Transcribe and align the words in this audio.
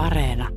Areena. 0.00 0.48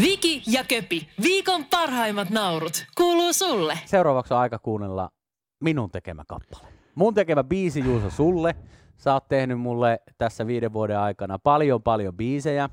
Viki 0.00 0.42
ja 0.46 0.64
Köpi, 0.64 1.08
viikon 1.22 1.64
parhaimmat 1.64 2.30
naurut, 2.30 2.86
kuuluu 2.96 3.32
sulle. 3.32 3.78
Seuraavaksi 3.84 4.34
on 4.34 4.40
aika 4.40 4.58
kuunnella 4.58 5.10
minun 5.60 5.90
tekemä 5.90 6.22
kappale. 6.28 6.68
Mun 6.94 7.14
tekemä 7.14 7.44
biisi 7.44 7.80
Juuso 7.80 8.10
sulle. 8.10 8.54
Sä 8.96 9.12
oot 9.12 9.28
tehnyt 9.28 9.60
mulle 9.60 9.98
tässä 10.18 10.46
viiden 10.46 10.72
vuoden 10.72 10.98
aikana 10.98 11.38
paljon 11.38 11.82
paljon 11.82 12.16
biisejä. 12.16 12.68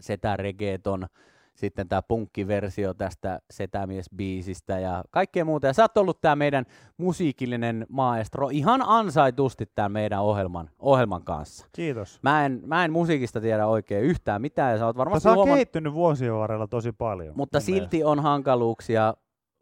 Setä 0.00 0.36
reggaeton, 0.36 1.06
sitten 1.54 1.88
tämä 1.88 2.02
punkkiversio 2.02 2.94
tästä 2.94 3.40
Setämies-biisistä 3.52 4.78
ja 4.80 5.04
kaikkea 5.10 5.44
muuta. 5.44 5.66
Ja 5.66 5.72
sä 5.72 5.82
oot 5.82 5.96
ollut 5.96 6.20
tää 6.20 6.36
meidän 6.36 6.64
musiikillinen 6.96 7.86
maestro 7.88 8.48
ihan 8.52 8.82
ansaitusti 8.86 9.66
tämän 9.74 9.92
meidän 9.92 10.20
ohjelman, 10.20 10.70
ohjelman 10.78 11.22
kanssa. 11.24 11.66
Kiitos. 11.72 12.18
Mä 12.22 12.46
en, 12.46 12.62
mä 12.66 12.84
en 12.84 12.92
musiikista 12.92 13.40
tiedä 13.40 13.66
oikein 13.66 14.04
yhtään 14.04 14.42
mitään 14.42 14.72
ja 14.72 14.78
sä 14.78 14.86
oot 14.86 14.96
varmasti 14.96 15.22
sä 15.22 15.30
huomannut, 15.34 15.56
kehittynyt 15.56 15.92
vuosien 15.92 16.34
varrella 16.34 16.66
tosi 16.66 16.92
paljon. 16.92 17.34
mutta 17.36 17.60
silti 17.60 18.04
on 18.04 18.20
hankaluuksia, 18.20 19.14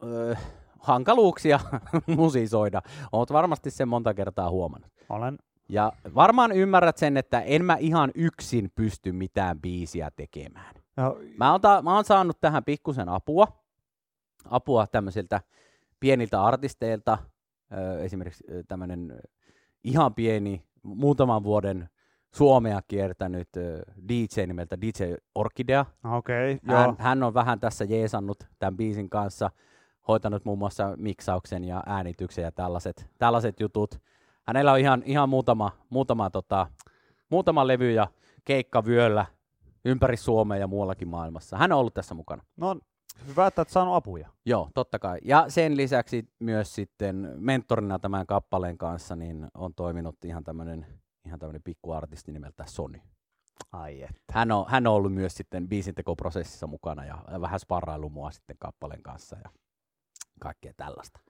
öö, 0.02 0.34
hankaluuksia 0.78 1.60
musisoida. 2.16 2.82
Oot 3.12 3.32
varmasti 3.32 3.70
sen 3.70 3.88
monta 3.88 4.14
kertaa 4.14 4.50
huomannut. 4.50 4.90
mielestä. 4.90 5.14
Olen 5.14 5.38
Ja 5.68 5.92
varmaan 6.14 6.52
ymmärrät 6.52 6.96
sen, 6.96 7.16
että 7.16 7.40
en 7.40 7.64
mä 7.64 7.76
ihan 7.80 8.10
yksin 8.14 8.70
pysty 8.74 9.12
mitään 9.12 9.60
biisiä 9.60 10.10
tekemään. 10.16 10.81
No, 10.96 11.16
Mä 11.38 11.52
oon, 11.52 11.60
ta- 11.60 11.82
mä 11.82 11.94
oon 11.94 12.04
saanut 12.04 12.40
tähän 12.40 12.64
pikkusen 12.64 13.08
apua, 13.08 13.46
apua 14.50 14.86
tämmöisiltä 14.86 15.40
pieniltä 16.00 16.44
artisteilta, 16.44 17.18
ö, 17.72 18.02
esimerkiksi 18.02 18.44
tämmöinen 18.68 19.20
ihan 19.84 20.14
pieni, 20.14 20.64
muutaman 20.82 21.42
vuoden 21.42 21.88
Suomea 22.34 22.80
kiertänyt 22.88 23.48
DJ 24.08 24.46
nimeltä 24.46 24.80
DJ 24.80 25.14
Orkidea. 25.34 25.86
okay, 26.16 26.58
Hän, 26.66 26.84
joo. 26.84 26.96
hän 26.98 27.22
on 27.22 27.34
vähän 27.34 27.60
tässä 27.60 27.84
jeesannut 27.84 28.38
tämän 28.58 28.76
biisin 28.76 29.10
kanssa, 29.10 29.50
hoitanut 30.08 30.44
muun 30.44 30.58
muassa 30.58 30.94
miksauksen 30.96 31.64
ja 31.64 31.82
äänityksen 31.86 32.42
ja 32.42 32.52
tällaiset, 32.52 33.06
tällaiset 33.18 33.60
jutut. 33.60 34.00
Hänellä 34.46 34.72
on 34.72 34.78
ihan, 34.78 35.02
ihan 35.06 35.28
muutama, 35.28 35.70
muutama, 35.90 36.30
tota, 36.30 36.66
muutama 37.30 37.66
levy 37.66 37.90
ja 37.92 38.06
keikka 38.44 38.84
vyöllä 38.84 39.26
ympäri 39.84 40.16
Suomea 40.16 40.58
ja 40.58 40.66
muuallakin 40.66 41.08
maailmassa. 41.08 41.56
Hän 41.56 41.72
on 41.72 41.78
ollut 41.78 41.94
tässä 41.94 42.14
mukana. 42.14 42.42
No, 42.56 42.80
hyvä, 43.26 43.46
että 43.46 43.60
oot 43.60 43.68
saanut 43.68 43.94
apuja. 43.94 44.28
Joo, 44.46 44.70
totta 44.74 44.98
kai. 44.98 45.18
Ja 45.24 45.44
sen 45.48 45.76
lisäksi 45.76 46.28
myös 46.38 46.74
sitten 46.74 47.34
mentorina 47.36 47.98
tämän 47.98 48.26
kappaleen 48.26 48.78
kanssa 48.78 49.16
niin 49.16 49.48
on 49.54 49.74
toiminut 49.74 50.24
ihan 50.24 50.44
tämmöinen 50.44 50.86
ihan 51.26 51.38
tämmöinen 51.38 51.62
pikkuartisti 51.62 52.32
nimeltä 52.32 52.64
Sony. 52.66 53.00
Ai 53.72 54.02
et. 54.02 54.22
Hän 54.32 54.52
on, 54.52 54.64
hän 54.68 54.86
on 54.86 54.94
ollut 54.94 55.14
myös 55.14 55.34
sitten 55.34 55.68
biisintekoprosessissa 55.68 56.66
mukana 56.66 57.04
ja 57.04 57.18
vähän 57.40 57.60
sparrailu 57.60 58.10
mua 58.10 58.30
sitten 58.30 58.56
kappaleen 58.58 59.02
kanssa 59.02 59.36
ja 59.44 59.50
kaikkea 60.40 60.72
tällaista. 60.76 61.20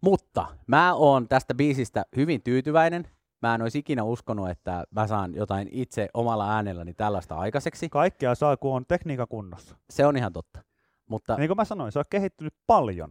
Mutta 0.00 0.46
mä 0.66 0.94
oon 0.94 1.28
tästä 1.28 1.54
biisistä 1.54 2.04
hyvin 2.16 2.42
tyytyväinen. 2.42 3.08
Mä 3.42 3.54
en 3.54 3.62
olisi 3.62 3.78
ikinä 3.78 4.02
uskonut, 4.04 4.50
että 4.50 4.84
mä 4.90 5.06
saan 5.06 5.34
jotain 5.34 5.68
itse 5.72 6.08
omalla 6.14 6.54
äänelläni 6.54 6.94
tällaista 6.94 7.36
aikaiseksi. 7.36 7.88
Kaikkea 7.88 8.34
saa, 8.34 8.56
kun 8.56 8.74
on 8.76 8.84
tekniikka 8.88 9.26
kunnossa. 9.26 9.76
Se 9.90 10.06
on 10.06 10.16
ihan 10.16 10.32
totta. 10.32 10.60
Mutta, 11.08 11.36
Niin 11.36 11.48
kuin 11.48 11.56
mä 11.56 11.64
sanoin, 11.64 11.92
se 11.92 11.98
on 11.98 12.04
kehittynyt 12.10 12.54
paljon. 12.66 13.10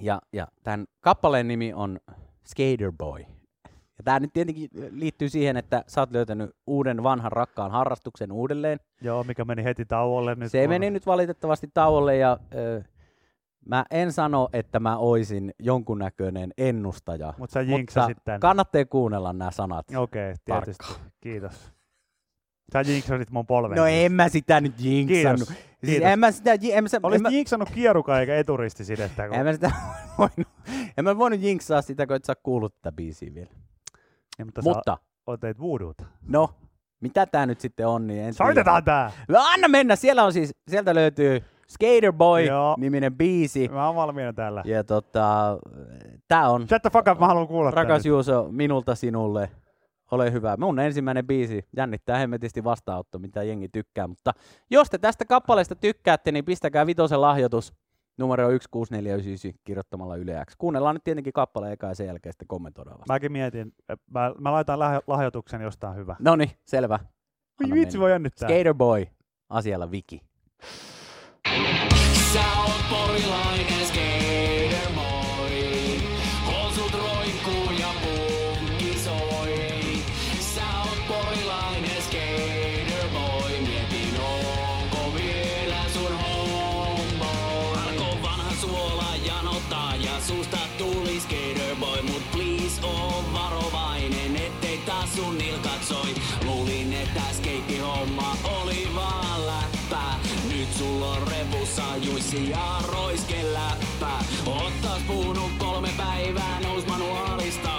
ja, 0.00 0.20
ja 0.32 0.48
tämän 0.62 0.86
kappaleen 1.00 1.48
nimi 1.48 1.72
on 1.72 1.98
Skater 2.46 2.92
Boy. 2.98 3.20
Ja 3.98 4.04
tämä 4.04 4.20
nyt 4.20 4.32
tietenkin 4.32 4.68
liittyy 4.90 5.28
siihen, 5.28 5.56
että 5.56 5.84
sä 5.86 6.00
oot 6.00 6.10
löytänyt 6.12 6.50
uuden 6.66 7.02
vanhan 7.02 7.32
rakkaan 7.32 7.70
harrastuksen 7.70 8.32
uudelleen. 8.32 8.80
Joo, 9.02 9.24
mikä 9.24 9.44
meni 9.44 9.64
heti 9.64 9.84
tauolle. 9.84 10.34
Nyt 10.34 10.50
Se 10.52 10.60
kun- 10.60 10.68
meni 10.68 10.90
nyt 10.90 11.06
valitettavasti 11.06 11.70
tauolle 11.74 12.16
ja 12.16 12.38
ö, 12.54 12.82
mä 13.66 13.84
en 13.90 14.12
sano, 14.12 14.48
että 14.52 14.80
mä 14.80 14.96
oisin 14.96 15.54
jonkunnäköinen 15.58 16.52
ennustaja, 16.58 17.34
Mut 17.38 17.50
sä 17.50 17.64
mutta 17.64 18.08
tän. 18.24 18.40
kannattaa 18.40 18.84
kuunnella 18.84 19.32
nämä 19.32 19.50
sanat. 19.50 19.86
Okei, 19.96 20.32
okay, 20.32 20.34
tietysti. 20.44 20.84
Kiitos. 21.20 21.72
Sä 22.72 22.80
jinksasit 22.80 23.30
mun 23.30 23.46
polven. 23.46 23.76
No 23.76 23.86
en 23.86 24.12
mä 24.12 24.28
sitä 24.28 24.60
nyt 24.60 24.80
jinksannut. 24.80 25.48
Kiitos. 25.48 25.64
Siis 25.64 25.92
Kiitos. 25.92 26.08
en 26.08 26.18
mä 26.18 26.30
sitä, 26.30 26.52
en 26.52 26.84
mä, 26.84 26.88
Olisit 27.02 27.22
mä, 27.22 27.28
jinksannut 27.28 27.70
kieruka 27.70 28.20
eikä 28.20 28.36
eturistisidettä. 28.36 29.28
Kun... 29.28 29.36
en 29.36 29.46
mä 29.46 29.52
sitä 29.52 29.70
voinut, 30.18 30.48
en 30.98 31.04
mä 31.04 31.18
voinut 31.18 31.40
jinksaa 31.40 31.82
sitä, 31.82 32.06
kun 32.06 32.16
et 32.16 32.24
sä 32.24 32.34
kuullut 32.42 32.74
tätä 32.74 32.92
biisiä 32.92 33.34
vielä. 33.34 33.50
Niin, 34.38 34.46
mutta, 34.46 34.62
mutta... 34.62 34.96
Sä 35.00 35.22
otet 35.26 35.60
voodoota. 35.60 36.04
no, 36.28 36.54
mitä 37.00 37.26
tää 37.26 37.46
nyt 37.46 37.60
sitten 37.60 37.86
on, 37.86 38.06
niin 38.06 38.18
en 38.18 38.34
tiedä. 38.34 38.46
Soitetaan 38.46 38.84
tää! 38.84 39.12
No, 39.28 39.38
anna 39.54 39.68
mennä, 39.68 39.96
siellä 39.96 40.24
on 40.24 40.32
siis, 40.32 40.54
sieltä 40.68 40.94
löytyy 40.94 41.42
Skater 41.68 42.04
Joo. 42.04 42.12
Boy-niminen 42.12 43.16
biisi. 43.16 43.68
Mä 43.68 43.86
oon 43.86 43.96
valmiina 43.96 44.32
täällä. 44.32 44.62
Ja 44.66 44.84
tota, 44.84 45.58
tää 46.28 46.48
on 46.50 46.68
Shut 46.68 46.82
the 46.82 46.90
fuck 46.90 47.08
up, 47.08 47.18
mä 47.18 47.26
haluan 47.26 47.48
kuulla 47.48 47.70
Rakas 47.70 47.98
nyt. 47.98 48.04
Juuso, 48.10 48.48
minulta 48.50 48.94
sinulle. 48.94 49.50
Ole 50.10 50.32
hyvä. 50.32 50.56
Mun 50.56 50.78
ensimmäinen 50.78 51.26
biisi 51.26 51.64
jännittää 51.76 52.18
hemmetisti 52.18 52.64
vastaanotto, 52.64 53.18
mitä 53.18 53.42
jengi 53.42 53.68
tykkää. 53.68 54.06
Mutta 54.06 54.32
jos 54.70 54.90
te 54.90 54.98
tästä 54.98 55.24
kappaleesta 55.24 55.74
tykkäätte, 55.74 56.32
niin 56.32 56.44
pistäkää 56.44 56.86
vitosen 56.86 57.20
lahjoitus 57.20 57.72
numero 58.18 58.48
16499 58.48 59.60
kirjoittamalla 59.64 60.16
Yle 60.16 60.44
X. 60.50 60.52
Kuunnellaan 60.58 60.94
nyt 60.94 61.04
tietenkin 61.04 61.32
kappale 61.32 61.72
eka 61.72 61.86
ja 61.86 61.94
sen 61.94 62.06
jälkeen 62.06 62.32
sitten 62.32 62.48
kommentoidaan 62.48 62.98
vasta. 62.98 63.12
Mäkin 63.12 63.32
mietin, 63.32 63.72
mä, 64.10 64.32
mä 64.40 64.52
laitan 64.52 64.78
lahjo- 64.78 65.02
lahjoituksen 65.06 65.60
jostain 65.60 65.96
hyvä. 65.96 66.16
No 66.18 66.36
niin, 66.36 66.50
selvä. 66.64 66.98
Vitsi, 67.72 67.98
voi 67.98 68.10
jännittää. 68.10 68.48
Skater 68.48 68.74
Boy, 68.74 69.06
asialla 69.48 69.90
Viki. 69.90 70.22
Sä 72.36 72.42
oot 72.60 73.75
juissi 102.36 102.50
ja 102.50 102.78
roiskeläppä. 102.92 104.10
Ottais 104.46 105.02
puhunut 105.06 105.52
kolme 105.58 105.88
päivää 105.96 106.60
nous 106.60 106.86
manuaalista. 106.86 107.70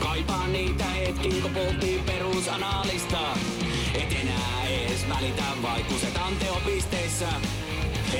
Kaipaan 0.00 0.52
niitä 0.52 0.84
hetkiä, 0.84 1.42
kun 1.42 1.50
puhuttiin 1.50 2.04
perusanalista. 2.04 3.36
Et 3.94 4.12
enää 4.22 4.64
ees 4.68 5.08
välitä 5.08 5.44
vaikuset 5.62 6.16
anteopisteissä. 6.16 7.28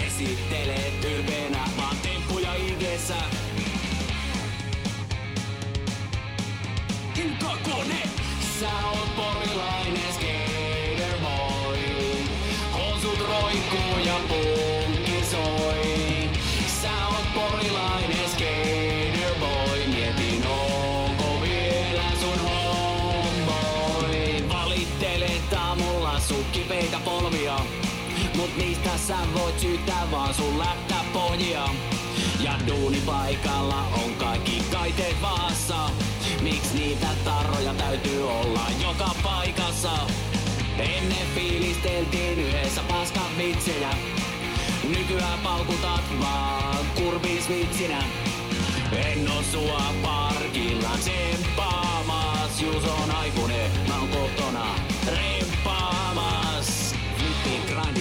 Esittelet 0.07 1.05
ylpeänä 1.05 1.65
vaan 1.77 1.97
temppuja 2.03 2.55
igessä. 2.55 3.17
Sä 29.13 29.41
voit 29.41 29.61
syyttää 29.61 30.11
vaan 30.11 30.35
sun 30.35 30.59
läppäpojia. 30.59 31.69
Ja 32.41 32.53
duunipaikalla 32.67 33.85
on 34.05 34.15
kaikki 34.19 34.63
kaiteet 34.73 35.23
vaassa. 35.23 35.91
Miks 36.43 36.73
niitä 36.75 37.07
tarroja 37.25 37.75
täytyy 37.75 38.31
olla 38.31 38.67
joka 38.83 39.11
paikassa? 39.23 39.93
Ennen 40.79 41.27
fiilisteltiin 41.35 42.39
yhdessä 42.39 42.81
paskan 42.89 43.39
vitsejä. 43.39 43.91
Nykyään 44.97 45.39
paukutat 45.39 46.05
vaan 46.21 46.87
kurvisvitsinä. 46.95 48.03
En 48.93 49.31
oo 49.33 49.43
sua 49.43 49.83
parkilla 50.03 50.91
tsemppaamas. 51.01 52.61
Jus 52.61 52.85
on 52.85 53.11
aikuinen, 53.11 53.71
mä 53.89 53.99
oon 53.99 54.09
kotona 54.09 54.82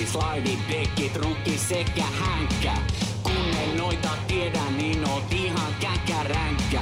Flippi, 0.01 0.13
grandi, 0.13 0.33
slidi, 0.45 0.57
dekki, 0.69 1.09
trukki 1.09 1.57
sekä 1.57 2.03
hänkkä. 2.03 2.73
Kun 3.23 3.57
en 3.63 3.77
noita 3.77 4.09
tiedä, 4.27 4.61
niin 4.77 5.09
oot 5.09 5.33
ihan 5.33 5.75
käkäränkkä. 5.79 6.81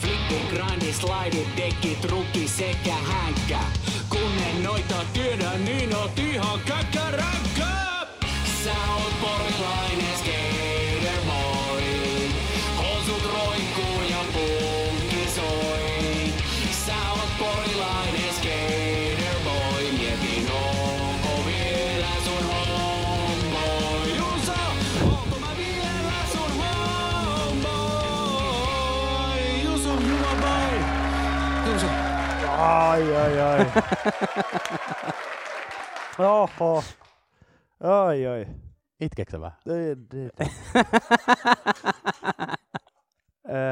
Flippi, 0.00 0.56
grandi, 0.56 0.92
slidi, 0.92 1.46
dekki, 1.56 1.98
trukki 2.00 2.48
sekä 2.48 2.94
hänkkä. 2.94 3.60
Kun 4.08 4.32
en 4.50 4.62
noita 4.62 4.94
mä 4.94 5.04
tiedän, 5.12 5.64
niin 5.64 5.96
oot 5.96 6.18
ihan 6.18 6.60
käkkäräkkä. 6.60 7.66
Sä 8.64 8.74
oot 8.94 9.20
porilainen 9.20 10.18
Ai, 32.60 33.16
ai, 33.16 33.40
ai. 33.40 33.66
Oho. 36.18 36.84
Ai, 37.80 38.26
ai. 38.26 38.46
Itkeksä 39.00 39.40
vähän? 39.40 39.58
En, 39.66 40.06
en. 40.14 40.30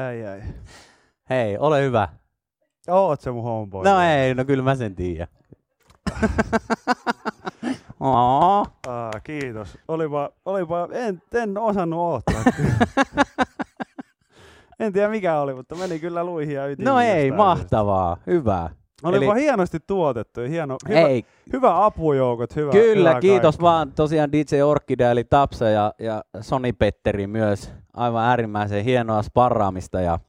ai, 0.07 0.25
ai. 0.25 0.41
Hei, 1.29 1.57
ole 1.57 1.81
hyvä. 1.81 2.07
Oot 2.87 3.21
se 3.21 3.31
mun 3.31 3.43
homeboy. 3.43 3.83
No 3.83 4.01
ei, 4.01 4.35
no 4.35 4.45
kyllä 4.45 4.63
mä 4.63 4.75
sen 4.75 4.95
tiedän. 4.95 5.27
Oo. 7.99 8.65
Ah, 8.87 9.21
kiitos. 9.23 9.77
Olipa, 9.87 10.29
olipa 10.45 10.87
en, 10.91 11.21
en 11.33 11.57
osannut 11.57 11.99
odottaa. 11.99 12.53
en 14.79 14.93
tiedä 14.93 15.09
mikä 15.09 15.39
oli, 15.39 15.53
mutta 15.53 15.75
meni 15.75 15.99
kyllä 15.99 16.23
luihin 16.23 16.55
ja 16.55 16.67
ytimiin. 16.67 16.93
No 16.93 16.99
ei, 16.99 17.31
mahtavaa, 17.31 18.17
hyvä. 18.27 18.69
Olipa 19.03 19.33
Eli- 19.33 19.41
hienosti 19.41 19.77
tuotettu. 19.87 20.41
Hieno, 20.41 20.77
hyvä, 20.89 20.99
Ei, 20.99 21.25
hyvä 21.53 21.85
apujoukot, 21.85 22.55
hyvä. 22.55 22.71
kyllä, 22.71 23.09
hyvä 23.09 23.21
kiitos 23.21 23.55
kaikki. 23.55 23.63
vaan 23.63 23.91
tosiaan 23.91 24.31
DJ 24.31 24.61
Orkidea 24.61 25.11
eli 25.11 25.23
Tapsa 25.23 25.69
ja, 25.69 25.93
ja 25.99 26.21
Soni 26.41 26.73
Petteri 26.73 27.27
myös. 27.27 27.71
Aivan 27.93 28.23
äärimmäisen 28.25 28.83
hienoa 28.83 29.21
sparraamista 29.21 30.01
ja, 30.01 30.19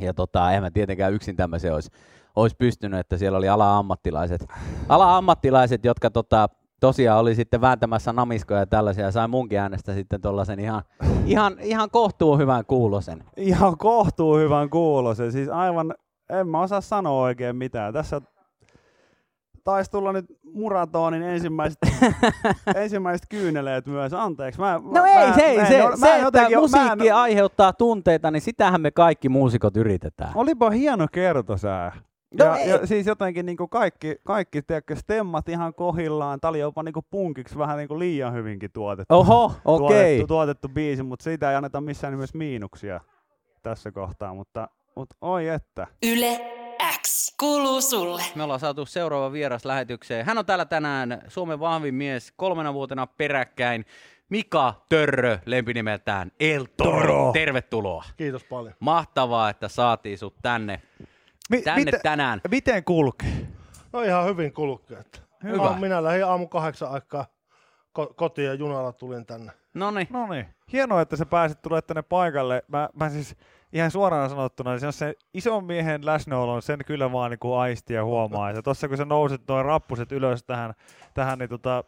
ja 0.00 0.14
tota, 0.14 0.48
eihän 0.50 0.62
mä 0.62 0.70
tietenkään 0.70 1.12
yksin 1.12 1.36
tämmöisen 1.36 1.74
olisi, 1.74 1.90
olisi 2.36 2.56
pystynyt, 2.56 3.00
että 3.00 3.16
siellä 3.18 3.38
oli 3.38 3.48
ala-ammattilaiset, 3.48 4.46
ala-ammattilaiset 4.88 5.84
jotka 5.84 6.10
tota, 6.10 6.48
tosiaan 6.80 7.20
oli 7.20 7.34
sitten 7.34 7.60
vääntämässä 7.60 8.12
namiskoja 8.12 8.60
ja 8.60 8.66
tällaisia 8.66 9.04
ja 9.04 9.12
sai 9.12 9.28
munkin 9.28 9.58
äänestä 9.58 9.94
sitten 9.94 10.20
tuollaisen 10.20 10.60
ihan, 10.60 10.82
ihan, 11.26 11.56
ihan 11.60 11.90
kohtuun 11.90 12.38
hyvän 12.38 12.64
kuulosen. 12.66 13.24
Ihan 13.36 13.78
kohtuu 13.78 14.36
hyvän 14.36 14.70
kuulosen. 14.70 15.32
Siis 15.32 15.48
aivan, 15.48 15.94
en 16.30 16.48
mä 16.48 16.60
osaa 16.60 16.80
sanoa 16.80 17.22
oikein 17.22 17.56
mitään. 17.56 17.92
Tässä 17.92 18.20
taisi 19.64 19.90
tulla 19.90 20.12
nyt 20.12 20.26
Muratoonin 20.52 21.22
ensimmäiset, 21.22 21.78
ensimmäiset 22.76 23.26
kyyneleet 23.28 23.86
myös. 23.86 24.12
Anteeksi. 24.12 24.60
Mä, 24.60 24.80
No 24.84 24.90
mä, 24.90 25.08
ei, 25.08 25.28
mä, 25.28 25.34
se, 25.34 25.54
en 25.54 25.66
se, 25.66 25.82
mä 25.88 25.96
se 25.96 26.22
että 26.26 26.58
musiikki 26.60 27.08
en- 27.08 27.14
aiheuttaa 27.14 27.72
tunteita, 27.72 28.30
niin 28.30 28.40
sitähän 28.40 28.80
me 28.80 28.90
kaikki 28.90 29.28
muusikot 29.28 29.76
yritetään. 29.76 30.32
Olipa 30.34 30.70
hieno 30.70 31.06
kertosää. 31.12 31.92
No 32.38 32.44
ja, 32.44 32.56
ei. 32.56 32.70
ja, 32.70 32.86
siis 32.86 33.06
jotenkin 33.06 33.46
niinku 33.46 33.68
kaikki, 33.68 34.16
kaikki 34.24 34.62
tiedätkö, 34.62 34.96
stemmat 34.96 35.48
ihan 35.48 35.74
kohillaan. 35.74 36.40
Tää 36.40 36.48
oli 36.48 36.58
jopa 36.58 36.82
niinku 36.82 37.02
punkiksi 37.10 37.58
vähän 37.58 37.76
niinku 37.76 37.98
liian 37.98 38.32
hyvinkin 38.34 38.70
tuotettu. 38.72 39.14
Oho, 39.14 39.52
okei. 39.64 39.88
tuotettu, 39.88 40.26
tuotettu 40.26 40.68
biisi, 40.68 41.02
mutta 41.02 41.22
siitä 41.22 41.50
ei 41.50 41.56
anneta 41.56 41.80
missään 41.80 42.12
nimessä 42.12 42.38
miinuksia 42.38 43.00
tässä 43.62 43.92
kohtaa. 43.92 44.34
Mutta, 44.34 44.68
mutta 44.98 45.16
oi 45.20 45.48
että. 45.48 45.86
Yle 46.02 46.40
X 47.02 47.34
kuuluu 47.40 47.80
sulle. 47.80 48.22
Me 48.34 48.42
ollaan 48.42 48.60
saatu 48.60 48.86
seuraava 48.86 49.32
vieras 49.32 49.64
lähetykseen. 49.64 50.26
Hän 50.26 50.38
on 50.38 50.46
täällä 50.46 50.64
tänään 50.64 51.22
Suomen 51.28 51.60
vahvin 51.60 51.94
mies 51.94 52.32
kolmena 52.36 52.74
vuotena 52.74 53.06
peräkkäin. 53.06 53.84
Mika 54.28 54.74
Törrö, 54.88 55.38
lempinimeltään 55.46 56.32
El 56.40 56.66
Toro. 56.76 57.00
Toro. 57.00 57.32
Tervetuloa. 57.32 58.04
Kiitos 58.16 58.44
paljon. 58.44 58.74
Mahtavaa, 58.80 59.50
että 59.50 59.68
saatiin 59.68 60.18
sut 60.18 60.34
tänne, 60.42 60.82
Mi- 61.50 61.62
tänne 61.62 61.84
miten, 61.84 62.00
tänään. 62.02 62.40
miten 62.50 62.84
kulkee? 62.84 63.46
No 63.92 64.02
ihan 64.02 64.26
hyvin 64.26 64.52
kulkee. 64.52 64.98
että 64.98 65.18
Hyvä. 65.44 65.62
Aamu, 65.62 65.80
minä 65.80 66.02
lähdin 66.02 66.24
aamu 66.24 66.46
kahdeksan 66.48 66.90
aikaa 66.90 67.26
ko- 67.98 68.14
kotiin 68.14 68.46
ja 68.46 68.54
junalla 68.54 68.92
tulin 68.92 69.26
tänne. 69.26 69.52
No 69.74 69.90
niin. 69.90 70.06
No 70.10 70.26
niin. 70.26 70.46
Hienoa, 70.72 71.00
että 71.00 71.16
sä 71.16 71.26
pääsit 71.26 71.62
tulemaan 71.62 71.82
tänne 71.86 72.02
paikalle. 72.02 72.62
Mä, 72.68 72.88
mä 72.94 73.10
siis 73.10 73.36
ihan 73.72 73.90
suoraan 73.90 74.30
sanottuna, 74.30 74.70
niin 74.70 74.80
se 74.80 74.86
on 74.86 74.92
se 74.92 75.14
ison 75.34 75.64
miehen 75.64 76.06
läsnäolo, 76.06 76.60
sen 76.60 76.78
kyllä 76.86 77.12
vaan 77.12 77.30
niin 77.30 77.38
kuin 77.38 77.58
aisti 77.58 77.94
ja 77.94 78.04
huomaa. 78.04 78.50
Ja 78.50 78.62
tossa 78.62 78.88
kun 78.88 78.96
sä 78.96 79.04
nousit 79.04 79.42
noin 79.48 79.64
rappuset 79.64 80.12
ylös 80.12 80.44
tähän, 80.44 80.74
tähän 81.14 81.38
niin 81.38 81.48
tota, 81.48 81.84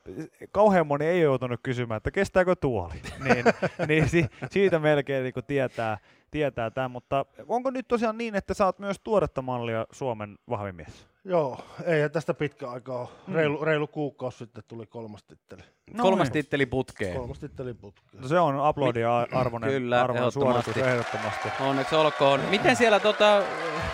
kauhean 0.53 0.87
moni 0.87 1.05
ei 1.05 1.21
joutunut 1.21 1.61
kysymään, 1.63 1.97
että 1.97 2.11
kestääkö 2.11 2.57
tuoli. 2.57 2.95
niin, 3.25 3.45
niin 3.89 4.09
si, 4.09 4.27
siitä 4.51 4.79
melkein 4.79 5.23
niin 5.23 5.35
kuin 5.35 5.47
tietää, 5.47 5.99
tietää 6.31 6.71
tämän. 6.71 6.91
Mutta 6.91 7.25
onko 7.49 7.71
nyt 7.71 7.89
tosiaan 7.89 8.19
niin, 8.19 8.35
että 8.35 8.65
oot 8.65 8.79
myös 8.79 9.01
tuoretta 9.05 9.43
mallia 9.43 9.87
Suomen 9.93 10.39
vahvin 10.51 10.75
mies? 10.75 11.07
Joo, 11.25 11.61
ei 11.85 12.11
tästä 12.11 12.35
pitkä 12.35 12.71
aikaa 12.71 12.99
ole. 12.99 13.09
Mm. 13.27 13.35
Reilu, 13.35 13.65
reilu 13.65 13.87
kuukausi 13.87 14.39
sitten 14.39 14.65
tuli 14.69 14.87
kolmas 14.87 15.25
titteli. 15.25 15.63
No 15.95 16.03
Kolmas 16.03 16.27
niin. 16.27 16.33
titteli 16.33 16.67
putkeen. 16.67 17.17
Kolmas 17.17 17.39
titteli 17.39 17.75
putkeen. 17.75 18.23
No 18.23 18.29
se 18.29 18.39
on 18.39 18.69
uploadia 18.69 19.27
arvoinen, 19.33 19.71
Kyllä, 19.71 20.01
arvoinen 20.01 20.23
ehdottomasti. 20.23 20.73
suoritus 20.73 20.93
ehdottomasti. 20.93 21.49
Onneksi 21.61 21.95
olkoon. 21.95 22.41
Miten 22.51 22.77
siellä 22.77 23.01
tota, 23.01 23.43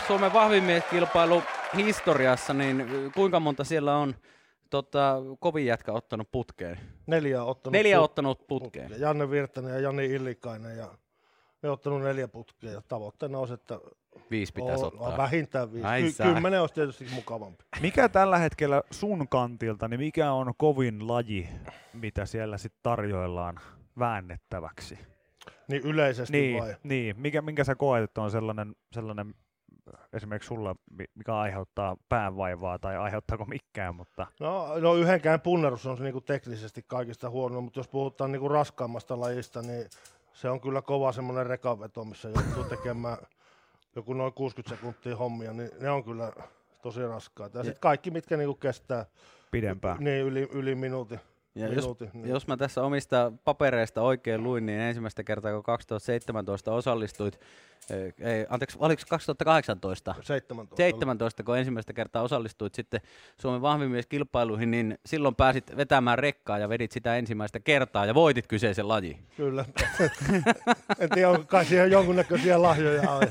Suomen 0.06 0.32
vahvin 0.32 0.64
mieskilpailu 0.64 1.42
historiassa, 1.76 2.54
niin 2.54 2.86
kuinka 3.14 3.40
monta 3.40 3.64
siellä 3.64 3.96
on 3.96 4.14
tota, 4.70 5.16
kovin 5.40 5.66
jätkä 5.66 5.92
ottanut 5.92 6.28
putkeen? 6.32 6.80
Neljä 7.06 7.44
ottanut 7.44 7.72
Neljä 7.72 7.98
put- 7.98 8.02
ottanut 8.02 8.46
putkeen. 8.46 8.90
Janne 8.98 9.30
Virtanen 9.30 9.74
ja 9.74 9.80
Jani 9.80 10.04
Illikainen 10.06 10.76
ja 10.78 10.88
on 11.62 11.70
ottanut 11.70 12.02
neljä 12.02 12.28
putkea 12.28 12.70
ja 12.72 12.82
tavoitteena 12.88 13.38
on, 13.38 13.52
että 13.52 13.78
Viisi 14.30 14.52
pitäisi 14.52 14.84
on, 14.84 14.92
ottaa. 14.94 15.16
vähintään 15.16 15.72
viisi. 15.72 15.86
Ai 15.86 16.02
Ky- 16.02 16.10
sää. 16.12 16.32
kymmenen 16.32 16.60
olisi 16.60 16.74
tietysti 16.74 17.06
mukavampi. 17.14 17.64
Mikä 17.80 18.08
tällä 18.08 18.38
hetkellä 18.38 18.82
sun 18.90 19.28
kantilta, 19.28 19.88
niin 19.88 20.00
mikä 20.00 20.32
on 20.32 20.52
kovin 20.56 21.08
laji, 21.08 21.48
mitä 21.92 22.26
siellä 22.26 22.58
sitten 22.58 22.80
tarjoillaan 22.82 23.60
väännettäväksi? 23.98 24.98
Niin 25.68 25.82
yleisesti 25.82 26.36
Niin, 26.40 26.62
vai? 26.62 26.76
niin. 26.82 27.20
Mikä, 27.20 27.42
minkä 27.42 27.64
sä 27.64 27.74
koet, 27.74 28.04
että 28.04 28.22
on 28.22 28.30
sellainen, 28.30 28.76
sellainen 28.92 29.34
esimerkiksi 30.12 30.46
sulla, 30.48 30.76
mi- 30.90 31.10
mikä 31.14 31.36
aiheuttaa 31.36 31.96
päänvaivaa 32.08 32.78
tai 32.78 32.96
aiheuttaako 32.96 33.44
mikään, 33.44 33.94
mutta 33.94 34.26
No, 34.40 34.78
no 34.78 34.94
yhdenkään 34.94 35.40
punnerus 35.40 35.86
on 35.86 35.96
se 35.96 36.02
niinku 36.02 36.20
teknisesti 36.20 36.84
kaikista 36.86 37.30
huono, 37.30 37.60
mutta 37.60 37.78
jos 37.80 37.88
puhutaan 37.88 38.32
niinku 38.32 38.48
raskaammasta 38.48 39.20
lajista, 39.20 39.62
niin 39.62 39.86
se 40.36 40.50
on 40.50 40.60
kyllä 40.60 40.82
kova 40.82 41.12
semmoinen 41.12 41.46
rekaveto, 41.46 42.04
missä 42.04 42.28
joutuu 42.28 42.64
tekemään 42.64 43.18
joku 43.96 44.12
noin 44.12 44.32
60 44.32 44.76
sekuntia 44.76 45.16
hommia, 45.16 45.52
niin 45.52 45.70
ne 45.80 45.90
on 45.90 46.04
kyllä 46.04 46.32
tosi 46.82 47.06
raskaita. 47.06 47.58
Ja 47.58 47.64
sitten 47.64 47.80
kaikki, 47.80 48.10
mitkä 48.10 48.36
niinku 48.36 48.54
kestää 48.54 49.06
pidempään. 49.50 49.96
niin 50.00 50.22
yli, 50.22 50.48
yli 50.52 50.74
minuutin. 50.74 51.20
Ja 51.56 51.68
jos, 51.68 51.86
niin. 52.12 52.28
jos 52.28 52.46
mä 52.46 52.56
tässä 52.56 52.82
omista 52.82 53.32
papereista 53.44 54.02
oikein 54.02 54.42
luin, 54.42 54.66
niin 54.66 54.80
ensimmäistä 54.80 55.24
kertaa 55.24 55.52
kun 55.52 55.62
2017 55.62 56.72
osallistuit, 56.72 57.40
eh, 57.90 58.14
ei, 58.30 58.46
anteeksi, 58.48 58.76
oliko 58.80 59.00
se 59.00 59.06
2018? 59.06 60.14
17. 60.22 60.76
17, 60.76 61.42
kun 61.42 61.58
ensimmäistä 61.58 61.92
kertaa 61.92 62.22
osallistuit 62.22 62.74
sitten 62.74 63.00
Suomen 63.40 63.62
vahvimmieskilpailuihin, 63.62 64.70
niin 64.70 64.98
silloin 65.06 65.34
pääsit 65.34 65.76
vetämään 65.76 66.18
rekkaa 66.18 66.58
ja 66.58 66.68
vedit 66.68 66.92
sitä 66.92 67.16
ensimmäistä 67.16 67.60
kertaa 67.60 68.06
ja 68.06 68.14
voitit 68.14 68.46
kyseisen 68.46 68.88
lajin. 68.88 69.18
Kyllä. 69.36 69.64
en 70.98 71.10
tiedä, 71.14 71.30
onko 71.30 71.44
kai 71.44 71.64
siihen 71.64 71.90
jonkunnäköisiä 71.90 72.62
lahjoja 72.62 73.10
on. 73.10 73.22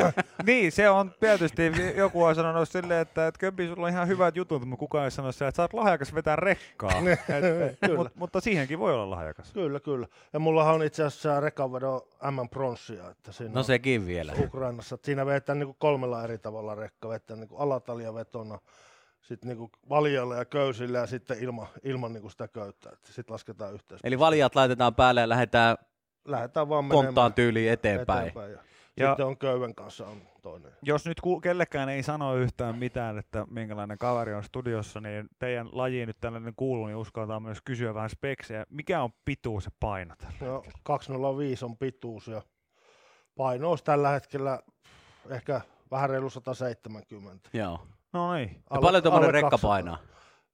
niin, 0.46 0.72
se 0.72 0.90
on 0.90 1.12
tietysti, 1.20 1.72
joku 1.96 2.22
on 2.22 2.34
sanonut 2.34 2.68
silleen, 2.68 3.00
että, 3.00 3.26
että 3.26 3.38
Köpi, 3.38 3.66
sulla 3.66 3.86
on 3.86 3.92
ihan 3.92 4.08
hyvät 4.08 4.36
jutut, 4.36 4.64
mutta 4.64 4.80
kukaan 4.80 5.04
ei 5.04 5.10
sano 5.10 5.32
sitä, 5.32 5.48
että 5.48 5.56
sä 5.56 5.62
oot 5.62 5.74
lahjakas 5.74 6.14
vetää 6.14 6.36
rekkaa. 6.36 6.92
Et, 7.10 7.44
Kyllä. 7.86 7.96
mut, 7.98 8.16
mutta 8.16 8.40
siihenkin 8.40 8.78
voi 8.78 8.94
olla 8.94 9.10
lahjakas. 9.10 9.52
Kyllä, 9.52 9.80
kyllä. 9.80 10.06
Ja 10.32 10.38
mullahan 10.38 10.74
on 10.74 10.82
itse 10.82 11.04
asiassa 11.04 11.40
rekavedon 11.40 12.00
M-pronssia, 12.30 13.10
että 13.10 13.32
siinä 13.32 13.52
No 13.54 13.58
on- 13.60 13.64
sekin 13.64 14.06
vielä. 14.06 14.32
Ukrainassa. 14.44 14.94
että 14.94 15.06
Siinä 15.06 15.26
vetään 15.26 15.58
niin 15.58 15.74
kolmella 15.78 16.24
eri 16.24 16.38
tavalla 16.38 16.74
rekka. 16.74 17.08
Vetään 17.08 17.40
niin 17.40 17.50
alatalia-vetona, 17.58 18.58
sitten 19.20 19.48
niin 19.48 19.70
valjalla 19.88 20.36
ja 20.36 20.44
köysillä 20.44 20.98
ja 20.98 21.06
sitten 21.06 21.36
ilma, 21.40 21.66
ilman 21.82 22.12
niin 22.12 22.30
sitä 22.30 22.48
köyttä. 22.48 22.90
Sitten 23.04 23.32
lasketaan 23.34 23.74
yhteen. 23.74 24.00
Eli 24.04 24.18
valjat 24.18 24.54
laitetaan 24.54 24.94
päälle 24.94 25.20
ja 25.20 25.28
lähdetään 25.28 25.76
Lähdetään 26.24 26.68
vaan 26.68 26.84
menemään 26.84 27.04
konttaan 27.06 27.34
tyyliin 27.34 27.72
eteenpäin. 27.72 28.20
eteenpäin. 28.28 28.52
Ja, 28.52 28.58
Ja- 28.96 29.08
sitten 29.08 29.26
on 29.26 29.38
köyden 29.38 29.74
kanssa 29.74 30.06
on 30.06 30.22
toinen. 30.42 30.72
Jos 30.82 31.06
nyt 31.06 31.20
ku, 31.20 31.40
kellekään 31.40 31.88
ei 31.88 32.02
sano 32.02 32.36
yhtään 32.36 32.76
mitään, 32.78 33.18
että 33.18 33.46
minkälainen 33.50 33.98
kaveri 33.98 34.34
on 34.34 34.44
studiossa, 34.44 35.00
niin 35.00 35.28
teidän 35.38 35.68
lajiin 35.72 36.06
nyt 36.06 36.20
tällainen 36.20 36.52
kuuluu, 36.56 36.86
niin 36.86 36.96
uskaltaa 36.96 37.40
myös 37.40 37.58
kysyä 37.64 37.94
vähän 37.94 38.10
speksejä. 38.10 38.66
Mikä 38.70 39.02
on 39.02 39.10
pituus 39.24 39.64
ja 39.64 39.70
paino 39.80 40.14
tällä? 40.18 40.52
No, 40.52 40.62
205 40.82 41.64
on 41.64 41.76
pituus 41.76 42.26
ja 42.28 42.42
paino 43.36 43.70
olisi 43.70 43.84
tällä 43.84 44.10
hetkellä 44.10 44.60
ehkä 45.30 45.60
vähän 45.90 46.10
reilu 46.10 46.30
170. 46.30 47.48
Joo. 47.52 47.86
No 48.12 48.34
niin. 48.34 48.62
Ja 48.74 48.80
paljon 48.80 49.02
tuommoinen 49.02 49.32
rekka 49.34 49.50
200. 49.50 49.70
painaa? 49.70 49.98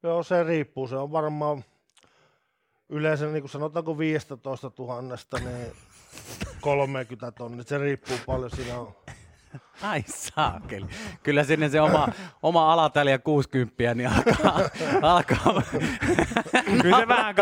Joo, 0.02 0.22
se 0.22 0.42
riippuu. 0.42 0.86
Se 0.88 0.96
on 0.96 1.12
varmaan 1.12 1.64
yleensä, 2.88 3.26
niin 3.26 3.42
kuin 3.42 3.50
sanotaanko 3.50 3.98
15 3.98 4.70
000, 4.78 5.02
niin 5.02 5.72
30 6.60 7.32
tonnia. 7.32 7.62
Se 7.62 7.78
riippuu 7.78 8.16
paljon. 8.26 8.50
Siinä 8.50 8.78
on 8.78 8.94
Ai 9.82 10.02
saakeli. 10.06 10.86
Kyllä 11.22 11.44
sinne 11.44 11.68
se 11.68 11.80
oma, 11.80 12.08
oma 12.42 12.72
alatalja 12.72 13.18
60 13.18 13.94
niin 13.94 14.08
alkaa, 14.08 14.60
alkaa. 15.02 15.62
kyllä, 16.82 16.98
se 16.98 17.08
vähän, 17.08 17.34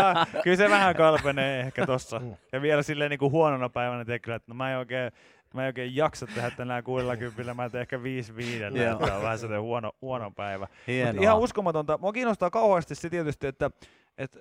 kyllä 0.42 0.56
se 0.56 0.70
vähän 0.70 0.96
kalpenee 0.96 1.60
ehkä 1.60 1.87
tossa. 1.87 2.20
Ja 2.52 2.62
vielä 2.62 2.82
silleen 2.82 3.10
niin 3.10 3.18
kuin 3.18 3.32
huonona 3.32 3.68
päivänä 3.68 4.04
tekee, 4.04 4.34
että 4.34 4.52
no 4.52 4.54
mä 4.54 4.72
en 4.72 4.78
oikein, 4.78 5.12
mä 5.54 5.62
en 5.62 5.66
oikein 5.66 5.96
jaksa 5.96 6.26
tehdä 6.26 6.50
tänään 6.50 6.84
60, 6.84 7.54
mä 7.54 7.70
teen 7.70 7.82
ehkä 7.82 8.02
5 8.02 8.37
viidellä, 8.37 8.92
että 8.92 9.16
on 9.16 9.22
vähän 9.22 9.38
sellainen 9.38 9.62
huono, 9.62 9.92
huono 10.02 10.30
päivä. 10.30 10.66
Mut 11.12 11.22
ihan 11.22 11.38
uskomatonta. 11.38 11.98
Mua 11.98 12.12
kiinnostaa 12.12 12.50
kauheasti 12.50 12.94
se 12.94 13.10
tietysti, 13.10 13.46
että, 13.46 13.70
että 14.18 14.38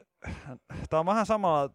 tämä 0.90 1.00
on 1.00 1.06
vähän 1.06 1.26
samalla 1.26 1.70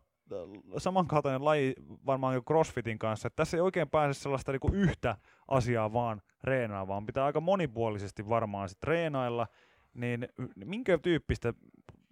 samankaltainen 0.79 1.45
laji 1.45 1.75
varmaan 2.07 2.35
kuin 2.35 2.45
CrossFitin 2.45 2.99
kanssa, 2.99 3.27
että 3.27 3.37
tässä 3.37 3.57
ei 3.57 3.61
oikein 3.61 3.91
pääse 3.91 4.21
sellaista 4.21 4.53
niinku 4.53 4.71
yhtä 4.73 5.17
asiaa 5.49 5.93
vaan 5.93 6.23
treenaa, 6.41 6.89
vaan 6.89 7.07
pitää 7.07 7.25
aika 7.25 7.41
monipuolisesti 7.41 8.29
varmaan 8.29 8.69
sit 8.69 8.81
treenailla, 8.81 9.47
niin 9.95 10.29
minkä 10.55 10.99
tyyppistä 10.99 11.55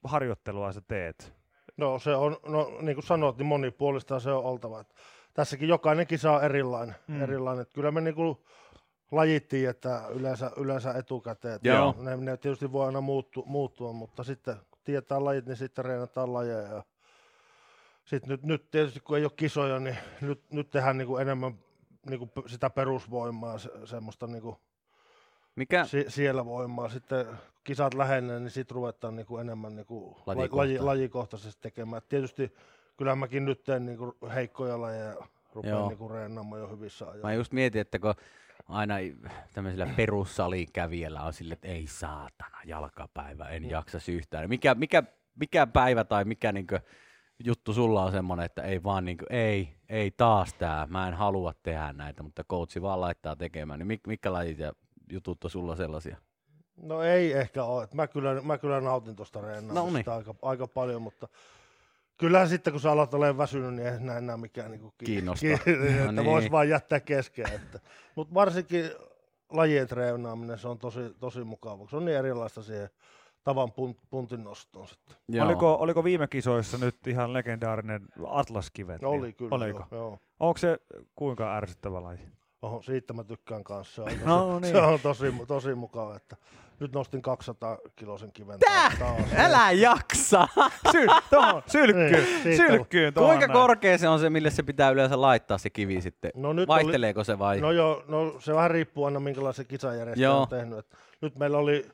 harjoittelua 0.04 0.72
sä 0.72 0.80
teet? 0.88 1.34
No 1.76 1.98
se 1.98 2.14
on, 2.14 2.36
no 2.46 2.72
niin 2.80 2.96
kuin 2.96 3.06
sanoit, 3.06 3.36
niin 3.36 3.46
monipuolista 3.46 4.20
se 4.20 4.30
on 4.30 4.44
oltava. 4.44 4.80
Et 4.80 4.94
tässäkin 5.34 5.68
jokainen 5.68 6.06
kisa 6.06 6.32
on 6.32 6.44
erilainen. 6.44 6.94
Mm. 7.06 7.22
Erilainen. 7.22 7.62
Et 7.62 7.72
kyllä 7.74 7.90
me 7.90 8.00
niin 8.00 8.14
kuin 8.14 8.38
lajittiin, 9.10 9.68
että 9.68 10.02
yleensä, 10.14 10.50
yleensä 10.56 10.92
etukäteen. 10.92 11.54
Et 11.54 11.64
Joo. 11.64 11.94
Ne, 11.98 12.16
ne, 12.16 12.36
tietysti 12.36 12.72
voi 12.72 12.86
aina 12.86 13.00
muuttua, 13.00 13.42
muuttua, 13.46 13.92
mutta 13.92 14.24
sitten 14.24 14.56
kun 14.70 14.80
tietää 14.84 15.24
lajit, 15.24 15.46
niin 15.46 15.56
sitten 15.56 15.84
reenataan 15.84 16.32
lajeja. 16.32 16.62
Ja 16.62 16.82
sitten 18.10 18.28
nyt, 18.30 18.42
nyt 18.42 18.70
tietysti 18.70 19.00
kun 19.00 19.18
ei 19.18 19.24
ole 19.24 19.32
kisoja, 19.36 19.80
niin 19.80 19.96
nyt, 20.20 20.42
nyt 20.52 20.70
tehdään 20.70 20.98
niin 20.98 21.08
kuin 21.08 21.22
enemmän 21.22 21.54
niin 22.06 22.18
kuin 22.18 22.30
sitä 22.46 22.70
perusvoimaa, 22.70 23.58
se, 23.58 23.70
semmoista 23.84 24.26
niin 24.26 24.42
kuin 24.42 24.56
Mikä? 25.56 25.84
si, 25.84 26.04
siellä 26.08 26.44
voimaa. 26.44 26.88
Sitten 26.88 27.26
kisat 27.64 27.94
lähenee, 27.94 28.40
niin 28.40 28.50
sitten 28.50 28.74
ruvetaan 28.74 29.16
niinku 29.16 29.38
enemmän 29.38 29.76
niinku 29.76 30.22
la- 30.26 30.34
laji, 30.50 30.78
Lajikohtaisesti. 30.78 31.62
tekemään. 31.62 31.98
Et 31.98 32.08
Tietysti 32.08 32.54
kyllä 32.96 33.16
mäkin 33.16 33.44
nyt 33.44 33.64
teen 33.64 33.86
niinku 33.86 34.16
heikkoja 34.34 34.80
lajeja, 34.80 35.16
rupean 35.52 35.78
Joo. 35.78 35.88
niinku 35.88 36.08
reenaamaan 36.08 36.60
jo 36.60 36.68
hyvissä 36.68 37.04
ajoin. 37.04 37.22
Mä 37.26 37.32
just 37.32 37.52
mietin, 37.52 37.80
että 37.80 37.98
kun 37.98 38.14
aina 38.68 38.94
tämmöisellä 39.54 39.88
perussalikävijällä 39.96 41.22
on 41.22 41.32
sille, 41.32 41.54
että 41.54 41.68
ei 41.68 41.86
saatana, 41.86 42.58
jalkapäivä, 42.64 43.48
en 43.48 43.70
jaksa 43.70 43.98
yhtään. 44.12 44.48
Mikä, 44.48 44.74
mikä, 44.74 45.02
mikä 45.40 45.66
päivä 45.66 46.04
tai 46.04 46.24
mikä 46.24 46.52
niinkö 46.52 46.80
juttu 47.44 47.72
sulla 47.72 48.04
on 48.04 48.12
semmoinen, 48.12 48.46
että 48.46 48.62
ei 48.62 48.82
vaan 48.82 49.04
niinkö, 49.04 49.26
ei, 49.30 49.76
ei 49.88 50.10
taas 50.10 50.54
tää, 50.54 50.86
mä 50.90 51.08
en 51.08 51.14
halua 51.14 51.54
tehdä 51.62 51.92
näitä, 51.92 52.22
mutta 52.22 52.44
coachi 52.44 52.82
vaan 52.82 53.00
laittaa 53.00 53.36
tekemään. 53.36 53.78
Niin 53.78 53.86
mik, 53.86 54.06
mitkä 54.06 54.32
lajit 54.32 54.58
ja 54.58 54.72
jutut 55.12 55.44
on 55.44 55.50
sulla 55.50 55.76
sellaisia? 55.76 56.16
No 56.82 57.02
ei 57.02 57.32
ehkä 57.32 57.64
ole. 57.64 57.88
Mä 57.94 58.06
kyllä, 58.06 58.40
mä 58.42 58.58
kyllä 58.58 58.80
nautin 58.80 59.16
tuosta 59.16 59.40
No 59.40 59.48
reenaamista 59.48 60.10
niin. 60.10 60.18
aika, 60.18 60.34
aika 60.42 60.66
paljon, 60.66 61.02
mutta 61.02 61.28
kyllähän 62.16 62.48
sitten 62.48 62.72
kun 62.72 62.80
sä 62.80 62.92
alat 62.92 63.14
olemaan 63.14 63.38
väsynyt, 63.38 63.74
niin 63.74 63.88
ei 63.88 64.00
näe 64.00 64.18
enää 64.18 64.36
mikään 64.36 64.70
niinku 64.70 64.94
ki- 64.98 65.04
Kiinnosta. 65.06 65.46
ki- 65.46 65.76
No 65.76 65.84
että 66.00 66.12
niin. 66.12 66.24
vois 66.24 66.50
vaan 66.50 66.68
jättää 66.68 67.00
kesken. 67.00 67.52
Että. 67.52 67.80
Mutta 68.14 68.34
varsinkin 68.34 68.90
lajien 69.50 69.88
treenaaminen, 69.88 70.58
se 70.58 70.68
on 70.68 70.78
tosi, 70.78 71.00
tosi 71.20 71.44
mukava. 71.44 71.86
Se 71.90 71.96
on 71.96 72.04
niin 72.04 72.16
erilaista 72.16 72.62
siihen 72.62 72.90
tavan 73.44 73.72
punt, 73.72 73.96
puntin 74.10 74.44
nostoon 74.44 74.88
sitten. 74.88 75.16
Oliko, 75.42 75.74
oliko 75.74 76.04
viime 76.04 76.26
kisoissa 76.26 76.78
nyt 76.78 77.06
ihan 77.06 77.32
legendaarinen 77.32 78.02
Atlaskivet? 78.28 79.02
No 79.02 79.10
Oli 79.10 79.32
kyllä. 79.32 79.54
Oliko? 79.54 79.86
Joo, 79.90 80.00
joo. 80.00 80.18
Onko 80.40 80.58
se 80.58 80.78
kuinka 81.14 81.56
ärsyttävä 81.56 82.02
laji? 82.02 82.18
Oho, 82.62 82.82
siitä 82.82 83.12
mä 83.12 83.24
tykkään 83.24 83.64
kanssa. 83.64 83.94
Se 83.94 84.02
on, 84.02 84.08
tosi, 84.18 84.24
No 84.24 84.58
niin. 84.60 84.72
se 84.72 84.80
on 84.80 85.00
tosi, 85.02 85.26
tosi 85.46 85.74
mukava, 85.74 86.16
että 86.16 86.36
nyt 86.80 86.92
nostin 86.92 87.22
200 87.22 87.78
kilosen 87.96 88.32
kiven 88.32 88.58
Tää? 88.58 88.92
taas. 88.98 89.20
Älä 89.36 89.70
jaksa! 89.72 90.48
Syl, 90.92 91.08
tohon, 91.30 91.62
sylkkyyn, 91.66 92.26
Niin, 92.44 92.56
sylkkyyn 92.56 93.14
tohon 93.14 93.28
Kuinka 93.30 93.46
näin. 93.46 93.58
korkea 93.60 93.98
se 93.98 94.08
on 94.08 94.18
se, 94.20 94.30
mille 94.30 94.50
se 94.50 94.62
pitää 94.62 94.90
yleensä 94.90 95.20
laittaa 95.20 95.58
se 95.58 95.70
kivi 95.70 96.00
sitten? 96.00 96.30
No 96.34 96.52
nyt 96.52 96.70
oli, 96.70 96.76
Vaihteleeko 96.76 97.24
se 97.24 97.38
vai? 97.38 97.60
No 97.60 97.70
joo, 97.72 98.02
no 98.08 98.34
se 98.38 98.54
vähän 98.54 98.70
riippuu 98.70 99.04
aina 99.04 99.20
minkälaisen 99.20 99.66
kisajärjestäjä 99.66 100.24
Joo. 100.28 100.40
on 100.42 100.48
tehnyt. 100.48 100.78
Et 100.78 100.86
nyt 101.20 101.38
meillä 101.38 101.58
oli, 101.58 101.86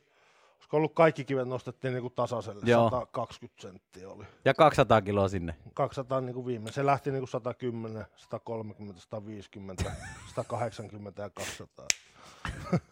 olisiko 0.67 0.77
ollut 0.77 0.93
kaikki 0.93 1.25
kivet 1.25 1.47
nostettiin 1.47 1.93
niinku 1.93 2.09
tasaiselle, 2.09 2.61
Joo. 2.65 2.89
120 2.89 3.61
senttiä 3.61 4.09
oli. 4.09 4.25
Ja 4.45 4.53
200 4.53 5.01
kiloa 5.01 5.27
sinne. 5.27 5.55
200 5.73 6.21
niinku 6.21 6.45
viime, 6.45 6.71
se 6.71 6.85
lähti 6.85 7.11
niinku 7.11 7.27
110, 7.27 8.05
130, 8.15 9.01
150, 9.01 9.83
180 10.35 11.21
ja 11.21 11.29
200. 11.29 11.85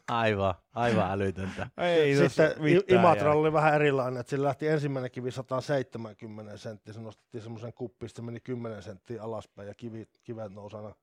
Aivan, 0.07 0.55
aivan 0.73 1.11
älytöntä. 1.11 1.67
Ei 1.77 2.15
Sitten 2.15 2.49
mitään 2.61 2.83
I- 2.89 2.93
Imatralla 2.95 3.33
jää. 3.33 3.41
oli 3.41 3.53
vähän 3.53 3.73
erilainen, 3.75 4.19
että 4.19 4.29
sillä 4.29 4.47
lähti 4.47 4.67
ensimmäinen 4.67 5.11
kivi 5.11 5.31
170 5.31 6.57
senttiä, 6.57 6.93
se 6.93 7.01
nostettiin 7.01 7.41
semmoisen 7.41 7.73
kuppiin, 7.73 8.09
se 8.09 8.21
meni 8.21 8.39
10 8.39 8.83
senttiä 8.83 9.23
alaspäin 9.23 9.67
ja 9.67 9.73
kivi, 9.73 10.07
kivet 10.23 10.51
nousi 10.53 10.75
aina 10.75 10.93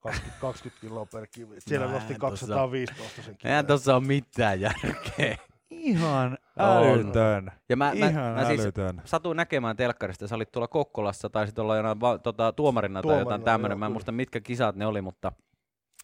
20, 0.00 0.40
20 0.40 0.80
kiloa 0.80 1.06
per 1.06 1.26
kivi. 1.26 1.60
Siellä 1.60 1.86
No 1.86 1.92
nosti 1.92 2.12
eihän 2.12 2.20
tossa- 2.30 2.46
215 2.46 3.22
sen 3.22 3.36
kiven. 3.36 3.50
Eihän 3.50 3.66
tossa 3.66 3.96
ole 3.96 4.04
mitään 4.04 4.60
järkeä. 4.60 5.36
Ihan 5.78 6.38
On. 6.58 6.86
älytön. 6.86 7.52
Ja 7.68 7.76
mä, 7.76 7.92
mä, 7.98 8.06
Ihan 8.08 8.34
mä 8.34 8.44
siis 8.44 8.60
älytön. 8.60 9.02
satuin 9.04 9.36
näkemään 9.36 9.76
telkkarista, 9.76 10.28
sä 10.28 10.34
olit 10.34 10.52
tuolla 10.52 10.68
Kokkolassa, 10.68 11.30
taisit 11.30 11.58
olla 11.58 11.76
jonain 11.76 12.00
va, 12.00 12.18
tota, 12.18 12.52
tuomarina, 12.52 13.02
tai 13.02 13.10
jotain 13.10 13.24
Tuomarina, 13.24 13.44
tämmöinen, 13.44 13.78
mä 13.78 13.86
en 13.86 13.92
muista 13.92 14.12
mitkä 14.12 14.40
kisat 14.40 14.76
ne 14.76 14.86
oli, 14.86 15.02
mutta 15.02 15.32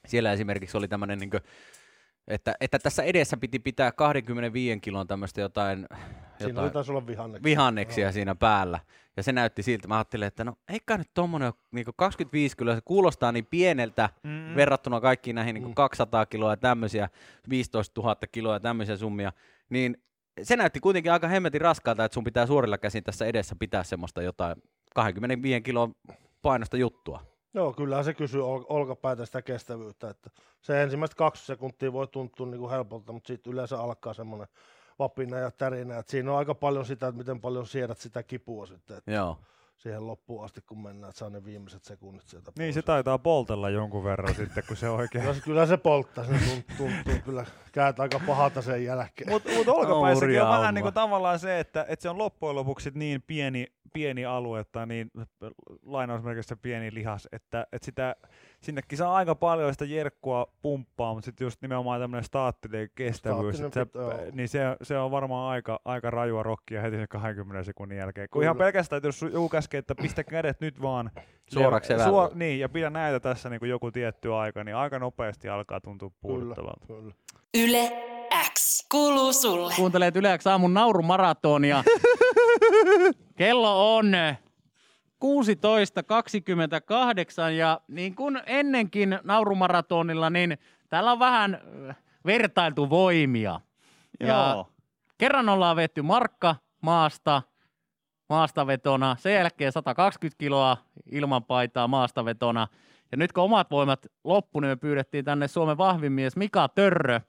siellä 0.06 0.32
esimerkiksi 0.32 0.76
oli 0.76 0.88
tämmöinen, 0.88 1.18
niin 1.18 1.30
että, 2.28 2.54
että 2.60 2.78
tässä 2.78 3.02
edessä 3.02 3.37
piti 3.37 3.58
pitää 3.58 3.92
25 3.92 4.80
kilon 4.80 5.06
tämmöistä 5.06 5.40
jotain, 5.40 5.87
Siinä 6.38 6.50
jotain 6.50 6.72
taisi 6.72 6.90
olla 6.92 7.06
vihanneksia. 7.06 7.44
vihanneksia 7.44 8.12
siinä 8.12 8.34
päällä. 8.34 8.80
Ja 9.16 9.22
se 9.22 9.32
näytti 9.32 9.62
siltä, 9.62 9.88
mä 9.88 9.96
ajattelin, 9.96 10.26
että 10.26 10.44
no 10.44 10.52
eikä 10.68 10.98
nyt 10.98 11.10
tommonen 11.14 11.52
niin 11.72 11.87
25 11.96 12.56
kiloa, 12.56 12.75
se 12.75 12.80
kuulostaa 12.84 13.32
niin 13.32 13.46
pieneltä 13.46 14.10
Mm. 14.22 14.54
verrattuna 14.56 15.00
kaikkiin 15.00 15.34
näihin 15.37 15.54
niin 15.54 15.64
Mm. 15.68 15.75
200 15.75 16.26
kiloa 16.26 16.52
ja 16.52 16.56
tämmöisiä, 16.56 17.08
15 17.48 18.00
000 18.00 18.16
kiloa 18.32 18.54
ja 18.54 18.60
tämmöisiä 18.60 18.96
summia, 18.96 19.32
niin 19.68 20.02
se 20.42 20.56
näytti 20.56 20.80
kuitenkin 20.80 21.12
aika 21.12 21.28
hemmetin 21.28 21.60
raskaalta, 21.60 22.04
että 22.04 22.14
sun 22.14 22.25
pitää 22.25 22.46
suorilla 22.46 22.78
käsin 22.78 23.04
tässä 23.04 23.26
edessä 23.26 23.56
pitää 23.58 23.84
semmoista 23.84 24.22
jotain 24.22 24.56
25 24.94 25.60
kilon 25.60 25.94
painosta 26.42 26.76
juttua. 26.76 27.20
Joo, 27.54 27.72
kyllähän 27.72 28.04
se 28.04 28.14
kysyy 28.14 28.46
ol- 28.46 28.64
olkapäitä 28.68 29.26
sitä 29.26 29.42
kestävyyttä. 29.42 30.10
Että 30.10 30.30
se 30.60 30.82
ensimmäiset 30.82 31.14
kaksi 31.14 31.46
sekuntia 31.46 31.92
voi 31.92 32.06
tuntua 32.06 32.46
niin 32.46 32.58
kuin 32.60 32.70
helpolta, 32.70 33.12
mutta 33.12 33.28
sitten 33.28 33.52
yleensä 33.52 33.80
alkaa 33.80 34.14
semmoinen 34.14 34.48
vapina 34.98 35.38
ja 35.38 35.50
tärinä. 35.50 35.98
Että 35.98 36.10
siinä 36.10 36.32
on 36.32 36.38
aika 36.38 36.54
paljon 36.54 36.87
sitä, 36.87 37.06
että 37.06 37.18
miten 37.18 37.40
paljon 37.40 37.66
siedät 37.66 37.98
sitä 37.98 38.22
kipua 38.22 38.66
sitten 38.66 38.96
että 38.96 39.12
Joo. 39.12 39.38
Siihen 39.78 40.06
loppuun 40.06 40.44
asti, 40.44 40.61
kun 40.61 40.82
mennään, 40.82 41.08
että 41.08 41.18
saa 41.18 41.30
ne 41.30 41.44
viimeiset 41.44 41.85
sekunnit 41.85 42.26
sieltä 42.26 42.52
Niin 42.58 42.68
pois. 42.68 42.75
se 42.75 42.82
taitaa 42.82 43.18
poltella 43.18 43.70
jonkun 43.70 44.04
verran 44.04 44.35
sitten, 44.35 44.64
kun 44.68 44.76
se 44.76 44.88
oikein... 44.88 45.23
Kyllä 45.23 45.35
se, 45.35 45.40
kyllä 45.40 45.66
se 45.66 45.76
polttaa, 45.76 46.25
se 46.25 46.32
tuntuu, 46.32 46.64
tuntuu 46.76 47.14
kyllä 47.25 47.47
käät 47.73 48.00
aika 48.00 48.20
pahalta 48.26 48.62
sen 48.62 48.85
jälkeen. 48.85 49.30
Mutta 49.30 49.50
mut 49.52 49.68
olkapäissäkin 49.68 50.42
on 50.42 50.47
vähän 50.47 50.56
hommaa. 50.56 50.73
niinku 50.73 50.92
tavallaan 50.92 51.38
se, 51.38 51.61
että, 51.61 51.87
että 51.88 52.02
se 52.02 52.08
on 52.08 52.18
loppujen 52.18 52.56
lopuksi 52.56 52.90
niin 52.94 53.23
pieni, 53.23 53.66
pieni 53.92 54.25
alue 54.25 54.64
tai 54.64 54.87
niin 54.87 55.11
lainausmerkissä 55.82 56.56
pieni 56.56 56.94
lihas, 56.94 57.28
että, 57.32 57.66
että 57.73 57.87
sitä, 57.87 58.16
sinnekin 58.60 58.98
saa 58.98 59.14
aika 59.16 59.34
paljon 59.34 59.72
sitä 59.72 59.84
jerkkua 59.84 60.46
pumppaa, 60.62 61.14
mutta 61.14 61.24
sitten 61.24 61.44
just 61.44 61.62
nimenomaan 61.62 62.00
tämmöinen 62.00 62.24
staattinen 62.24 62.90
kestävyys, 62.94 63.58
se, 63.58 63.64
pitää 63.64 64.02
olla. 64.02 64.14
niin 64.32 64.48
se, 64.48 64.60
se 64.82 64.98
on 64.98 65.10
varmaan 65.10 65.50
aika, 65.50 65.80
aika 65.84 66.10
rajua 66.10 66.42
rokkia 66.42 66.80
heti 66.82 66.96
sen 66.96 67.08
20 67.08 67.64
sekunnin 67.64 67.98
jälkeen. 67.98 68.28
Kun 68.30 68.40
Kyllä. 68.40 68.46
ihan 68.46 68.56
pelkästään, 68.56 68.96
että 68.98 69.08
jos 69.08 69.22
joku 69.22 69.48
käskee, 69.48 69.78
että 69.78 69.94
pistä 69.94 70.24
kädet 70.24 70.60
nyt 70.60 70.82
vaan 70.82 71.10
Suoraksi 71.54 71.92
lev- 71.92 72.00
evälle. 72.00 72.30
niin, 72.34 72.60
ja 72.60 72.68
pidä 72.68 72.90
näitä 72.90 73.20
tässä 73.20 73.50
niin 73.50 73.60
kuin 73.60 73.70
joku 73.70 73.90
tietty 73.90 74.34
aika, 74.34 74.64
niin 74.64 74.76
aika 74.76 74.98
nopeasti 74.98 75.48
alkaa 75.48 75.80
tuntua 75.80 76.10
puuduttavalta. 76.20 76.86
Yle 77.54 77.92
X 78.58 78.86
kuuluu 78.90 79.32
sulle. 79.32 79.72
Kuuntelet 79.76 80.16
Yle 80.16 80.38
X 80.38 80.46
aamun 80.46 80.74
naurumaratonia. 80.74 81.84
Kello 83.36 83.96
on 83.96 84.12
16.28 85.25 87.52
ja 87.52 87.80
niin 87.88 88.14
kuin 88.14 88.40
ennenkin 88.46 89.18
naurumaratonilla, 89.25 90.30
niin 90.30 90.58
täällä 90.88 91.12
on 91.12 91.18
vähän 91.18 91.60
äh, 91.88 91.96
vertailtu 92.26 92.90
voimia. 92.90 93.60
Ja 94.20 94.26
Joo. 94.26 94.68
kerran 95.18 95.48
ollaan 95.48 95.76
vetty 95.76 96.02
markka 96.02 96.56
maasta, 96.80 97.42
maastavetona, 98.28 99.16
sen 99.18 99.34
jälkeen 99.34 99.72
120 99.72 100.38
kiloa 100.38 100.76
ilman 101.10 101.44
paitaa 101.44 101.88
maastavetona. 101.88 102.66
Ja 103.12 103.16
nyt 103.16 103.32
kun 103.32 103.44
omat 103.44 103.70
voimat 103.70 104.06
loppu, 104.25 104.60
niin 104.60 104.70
me 104.70 104.76
pyydettiin 104.76 105.25
tänne 105.25 105.48
Suomen 105.48 105.78
vahvin 105.78 106.12
mies 106.12 106.37
Mika 106.37 106.68
Törrö 106.68 107.20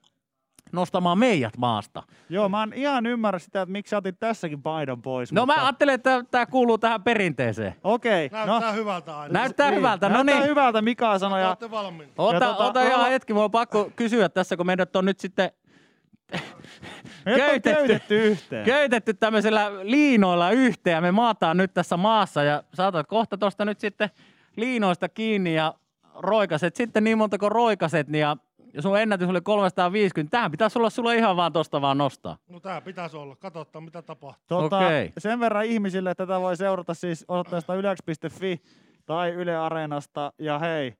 nostamaan 0.72 1.18
meidät 1.18 1.56
maasta. 1.56 2.02
Joo, 2.28 2.48
mä 2.48 2.62
en 2.62 2.72
ihan 2.72 3.06
ymmärrä 3.06 3.38
sitä, 3.38 3.62
että 3.62 3.72
miksi 3.72 3.90
sä 3.90 3.96
otit 3.96 4.18
tässäkin 4.20 4.62
paidan 4.62 5.02
pois. 5.02 5.32
No 5.32 5.42
mutta... 5.46 5.60
mä 5.60 5.64
ajattelen, 5.66 5.94
että 5.94 6.24
tämä 6.30 6.46
kuuluu 6.46 6.78
tähän 6.78 7.02
perinteeseen. 7.02 7.74
Okei, 7.84 8.28
no. 8.32 8.46
Näyttää 8.46 8.72
hyvältä 8.72 9.18
aina. 9.18 9.32
Näyttää 9.32 9.70
hyvältä, 9.70 10.08
no 10.08 10.14
Näyttää 10.14 10.36
niin. 10.40 10.48
hyvältä, 10.50 10.82
Mika 10.82 11.18
sanoi. 11.18 11.40
Ja... 11.40 11.48
Olette 11.48 11.70
valmiina. 11.70 12.12
Ota, 12.18 12.34
Ja 12.34 12.40
tota, 12.40 12.64
ota 12.64 12.82
ihan 12.82 13.10
hetki, 13.10 13.32
mulla 13.32 13.44
on 13.44 13.50
pakko 13.50 13.90
kysyä 13.96 14.28
tässä, 14.28 14.56
kun 14.56 14.66
meidät 14.66 14.96
on 14.96 15.04
nyt 15.04 15.20
sitten 15.20 15.50
Köytetty. 17.24 17.70
köytetty 17.74 18.24
yhteen. 18.26 18.64
köytetty 18.64 19.14
tämmöisellä 19.14 19.70
liinoilla 19.82 20.50
yhteen 20.50 20.94
ja 20.94 21.00
me 21.00 21.10
maataan 21.12 21.56
nyt 21.56 21.74
tässä 21.74 21.96
maassa 21.96 22.42
ja 22.42 22.62
saatat 22.74 23.06
kohta 23.06 23.38
tuosta 23.38 23.64
nyt 23.64 23.80
sitten 23.80 24.10
liinoista 24.56 25.08
kiinni 25.08 25.54
ja 25.54 25.74
roikaset 26.14 26.76
sitten 26.76 27.04
niin 27.04 27.18
monta 27.18 27.38
kuin 27.38 27.52
roikaset 27.52 28.08
niin 28.08 28.20
ja 28.20 28.36
ja 28.74 28.82
sun 28.82 28.98
ennätys 28.98 29.28
oli 29.28 29.40
350. 29.40 30.30
Tähän 30.30 30.50
pitäisi 30.50 30.78
olla 30.78 30.90
sulla 30.90 31.12
ihan 31.12 31.36
vaan 31.36 31.52
tosta 31.52 31.80
vaan 31.80 31.98
nostaa. 31.98 32.36
No 32.48 32.60
tää 32.60 32.80
pitäisi 32.80 33.16
olla. 33.16 33.36
Katsotaan 33.36 33.84
mitä 33.84 34.02
tapahtuu. 34.02 34.60
Tota, 34.60 34.78
Okei. 34.78 35.12
Sen 35.18 35.40
verran 35.40 35.64
ihmisille, 35.64 36.10
että 36.10 36.26
tätä 36.26 36.40
voi 36.40 36.56
seurata 36.56 36.94
siis 36.94 37.24
osoitteesta 37.28 37.74
yle.fi 37.74 38.60
tai 39.06 39.30
Yle 39.30 39.56
Areenasta. 39.56 40.32
Ja 40.38 40.58
hei, 40.58 40.94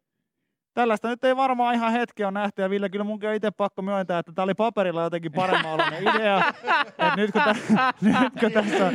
tällaista 0.75 1.09
nyt 1.09 1.25
ei 1.25 1.37
varmaan 1.37 1.75
ihan 1.75 1.93
hetki 1.93 2.25
on 2.25 2.35
nähty. 2.35 2.62
Ja 2.62 2.71
Ville, 2.71 2.89
kyllä 2.89 3.05
munkin 3.05 3.29
on 3.29 3.35
itse 3.35 3.50
pakko 3.50 3.83
myöntää, 3.83 4.19
että 4.19 4.33
tämä 4.33 4.45
oli 4.45 4.55
paperilla 4.55 5.03
jotenkin 5.03 5.33
paremman 5.33 5.73
oloinen 5.73 6.03
idea. 6.03 6.39
Et 7.07 7.17
nyt, 7.17 7.31
kun 7.31 7.43
tä, 7.43 7.55
nyt, 8.00 8.17
kun 8.41 8.53
tässä, 8.53 8.91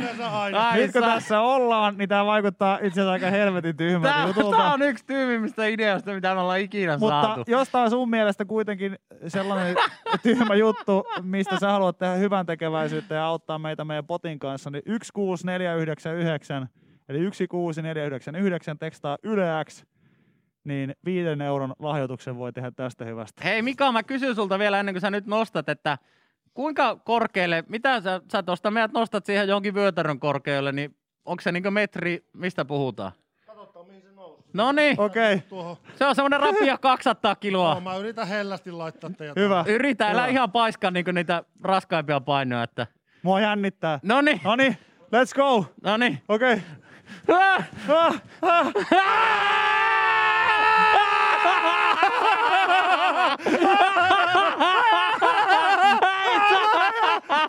nyt 0.76 0.92
kun 0.92 1.02
tässä 1.02 1.40
ollaan, 1.40 1.98
niin 1.98 2.08
tämä 2.08 2.26
vaikuttaa 2.26 2.76
itse 2.76 3.00
asiassa 3.00 3.12
aika 3.12 3.30
helvetin 3.30 3.76
tyhmältä 3.76 4.16
Tää, 4.16 4.26
jutulta. 4.26 4.56
tää 4.56 4.72
on 4.72 4.82
yksi 4.82 5.04
tyypimmistä 5.06 5.66
ideoista, 5.66 6.10
mitä 6.14 6.34
me 6.34 6.40
ollaan 6.40 6.60
ikinä 6.60 6.98
Mutta 6.98 7.22
saatu. 7.22 7.44
jos 7.46 7.68
tämä 7.68 7.84
on 7.84 7.90
sun 7.90 8.10
mielestä 8.10 8.44
kuitenkin 8.44 8.98
sellainen 9.28 9.76
tyhmä 10.22 10.54
juttu, 10.54 11.04
mistä 11.22 11.58
sä 11.60 11.68
haluat 11.68 11.98
tehdä 11.98 12.14
hyvän 12.14 12.46
tekeväisyyttä 12.46 13.14
ja 13.14 13.24
auttaa 13.26 13.58
meitä 13.58 13.84
meidän 13.84 14.06
potin 14.06 14.38
kanssa, 14.38 14.70
niin 14.70 14.82
16499, 14.86 16.68
eli 17.08 17.18
16499 17.18 18.78
tekstaa 18.78 19.18
Yle 19.22 19.46
X, 19.64 19.84
niin 20.66 20.94
viiden 21.04 21.42
euron 21.42 21.74
lahjoituksen 21.78 22.36
voi 22.38 22.52
tehdä 22.52 22.70
tästä 22.70 23.04
hyvästä. 23.04 23.44
Hei 23.44 23.62
Mika, 23.62 23.92
mä 23.92 24.02
kysyn 24.02 24.34
sulta 24.34 24.58
vielä 24.58 24.80
ennen 24.80 24.94
kuin 24.94 25.00
sä 25.00 25.10
nyt 25.10 25.26
nostat, 25.26 25.68
että 25.68 25.98
kuinka 26.54 26.96
korkealle, 26.96 27.64
mitä 27.68 28.00
sä, 28.00 28.20
sä 28.32 28.42
tuosta 28.42 28.70
meidät 28.70 28.92
nostat 28.92 29.26
siihen 29.26 29.48
jonkin 29.48 29.74
vyötärön 29.74 30.20
korkealle, 30.20 30.72
niin 30.72 30.96
onko 31.24 31.40
se 31.40 31.52
niinku 31.52 31.70
metri, 31.70 32.24
mistä 32.32 32.64
puhutaan? 32.64 33.12
Katsotaan 33.46 33.86
mihin 33.86 34.02
se 34.02 34.12
nousee. 34.12 34.50
No 34.54 34.72
niin, 34.72 35.00
Okei, 35.00 35.42
okay, 35.50 35.76
se 35.96 36.06
on 36.06 36.14
semmoinen 36.14 36.40
rapia 36.40 36.78
200 36.88 37.30
No, 37.32 37.36
kiloa. 37.40 37.80
mä 37.80 37.96
yritän 37.96 38.28
hellästi 38.28 38.72
laittaa 38.72 39.10
teidät. 39.10 39.36
hyvä. 39.36 39.64
Yritä, 39.68 40.06
älä 40.10 40.20
Hyvä. 40.22 40.26
ihan 40.32 40.52
paiskaa 40.52 40.90
niinku 40.90 41.10
niitä 41.12 41.44
raskaimpia 41.62 42.20
painoja. 42.20 42.62
Että... 42.62 42.86
Mua 43.22 43.40
jännittää. 43.40 43.98
No 44.02 44.20
niin, 44.20 44.40
No 44.44 44.56
niin, 44.56 44.76
let's 45.04 45.34
go. 45.36 45.64
no 45.82 45.96
niin. 45.96 46.22
Okei. 46.28 46.52
Okay. 47.28 47.38
Ah! 47.38 47.64
Ah, 47.88 48.22
ah. 48.42 48.72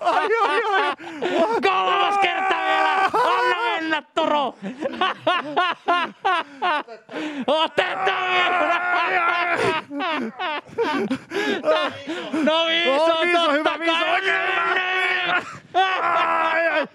Ai, 0.01 0.29
ai, 0.43 0.61
ai. 0.73 0.95
Kolmas 1.61 2.17
kerta 2.21 2.55
vielä! 2.67 2.93
Anna 3.13 3.57
mennä, 3.69 4.01
Turo! 4.15 4.55
Otetaan 7.47 8.29
vielä! 8.31 8.57
No 12.43 12.65
viis 12.67 12.87
Oh, 13.01 13.09
on 13.19 13.27
viis 13.27 13.39
on 13.39 13.53
hyvä, 13.53 13.63
totta 13.63 13.79
viis 13.79 13.91
on 13.91 13.99
kai! 13.99 14.11
oikein 14.13 14.41
hyvä. 14.41 15.41
Ai, 15.73 16.67
ai, 16.67 16.87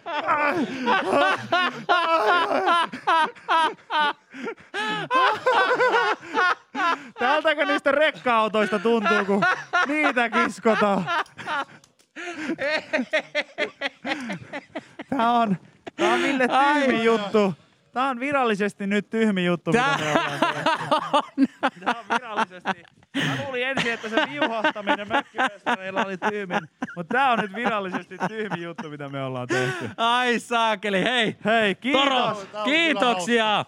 Tältäkö 7.18 7.64
niistä 7.64 7.92
rekka-autoista 7.92 8.78
tuntuu, 8.78 9.24
kun 9.26 9.42
niitä 9.86 10.28
kiskotaan? 10.30 11.04
Tää 15.16 15.30
on, 15.30 15.56
tää 15.96 16.12
on 16.12 16.22
Ville 16.22 16.48
tyhmi 16.48 17.04
juttu. 17.04 17.54
Tää 17.92 18.08
on 18.08 18.20
virallisesti 18.20 18.86
nyt 18.86 19.10
tyhmi 19.10 19.44
juttu, 19.44 19.72
mitä 19.72 19.96
me 19.98 20.12
ollaan 20.12 20.40
tehty. 20.40 20.64
Tää 21.84 21.94
on 21.98 22.04
virallisesti. 22.14 22.82
Mä 23.16 23.36
luulin 23.44 23.66
ensin, 23.66 23.92
että 23.92 24.08
se 24.08 24.16
viuhahtaminen 24.30 25.08
mökkimestareilla 25.08 26.04
oli 26.04 26.16
tyhmin, 26.18 26.58
mutta 26.96 27.14
tää 27.14 27.32
on 27.32 27.38
nyt 27.38 27.54
virallisesti 27.54 28.16
tyhmi 28.28 28.62
juttu, 28.62 28.90
mitä 28.90 29.08
me 29.08 29.24
ollaan 29.24 29.48
tehty. 29.48 29.90
Ai 29.96 30.38
saakeli, 30.38 31.04
hei! 31.04 31.36
Hei, 31.44 31.74
kiitos! 31.74 32.02
Toro, 32.04 32.44
Tää 32.52 32.60
on 32.62 32.64
kiitoksia! 32.64 33.64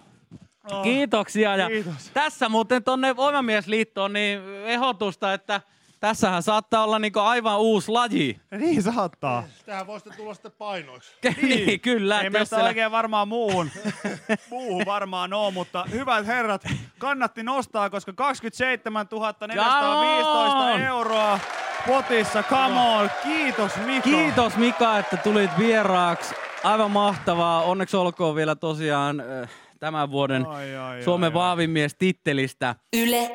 Kiitoksia. 0.83 1.57
Ja 1.57 1.68
Kiitos. 1.68 2.11
tässä 2.14 2.48
muuten 2.48 2.85
tuonne 2.85 3.16
Voimamiesliittoon 3.16 4.12
niin 4.12 4.40
ehdotusta, 4.64 5.33
että 5.33 5.61
tässähän 6.00 6.42
saattaa 6.42 6.85
olla 6.85 6.98
niinku 6.98 7.18
aivan 7.18 7.59
uusi 7.61 7.90
laji. 7.90 8.40
Niin 8.59 8.83
saattaa. 8.83 9.44
Tähän 9.66 9.87
voi 9.87 10.00
sitten 10.00 10.16
tulla 10.16 10.35
sitten 10.35 10.53
painoiksi. 10.59 11.12
niin, 11.42 11.81
kyllä. 11.81 12.20
Ei 12.20 12.31
meistä 12.31 12.57
siellä- 12.57 12.68
oikein 12.68 12.90
varmaan 12.90 13.29
muuhun, 13.29 13.70
muuhun 14.50 14.83
varmaan 14.87 15.33
oo, 15.33 15.50
mutta 15.50 15.85
hyvät 15.90 16.27
herrat, 16.27 16.64
kannatti 16.98 17.42
nostaa, 17.42 17.90
koska 17.90 18.12
27 18.12 19.07
415 19.11 20.59
Come 20.59 20.72
on! 20.74 20.81
euroa 20.81 21.40
potissa, 21.87 22.42
come 22.42 22.81
on, 22.81 23.11
kiitos 23.22 23.77
Mika. 23.77 24.03
Kiitos 24.05 24.57
Mika, 24.57 24.98
että 24.98 25.16
tulit 25.16 25.50
vieraaksi. 25.59 26.35
Aivan 26.64 26.90
mahtavaa. 26.90 27.62
Onneksi 27.62 27.96
olkoon 27.96 28.35
vielä 28.35 28.55
tosiaan 28.55 29.20
äh, 29.20 29.48
tämän 29.85 30.11
vuoden 30.11 30.47
Ai, 30.47 30.77
ai, 30.77 31.03
Suomen 31.03 31.27
ai, 31.27 31.31
ai. 31.31 31.35
vaavimies 31.35 31.94
tittelistä. 31.94 32.75
Yle 32.97 33.31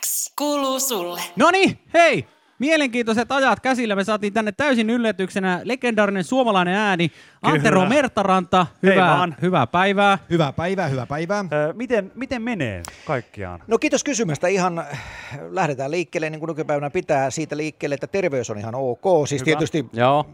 X 0.00 0.32
kuuluu 0.38 0.80
sulle. 0.80 1.20
No 1.36 1.50
niin, 1.50 1.78
hei! 1.94 2.26
Mielenkiintoiset 2.58 3.32
ajat 3.32 3.60
käsillä. 3.60 3.96
Me 3.96 4.04
saatiin 4.04 4.32
tänne 4.32 4.52
täysin 4.52 4.90
yllätyksenä 4.90 5.60
legendaarinen 5.64 6.24
suomalainen 6.24 6.74
ääni. 6.74 7.10
Antero 7.42 7.80
Kyllä. 7.80 7.88
Mertaranta, 7.94 8.66
Hei 8.82 8.92
hyvää, 8.94 9.16
vaan. 9.18 9.36
hyvää 9.42 9.66
päivää. 9.66 10.18
Hyvää 10.30 10.52
päivää, 10.52 10.88
hyvää 10.88 11.06
päivää. 11.06 11.44
Ö, 11.52 11.72
miten, 11.72 12.12
miten 12.14 12.42
menee 12.42 12.82
kaikkiaan? 13.04 13.60
No 13.66 13.78
kiitos 13.78 14.04
kysymästä. 14.04 14.48
Ihan 14.48 14.78
äh, 14.78 15.00
lähdetään 15.50 15.90
liikkeelle 15.90 16.30
niin 16.30 16.40
kuin 16.40 16.48
nykypäivänä 16.48 16.90
pitää 16.90 17.30
siitä 17.30 17.56
liikkeelle, 17.56 17.94
että 17.94 18.06
terveys 18.06 18.50
on 18.50 18.58
ihan 18.58 18.74
ok. 18.74 19.28
Siis 19.28 19.42
Hyvä. 19.42 19.44
tietysti 19.46 19.86
Joo, 19.92 20.26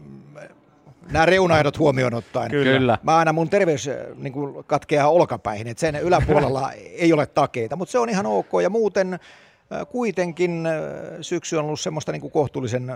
nämä 1.11 1.25
reunaehdot 1.25 1.79
huomioon 1.79 2.13
ottaen. 2.13 2.51
Kyllä. 2.51 2.77
kyllä. 2.77 2.97
Mä 3.03 3.17
aina 3.17 3.33
mun 3.33 3.49
terveys 3.49 3.87
äh, 3.87 3.95
niin 4.15 4.33
kuin 4.33 4.63
katkeaa 4.63 5.09
olkapäihin, 5.09 5.67
että 5.67 5.81
sen 5.81 5.95
yläpuolella 5.95 6.71
ei 7.03 7.13
ole 7.13 7.25
takeita, 7.25 7.75
mutta 7.75 7.91
se 7.91 7.99
on 7.99 8.09
ihan 8.09 8.25
ok. 8.25 8.49
Ja 8.63 8.69
muuten 8.69 9.13
äh, 9.13 9.87
kuitenkin 9.89 10.65
äh, 10.65 10.73
syksy 11.21 11.55
on 11.55 11.65
ollut 11.65 11.79
semmoista 11.79 12.11
niin 12.11 12.21
kuin 12.21 12.31
kohtuullisen 12.31 12.91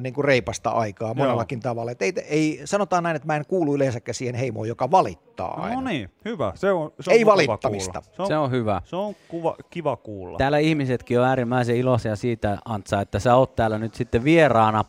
niin 0.00 0.14
kuin 0.14 0.24
reipasta 0.24 0.70
aikaa 0.70 1.14
monellakin 1.14 1.60
tavalla. 1.60 1.90
Et 1.90 2.02
ei, 2.02 2.12
ei, 2.28 2.60
sanotaan 2.64 3.02
näin, 3.02 3.16
että 3.16 3.26
mä 3.26 3.36
en 3.36 3.46
kuulu 3.48 3.74
yleensäkään 3.74 4.14
siihen 4.14 4.34
heimoon, 4.34 4.68
joka 4.68 4.90
valittaa 4.90 5.62
aina. 5.62 5.74
No 5.74 5.88
niin, 5.88 6.10
hyvä. 6.24 6.52
Se 6.54 6.72
on, 6.72 6.92
se 7.00 7.10
on 7.10 7.16
Ei 7.16 7.26
valittamista. 7.26 8.02
Se 8.12 8.22
on, 8.22 8.28
Se 8.28 8.36
on 8.36 8.50
hyvä. 8.50 8.82
se 8.84 8.96
on 8.96 9.14
kuva, 9.28 9.56
kiva 9.70 9.96
kuulla. 9.96 10.38
Täällä 10.38 10.58
ihmisetkin 10.58 11.20
on 11.20 11.26
äärimmäisen 11.26 11.76
iloisia 11.76 12.16
siitä, 12.16 12.58
Antsa, 12.64 13.00
että 13.00 13.18
sä 13.18 13.34
oot 13.34 13.56
täällä 13.56 13.78
nyt 13.78 13.94
sitten 13.94 14.24
vieraana. 14.24 14.84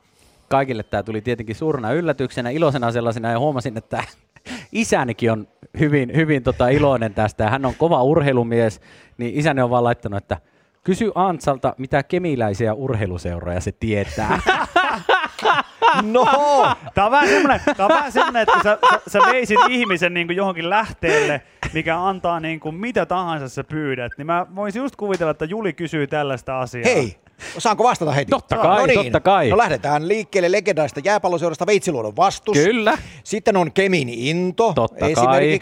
Kaikille 0.49 0.83
tämä 0.83 1.03
tuli 1.03 1.21
tietenkin 1.21 1.55
suurena 1.55 1.91
yllätyksenä, 1.91 2.49
iloisena 2.49 2.91
sellaisena, 2.91 3.31
ja 3.31 3.39
huomasin, 3.39 3.77
että 3.77 4.03
isänikin 4.71 5.31
on 5.31 5.47
hyvin, 5.79 6.11
hyvin 6.15 6.43
tota 6.43 6.67
iloinen 6.67 7.13
tästä, 7.13 7.43
ja 7.43 7.49
hän 7.49 7.65
on 7.65 7.73
kova 7.77 8.03
urheilumies, 8.03 8.81
niin 9.17 9.35
isäni 9.35 9.61
on 9.61 9.69
vaan 9.69 9.83
laittanut, 9.83 10.17
että 10.17 10.37
kysy 10.83 11.11
Antsalta, 11.15 11.75
mitä 11.77 12.03
kemiläisiä 12.03 12.73
urheiluseuroja 12.73 13.61
se 13.61 13.71
tietää. 13.71 14.39
No, 16.03 16.25
Tää 16.93 17.05
on 17.05 17.11
vähän 17.11 17.27
semmoinen, 17.27 17.61
tää 17.77 17.85
on 17.85 17.93
vähän 17.93 18.11
semmoinen 18.11 18.41
että 18.41 18.59
sä, 18.63 18.77
sä, 18.91 19.01
sä 19.07 19.19
veisit 19.31 19.59
ihmisen 19.69 20.13
niin 20.13 20.27
kuin 20.27 20.37
johonkin 20.37 20.69
lähteelle, 20.69 21.41
mikä 21.73 22.03
antaa 22.03 22.39
niin 22.39 22.59
kuin 22.59 22.75
mitä 22.75 23.05
tahansa 23.05 23.49
sä 23.49 23.63
pyydät. 23.63 24.11
Niin 24.17 24.25
mä 24.25 24.45
voisin 24.55 24.79
just 24.79 24.95
kuvitella, 24.95 25.31
että 25.31 25.45
Juli 25.45 25.73
kysyy 25.73 26.07
tällaista 26.07 26.59
asiaa. 26.59 26.83
hei, 26.85 27.17
saanko 27.57 27.83
vastata 27.83 28.11
heti? 28.11 28.29
Totta 28.29 28.57
kai, 28.57 28.79
no 28.79 28.85
niin. 28.85 29.03
totta 29.03 29.19
kai. 29.19 29.49
No 29.49 29.57
lähdetään 29.57 30.07
liikkeenlle 30.07 30.51
legendaarista 30.51 31.01
jääpalloseurasta 31.03 31.65
Veitsiluodon 31.65 32.15
vastus. 32.15 32.57
Kyllä. 32.57 32.97
Sitten 33.23 33.57
on 33.57 33.71
Kemin 33.71 34.09
into 34.09 34.73
Totta 34.73 35.05
kai. 35.15 35.59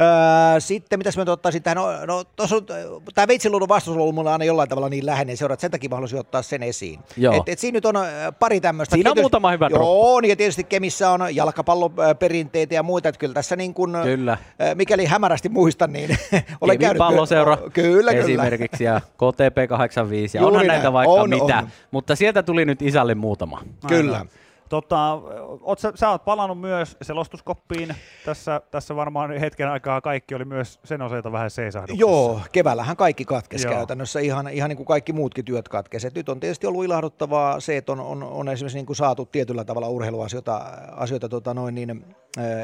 Öö, 0.00 0.60
sitten 0.60 0.98
mitäs 0.98 1.16
mä 1.16 1.24
ottaisin 1.26 1.62
tähän, 1.62 1.76
no, 1.76 2.06
no 2.06 2.24
tuossa 2.24 2.56
on, 2.56 2.66
tämä 3.14 3.28
veitsiluodon 3.28 3.68
vastus 3.68 3.94
on 3.96 4.00
ollut 4.02 4.14
mulla 4.14 4.32
aina 4.32 4.44
jollain 4.44 4.68
tavalla 4.68 4.88
niin 4.88 5.06
läheinen 5.06 5.36
seura, 5.36 5.52
että 5.52 5.60
sen 5.60 5.70
takia 5.70 5.88
mä 5.88 5.96
haluaisin 5.96 6.18
ottaa 6.18 6.42
sen 6.42 6.62
esiin. 6.62 7.00
Joo. 7.16 7.34
Et, 7.34 7.42
et 7.48 7.58
siinä 7.58 7.76
nyt 7.76 7.86
on 7.86 7.94
pari 8.38 8.60
tämmöistä. 8.60 8.96
Siinä 8.96 9.10
on 9.10 9.16
muutama 9.20 9.50
hyvä 9.50 9.68
Joo, 9.70 10.20
niin 10.20 10.30
ja 10.30 10.36
tietysti 10.36 10.64
Kemissä 10.64 11.10
on 11.10 11.36
jalkapalloperinteitä 11.36 12.74
ja 12.74 12.82
muita, 12.82 13.08
että 13.08 13.18
kyllä 13.18 13.34
tässä 13.34 13.56
niin 13.56 13.74
kuin, 13.74 13.92
Kyllä. 14.02 14.38
mikäli 14.74 15.04
hämärästi 15.04 15.48
muistan, 15.48 15.92
niin 15.92 16.10
olen 16.60 16.78
Kemin 16.78 16.78
käynyt. 16.78 16.98
palloseura 16.98 17.56
Kyllä, 17.56 17.70
kyllä. 17.72 18.12
esimerkiksi 18.12 18.84
ja 18.84 19.00
KTP 19.00 19.68
85 19.68 20.36
ja 20.38 20.40
Juuri 20.40 20.54
onhan 20.54 20.66
näin. 20.66 20.76
näitä 20.76 20.92
vaikka 20.92 21.12
On, 21.12 21.30
mitä, 21.30 21.58
on. 21.58 21.68
mutta 21.90 22.16
sieltä 22.16 22.42
tuli 22.42 22.64
nyt 22.64 22.82
isälle 22.82 23.14
muutama. 23.14 23.62
Kyllä. 23.88 24.12
Aivan. 24.12 24.28
Tota, 24.68 25.12
oot, 25.60 25.78
sä, 25.78 25.92
sä 25.94 26.10
oot 26.10 26.24
palannut 26.24 26.60
myös 26.60 26.96
selostuskoppiin. 27.02 27.94
Tässä, 28.24 28.60
tässä 28.70 28.96
varmaan 28.96 29.32
hetken 29.32 29.68
aikaa 29.68 30.00
kaikki 30.00 30.34
oli 30.34 30.44
myös 30.44 30.80
sen 30.84 31.02
osalta 31.02 31.32
vähän 31.32 31.50
seisahduksessa. 31.50 32.00
Joo, 32.00 32.40
keväällähän 32.52 32.96
kaikki 32.96 33.24
katkesi 33.24 33.66
Joo. 33.66 33.74
käytännössä, 33.74 34.20
ihan, 34.20 34.48
ihan 34.48 34.68
niin 34.68 34.76
kuin 34.76 34.86
kaikki 34.86 35.12
muutkin 35.12 35.44
työt 35.44 35.68
katkesi. 35.68 36.06
Et 36.06 36.14
nyt 36.14 36.28
on 36.28 36.40
tietysti 36.40 36.66
ollut 36.66 36.84
ilahduttavaa 36.84 37.60
se, 37.60 37.76
että 37.76 37.92
on, 37.92 38.00
on, 38.00 38.22
on 38.22 38.48
esimerkiksi 38.48 38.78
niin 38.78 38.86
kuin 38.86 38.96
saatu 38.96 39.26
tietyllä 39.26 39.64
tavalla 39.64 39.88
urheiluasioita 39.88 40.56
asioita, 40.96 41.28
tota 41.28 41.54
noin, 41.54 41.74
niin, 41.74 42.16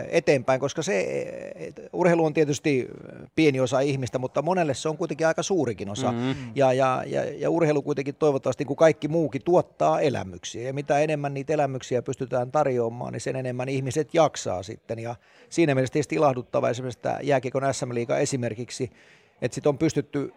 eteenpäin, 0.08 0.60
koska 0.60 0.82
se 0.82 1.00
et, 1.54 1.80
urheilu 1.92 2.24
on 2.24 2.34
tietysti 2.34 2.88
pieni 3.34 3.60
osa 3.60 3.80
ihmistä, 3.80 4.18
mutta 4.18 4.42
monelle 4.42 4.74
se 4.74 4.88
on 4.88 4.96
kuitenkin 4.96 5.26
aika 5.26 5.42
suurikin 5.42 5.90
osa. 5.90 6.12
Mm. 6.12 6.34
Ja, 6.54 6.72
ja, 6.72 7.04
ja, 7.06 7.24
ja 7.24 7.50
urheilu 7.50 7.82
kuitenkin 7.82 8.14
toivottavasti, 8.14 8.64
kun 8.64 8.76
kaikki 8.76 9.08
muukin, 9.08 9.42
tuottaa 9.44 10.00
elämyksiä. 10.00 10.62
Ja 10.62 10.72
mitä 10.72 10.98
enemmän 10.98 11.34
niitä 11.34 11.52
elämyksiä 11.52 12.02
pystytään 12.02 12.52
tarjoamaan, 12.52 13.12
niin 13.12 13.20
sen 13.20 13.36
enemmän 13.36 13.68
ihmiset 13.68 14.14
jaksaa 14.14 14.62
sitten. 14.62 14.98
Ja 14.98 15.16
siinä 15.48 15.74
mielessä 15.74 15.92
tietysti 15.92 16.14
ilahduttava 16.14 16.70
esimerkiksi 16.70 17.02
tämä 17.02 17.18
jääkiekon 17.22 17.74
SM-liiga 17.74 18.18
esimerkiksi, 18.18 18.90
että 19.42 19.54
sit 19.54 19.66
on 19.66 19.78
pystytty 19.78 20.32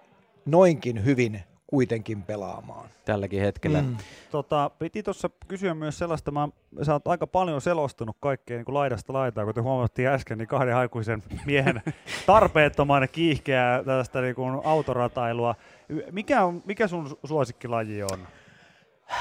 noinkin 0.45 1.05
hyvin 1.05 1.43
kuitenkin 1.75 2.23
pelaamaan. 2.23 2.89
Tälläkin 3.05 3.41
hetkellä. 3.41 3.81
Mm. 3.81 3.97
Tota, 4.31 4.71
piti 4.79 5.03
tuossa 5.03 5.29
kysyä 5.47 5.73
myös 5.73 5.97
sellaista, 5.97 6.31
mä, 6.31 6.49
sä 6.81 6.93
oot 6.93 7.07
aika 7.07 7.27
paljon 7.27 7.61
selostunut 7.61 8.17
kaikkea 8.19 8.57
niin 8.57 8.65
kuin 8.65 8.73
laidasta 8.73 9.13
laitaa, 9.13 9.45
kuten 9.45 9.63
huomattiin 9.63 10.07
äsken, 10.07 10.37
niin 10.37 10.47
kahden 10.47 10.75
aikuisen 10.75 11.23
miehen 11.45 11.81
tarpeettoman 12.25 13.07
kiihkeää 13.11 13.83
tällaista 13.83 14.21
niin 14.21 14.35
kuin 14.35 14.61
autoratailua. 14.63 15.55
Mikä, 16.11 16.45
on, 16.45 16.61
mikä 16.65 16.87
sun 16.87 17.17
suosikkilaji 17.23 18.03
on? 18.03 18.19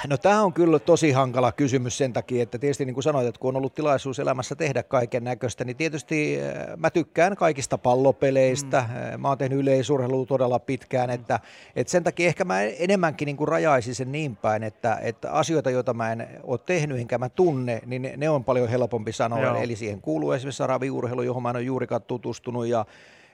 No 0.08 0.16
tämä 0.16 0.42
on 0.42 0.52
kyllä 0.52 0.78
tosi 0.78 1.12
hankala 1.12 1.52
kysymys 1.52 1.98
sen 1.98 2.12
takia, 2.12 2.42
että 2.42 2.58
tietysti 2.58 2.84
niin 2.84 2.94
kuin 2.94 3.04
sanoit, 3.04 3.26
että 3.26 3.38
kun 3.38 3.48
on 3.48 3.56
ollut 3.56 3.74
tilaisuus 3.74 4.18
elämässä 4.18 4.54
tehdä 4.54 4.82
kaiken 4.82 5.24
näköistä, 5.24 5.64
niin 5.64 5.76
tietysti 5.76 6.38
äh, 6.42 6.76
mä 6.76 6.90
tykkään 6.90 7.36
kaikista 7.36 7.78
pallopeleistä. 7.78 8.88
Mm. 9.12 9.20
Mä 9.20 9.28
oon 9.28 9.38
tehnyt 9.38 9.58
yleisurheilua 9.58 10.26
todella 10.26 10.58
pitkään, 10.58 11.10
että, 11.10 11.40
että 11.76 11.90
sen 11.90 12.04
takia 12.04 12.26
ehkä 12.26 12.44
mä 12.44 12.62
enemmänkin 12.62 13.26
niin 13.26 13.36
kuin 13.36 13.48
rajaisin 13.48 13.94
sen 13.94 14.12
niin 14.12 14.36
päin, 14.36 14.62
että, 14.62 14.98
että 15.02 15.30
asioita, 15.32 15.70
joita 15.70 15.94
mä 15.94 16.12
en 16.12 16.28
ole 16.42 16.58
tehnyt 16.58 16.98
enkä 16.98 17.18
mä 17.18 17.28
tunne, 17.28 17.80
niin 17.86 18.02
ne, 18.02 18.14
ne 18.16 18.30
on 18.30 18.44
paljon 18.44 18.68
helpompi 18.68 19.12
sanoa. 19.12 19.40
Joo. 19.40 19.56
Eli 19.56 19.76
siihen 19.76 20.00
kuuluu 20.00 20.32
esimerkiksi 20.32 20.66
raviurheilu, 20.66 21.22
johon 21.22 21.42
mä 21.42 21.50
en 21.50 21.56
ole 21.56 21.64
juurikaan 21.64 22.02
tutustunut 22.02 22.66
ja 22.66 22.86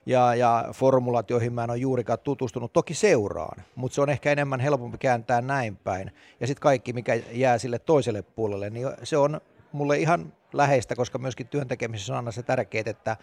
ja, 0.07 0.35
ja 0.35 0.69
formulat, 0.73 1.31
joihin 1.31 1.53
mä 1.53 1.65
en 1.65 1.71
ole 1.71 1.79
juurikaan 1.79 2.19
tutustunut, 2.19 2.73
toki 2.73 2.95
seuraan, 2.95 3.63
mutta 3.75 3.95
se 3.95 4.01
on 4.01 4.11
ehkä 4.11 4.33
enemmän 4.33 4.61
helpompi 4.61 4.99
kääntää 4.99 5.41
näin 5.41 5.77
päin. 5.77 6.11
Ja 6.41 6.47
sitten 6.47 6.63
kaikki, 6.63 6.93
mikä 6.93 7.15
jää 7.33 7.59
sille 7.59 7.79
toiselle 7.79 8.23
puolelle, 8.23 8.71
niin 8.71 8.89
se 9.03 9.17
on 9.17 9.41
mulle 9.73 9.99
ihan 9.99 10.33
läheistä, 10.53 10.97
koska 10.97 11.19
myöskin 11.19 11.49
työntekemisessä 11.49 12.13
on 12.13 12.17
aina 12.17 12.33
se 12.33 12.43
tärkeää, 12.43 12.85
että 12.87 13.17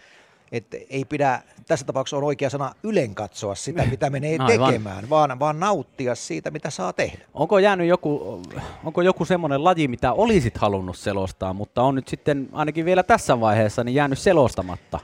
että 0.52 0.78
ei 0.90 1.06
pidä, 1.06 1.42
tässä 1.68 1.86
tapauksessa 1.86 2.18
on 2.18 2.24
oikea 2.24 2.50
sana, 2.50 2.72
ylen 2.84 3.16
katsoa 3.16 3.56
sitä, 3.56 3.86
mitä 3.86 4.10
menee 4.10 4.38
Aivan. 4.40 4.68
tekemään, 4.68 5.10
vaan, 5.10 5.40
vaan 5.40 5.60
nauttia 5.60 6.16
siitä, 6.16 6.52
mitä 6.52 6.70
saa 6.70 6.94
tehdä. 6.94 7.26
Onko 7.34 7.60
jäänyt 7.60 7.88
joku, 7.88 8.42
onko 8.84 9.02
joku 9.02 9.26
semmoinen 9.26 9.64
laji, 9.64 9.88
mitä 9.88 10.14
olisit 10.14 10.58
halunnut 10.58 10.98
selostaa, 10.98 11.54
mutta 11.54 11.82
on 11.82 11.96
nyt 11.96 12.08
sitten 12.08 12.50
ainakin 12.52 12.86
vielä 12.86 13.04
tässä 13.04 13.40
vaiheessa 13.40 13.84
niin 13.84 13.96
jäänyt 13.96 14.20
selostamatta? 14.20 15.00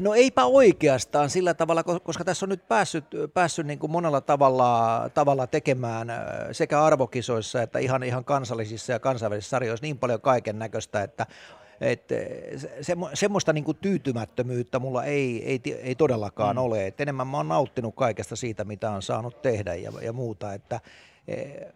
No 0.00 0.14
eipä 0.14 0.44
oikeastaan 0.44 1.30
sillä 1.30 1.54
tavalla, 1.54 1.82
ko- 1.82 2.00
koska 2.00 2.24
tässä 2.24 2.46
on 2.46 2.50
nyt 2.50 2.68
päässyt, 2.68 3.04
päässyt 3.34 3.66
niin 3.66 3.78
kuin 3.78 3.90
monella 3.90 4.20
tavalla, 4.20 5.10
tavalla 5.14 5.46
tekemään 5.46 6.08
sekä 6.52 6.82
arvokisoissa 6.82 7.62
että 7.62 7.78
ihan, 7.78 8.02
ihan 8.02 8.24
kansallisissa 8.24 8.92
ja 8.92 8.98
kansainvälisissä 8.98 9.50
sarjoissa 9.50 9.86
niin 9.86 9.98
paljon 9.98 10.20
kaiken 10.20 10.58
näköistä, 10.58 11.02
että 11.02 11.26
et, 11.80 12.08
se- 12.56 12.76
semmo, 12.80 13.10
semmoista 13.14 13.52
niin 13.52 13.64
kuin 13.64 13.78
tyytymättömyyttä 13.80 14.78
mulla 14.78 15.04
ei, 15.04 15.44
ei, 15.44 15.60
ei 15.82 15.94
todellakaan 15.94 16.56
mm. 16.56 16.62
ole. 16.62 16.86
Et 16.86 17.00
enemmän 17.00 17.26
mä 17.26 17.36
oon 17.36 17.48
nauttinut 17.48 17.94
kaikesta 17.94 18.36
siitä, 18.36 18.64
mitä 18.64 18.90
on 18.90 19.02
saanut 19.02 19.42
tehdä 19.42 19.74
ja, 19.74 19.92
ja 20.02 20.12
muuta. 20.12 20.54
Että, 20.54 20.80
eh, 21.28 21.66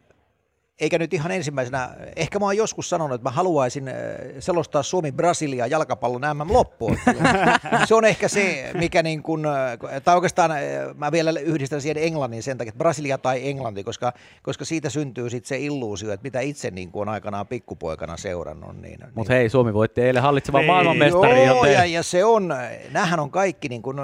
eikä 0.80 0.98
nyt 0.98 1.14
ihan 1.14 1.30
ensimmäisenä, 1.30 1.90
ehkä 2.16 2.38
mä 2.38 2.44
oon 2.44 2.56
joskus 2.56 2.90
sanonut, 2.90 3.14
että 3.14 3.28
mä 3.28 3.30
haluaisin 3.30 3.88
äh, 3.88 3.94
selostaa 4.38 4.82
Suomi-Brasilia 4.82 5.66
jalkapallon 5.66 6.22
MM 6.34 6.52
loppuun. 6.52 6.98
se 7.88 7.94
on 7.94 8.04
ehkä 8.04 8.28
se, 8.28 8.70
mikä 8.74 9.02
niin 9.02 9.22
kuin, 9.22 9.46
äh, 9.46 10.02
tai 10.04 10.14
oikeastaan 10.14 10.50
äh, 10.50 10.58
mä 10.94 11.12
vielä 11.12 11.40
yhdistän 11.40 11.80
siihen 11.80 12.04
Englannin 12.04 12.42
sen 12.42 12.58
takia, 12.58 12.68
että 12.68 12.78
Brasilia 12.78 13.18
tai 13.18 13.48
Englanti, 13.48 13.84
koska, 13.84 14.12
koska 14.42 14.64
siitä 14.64 14.90
syntyy 14.90 15.30
sitten 15.30 15.48
se 15.48 15.58
illuusio, 15.58 16.12
että 16.12 16.24
mitä 16.24 16.40
itse 16.40 16.70
niin 16.70 16.90
kuin 16.90 17.02
on 17.02 17.08
aikanaan 17.08 17.46
pikkupoikana 17.46 18.16
seurannut. 18.16 18.82
Niin, 18.82 18.98
Mutta 19.14 19.32
hei, 19.32 19.48
Suomi 19.48 19.74
voitti 19.74 20.00
eilen 20.00 20.22
hallitsevan 20.22 20.60
Niin. 20.60 20.66
maailmanmestari, 20.66 21.44
Joo, 21.44 21.56
joten 21.56 21.72
ja, 21.72 21.84
ja 21.84 22.02
se 22.02 22.24
on, 22.24 22.54
näähän 22.90 23.20
on 23.20 23.30
kaikki, 23.30 23.68
niin 23.68 23.82
kuin, 23.82 23.96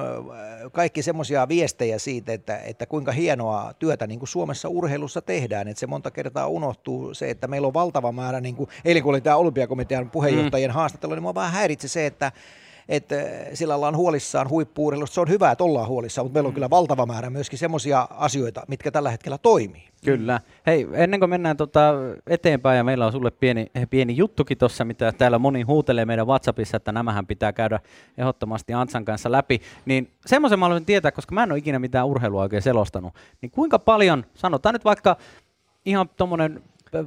kaikki 0.72 1.02
semmoisia 1.02 1.48
viestejä 1.48 1.98
siitä, 1.98 2.32
että, 2.32 2.58
että 2.58 2.86
kuinka 2.86 3.12
hienoa 3.12 3.72
työtä 3.78 4.06
niin 4.06 4.18
kuin 4.18 4.28
Suomessa 4.28 4.68
urheilussa 4.68 5.22
tehdään. 5.22 5.68
Että 5.68 5.80
se 5.80 5.86
monta 5.86 6.10
kertaa 6.10 6.46
unohtuu 6.46 6.65
se, 7.12 7.30
että 7.30 7.46
meillä 7.46 7.66
on 7.66 7.74
valtava 7.74 8.12
määrä, 8.12 8.40
niin 8.40 8.56
kuin 8.56 8.70
eilen 8.84 9.02
kun 9.02 9.10
oli 9.10 9.20
tämä 9.20 9.36
olympiakomitean 9.36 10.10
puheenjohtajien 10.10 10.70
mm. 10.70 10.74
haastattelu, 10.74 11.14
niin 11.14 11.22
mua 11.22 11.34
vähän 11.34 11.52
häiritsi 11.52 11.88
se, 11.88 12.06
että 12.06 12.32
että 12.88 13.16
sillä 13.54 13.74
ollaan 13.74 13.96
huolissaan 13.96 14.48
huippuurheilusta. 14.48 15.14
Se 15.14 15.20
on 15.20 15.28
hyvä, 15.28 15.50
että 15.50 15.64
ollaan 15.64 15.88
huolissaan, 15.88 16.24
mutta 16.24 16.36
meillä 16.36 16.48
on 16.48 16.54
kyllä 16.54 16.70
valtava 16.70 17.06
määrä 17.06 17.30
myöskin 17.30 17.58
semmoisia 17.58 18.08
asioita, 18.10 18.62
mitkä 18.68 18.90
tällä 18.90 19.10
hetkellä 19.10 19.38
toimii. 19.38 19.88
Kyllä. 20.04 20.40
Hei, 20.66 20.88
ennen 20.92 21.20
kuin 21.20 21.30
mennään 21.30 21.56
tota 21.56 21.94
eteenpäin 22.26 22.76
ja 22.76 22.84
meillä 22.84 23.06
on 23.06 23.12
sulle 23.12 23.30
pieni, 23.30 23.66
pieni 23.90 24.16
juttukin 24.16 24.58
tuossa, 24.58 24.84
mitä 24.84 25.12
täällä 25.12 25.38
moni 25.38 25.62
huutelee 25.62 26.04
meidän 26.04 26.26
WhatsAppissa, 26.26 26.76
että 26.76 26.92
nämähän 26.92 27.26
pitää 27.26 27.52
käydä 27.52 27.80
ehdottomasti 28.18 28.72
Antsan 28.72 29.04
kanssa 29.04 29.32
läpi, 29.32 29.60
niin 29.86 30.10
semmoisen 30.26 30.58
mä 30.58 30.64
haluaisin 30.64 30.86
tietää, 30.86 31.12
koska 31.12 31.34
mä 31.34 31.42
en 31.42 31.52
ole 31.52 31.58
ikinä 31.58 31.78
mitään 31.78 32.06
urheilua 32.06 32.42
oikein 32.42 32.62
selostanut, 32.62 33.14
niin 33.40 33.50
kuinka 33.50 33.78
paljon, 33.78 34.24
sanotaan 34.34 34.72
nyt 34.72 34.84
vaikka 34.84 35.16
ihan 35.86 36.08
tuommoinen 36.16 36.62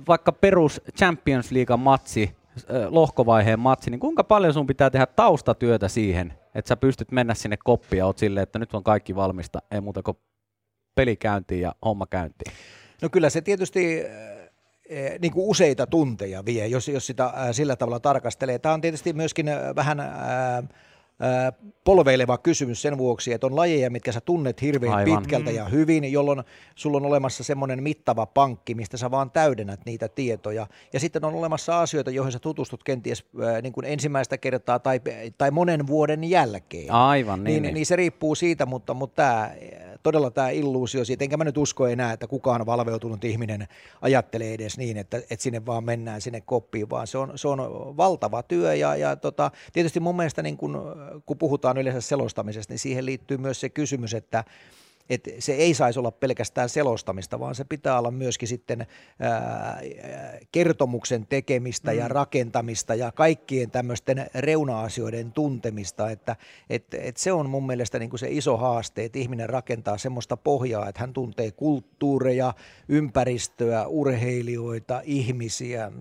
vaikka 0.08 0.32
perus 0.32 0.82
Champions 0.98 1.52
League 1.52 1.78
matsi, 1.78 2.36
ö, 2.70 2.88
lohkovaiheen 2.90 3.60
matsi, 3.60 3.90
niin 3.90 4.00
kuinka 4.00 4.24
paljon 4.24 4.54
sun 4.54 4.68
pitää 4.68 4.90
tehdä 4.90 5.06
taustatyötä 5.06 5.88
siihen, 5.88 6.34
että 6.56 6.70
sä 6.70 6.78
pystyt 6.78 7.12
mennä 7.12 7.34
sinne 7.34 7.58
koppiin 7.64 7.98
ja 7.98 8.06
oot 8.06 8.18
silleen, 8.18 8.44
että 8.44 8.60
nyt 8.60 8.74
on 8.74 8.84
kaikki 8.84 9.16
valmista, 9.16 9.62
ei 9.72 9.82
muuta 9.82 10.04
kuin 10.04 10.18
peli 10.96 11.16
käyntiin 11.16 11.62
ja 11.62 11.76
homma 11.86 12.08
käyntiin. 12.08 12.54
No 13.02 13.10
kyllä 13.10 13.30
se 13.30 13.42
tietysti 13.42 14.04
eh, 14.90 15.20
niin 15.20 15.32
kuin 15.32 15.48
useita 15.48 15.88
tunteja 15.88 16.46
vie, 16.46 16.68
jos, 16.68 16.88
jos 16.88 17.08
sitä 17.08 17.34
sillä 17.52 17.76
tavalla 17.76 18.00
tarkastelee. 18.00 18.60
Tämä 18.60 18.74
on 18.74 18.82
tietysti 18.82 19.14
myöskin 19.14 19.48
äh, 19.48 19.76
vähän 19.76 20.00
äh, 20.00 20.08
äh, 20.58 20.64
polveileva 21.84 22.38
kysymys 22.38 22.82
sen 22.82 22.98
vuoksi, 22.98 23.34
että 23.34 23.48
on 23.48 23.56
lajeja, 23.56 23.90
mitkä 23.90 24.12
sä 24.12 24.22
tunnet 24.22 24.62
hirveän 24.62 24.94
Aivan. 24.94 25.22
Pitkältä 25.22 25.52
ja 25.52 25.66
hyvin, 25.66 26.12
jolloin 26.12 26.44
sulla 26.76 26.98
on 26.98 27.06
olemassa 27.06 27.44
semmoinen 27.44 27.84
mittava 27.84 28.26
pankki, 28.26 28.76
mistä 28.76 28.98
sä 28.98 29.12
vaan 29.12 29.32
täydennät 29.32 29.80
niitä 29.86 30.08
tietoja. 30.08 30.68
Ja 30.94 31.00
sitten 31.00 31.26
on 31.26 31.34
olemassa 31.34 31.82
asioita, 31.82 32.12
joihin 32.12 32.32
sä 32.32 32.40
tutustut 32.40 32.84
kenties 32.84 33.26
äh, 33.44 33.62
niin 33.62 33.74
kuin 33.74 33.86
ensimmäistä 33.86 34.38
kertaa 34.38 34.80
tai, 34.80 35.02
tai 35.38 35.52
monen 35.52 35.88
vuoden 35.88 36.24
jälkeen. 36.24 36.92
Aivan, 36.92 37.44
niin, 37.44 37.54
Niin, 37.54 37.64
niin. 37.64 37.74
niin 37.74 37.86
se 37.86 37.96
riippuu 37.96 38.36
siitä, 38.36 38.66
mutta, 38.66 38.94
mutta 38.94 39.16
tämä, 39.16 39.52
todella 40.04 40.32
tämä 40.32 40.50
illuusio 40.50 41.06
siitä, 41.06 41.24
enkä 41.24 41.38
mä 41.38 41.44
nyt 41.44 41.58
usko 41.58 41.88
enää, 41.88 42.14
että 42.14 42.28
kukaan 42.28 42.66
valveutunut 42.66 43.24
ihminen 43.24 43.68
ajattelee 44.02 44.54
edes 44.54 44.78
niin, 44.78 44.98
että, 44.98 45.18
että 45.18 45.44
sinne 45.44 45.66
vaan 45.66 45.84
mennään 45.84 46.22
sinne 46.22 46.42
koppiin, 46.42 46.90
vaan 46.90 47.08
se 47.08 47.18
on, 47.18 47.32
se 47.36 47.48
on 47.48 47.60
valtava 47.98 48.44
työ. 48.44 48.76
Ja, 48.76 48.96
ja 48.96 49.16
tota, 49.16 49.52
tietysti 49.74 50.00
mun 50.00 50.16
mielestä 50.16 50.42
niin 50.42 50.58
kun, 50.58 50.96
kun 51.26 51.38
puhutaan 51.38 51.78
yleensä 51.78 52.02
selostamisesta, 52.02 52.74
niin 52.74 52.80
siihen 52.80 53.06
liittyy 53.06 53.38
myös 53.38 53.60
se 53.60 53.70
kysymys, 53.70 54.14
että 54.14 54.44
että 55.10 55.32
se 55.40 55.54
ei 55.54 55.74
saisi 55.74 56.00
olla 56.00 56.12
pelkästään 56.12 56.70
selostamista, 56.70 57.40
vaan 57.40 57.56
se 57.56 57.64
pitää 57.64 58.00
olla 58.00 58.12
myöskin 58.12 58.48
sitten 58.48 58.88
ää, 59.20 59.82
kertomuksen 60.52 61.28
tekemistä 61.28 61.94
ja 61.94 62.08
rakentamista 62.08 62.96
ja 62.96 63.12
kaikkien 63.12 63.72
tämmöisten 63.72 64.30
reuna-asioiden 64.36 65.32
tuntemista, 65.32 66.10
että 66.10 66.36
et, 66.70 66.94
et 66.94 67.18
se 67.18 67.32
on 67.32 67.50
mun 67.50 67.66
mielestä 67.66 68.00
niin 68.00 68.10
kuin 68.10 68.20
se 68.20 68.28
iso 68.30 68.58
haaste, 68.58 69.04
että 69.06 69.20
ihminen 69.20 69.50
rakentaa 69.50 69.98
semmoista 69.98 70.38
pohjaa, 70.38 70.90
että 70.90 71.02
hän 71.02 71.14
tuntee 71.14 71.52
kulttuureja, 71.52 72.54
ympäristöä, 72.90 73.88
urheilijoita, 73.88 75.02
ihmisiä, 75.04 75.92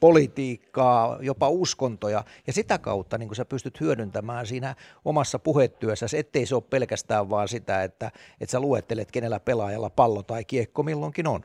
politiikkaa, 0.00 1.18
jopa 1.20 1.48
uskontoja. 1.48 2.24
Ja 2.46 2.52
sitä 2.52 2.78
kautta 2.78 3.18
niin 3.18 3.28
kuin 3.28 3.36
sä 3.36 3.44
pystyt 3.44 3.80
hyödyntämään 3.80 4.46
siinä 4.46 4.74
omassa 5.04 5.38
puhetyössäsi, 5.38 6.18
ettei 6.18 6.46
se 6.46 6.54
ole 6.54 6.62
pelkästään 6.70 7.30
vaan 7.30 7.48
sitä, 7.48 7.82
että, 7.82 8.10
että 8.40 8.47
sä 8.48 8.60
luettelet, 8.60 9.12
kenellä 9.12 9.40
pelaajalla 9.40 9.90
pallo 9.90 10.22
tai 10.22 10.44
kiekko 10.44 10.82
milloinkin 10.82 11.26
on. 11.26 11.40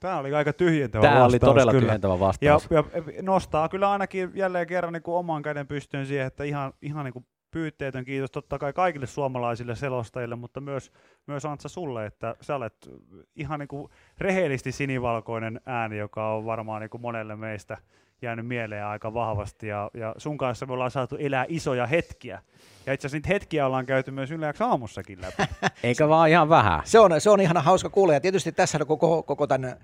Tämä 0.00 0.18
oli 0.18 0.34
aika 0.34 0.52
tyhjentävä 0.52 1.02
Tämä 1.02 1.14
vastaus. 1.14 1.32
oli 1.32 1.38
todella 1.38 1.72
kyllä. 1.72 1.82
tyhjentävä 1.82 2.14
Ja, 2.14 2.18
vastaus. 2.20 2.68
ja 2.70 2.84
nostaa 3.22 3.68
kyllä 3.68 3.90
ainakin 3.90 4.30
jälleen 4.34 4.66
kerran 4.66 4.92
niin 4.92 5.02
kuin 5.02 5.14
oman 5.14 5.42
käden 5.42 5.66
pystyyn 5.66 6.06
siihen, 6.06 6.26
että 6.26 6.44
ihan, 6.44 6.72
ihan 6.82 7.04
niin 7.04 7.12
kuin 7.12 7.26
pyytteetön 7.50 8.04
kiitos 8.04 8.30
totta 8.30 8.58
kai 8.58 8.72
kaikille 8.72 9.06
suomalaisille 9.06 9.76
selostajille, 9.76 10.36
mutta 10.36 10.60
myös, 10.60 10.92
myös 11.26 11.44
Antsa 11.44 11.68
sulle, 11.68 12.06
että 12.06 12.34
sä 12.40 12.56
olet 12.56 12.90
ihan 13.36 13.60
niin 13.60 13.68
kuin 13.68 13.88
rehellisesti 14.18 14.72
sinivalkoinen 14.72 15.60
ääni, 15.66 15.98
joka 15.98 16.32
on 16.34 16.44
varmaan 16.44 16.80
niin 16.80 16.90
kuin 16.90 17.00
monelle 17.00 17.36
meistä 17.36 17.76
jäänyt 18.22 18.46
mieleen 18.46 18.86
aika 18.86 19.14
vahvasti 19.14 19.66
ja, 19.66 19.90
ja 19.94 20.14
sun 20.18 20.38
kanssa 20.38 20.66
me 20.66 20.72
ollaan 20.72 20.90
saatu 20.90 21.16
elää 21.16 21.46
isoja 21.48 21.86
hetkiä. 21.86 22.40
Ja 22.86 22.92
itse 22.92 23.06
asiassa 23.06 23.16
niitä 23.16 23.28
hetkiä 23.28 23.66
ollaan 23.66 23.86
käyty 23.86 24.10
myös 24.10 24.30
yleensä 24.30 24.66
aamussakin 24.66 25.18
läpi. 25.20 25.52
Eikä 25.82 26.08
vaan 26.08 26.30
ihan 26.30 26.48
vähän. 26.48 26.80
Se 26.84 26.98
on, 26.98 27.20
se 27.20 27.30
on 27.30 27.40
ihan 27.40 27.56
hauska 27.56 27.90
kuulla 27.90 28.14
ja 28.14 28.20
tietysti 28.20 28.52
tässä 28.52 28.78
koko, 28.78 29.22
koko 29.22 29.46
tämän 29.46 29.76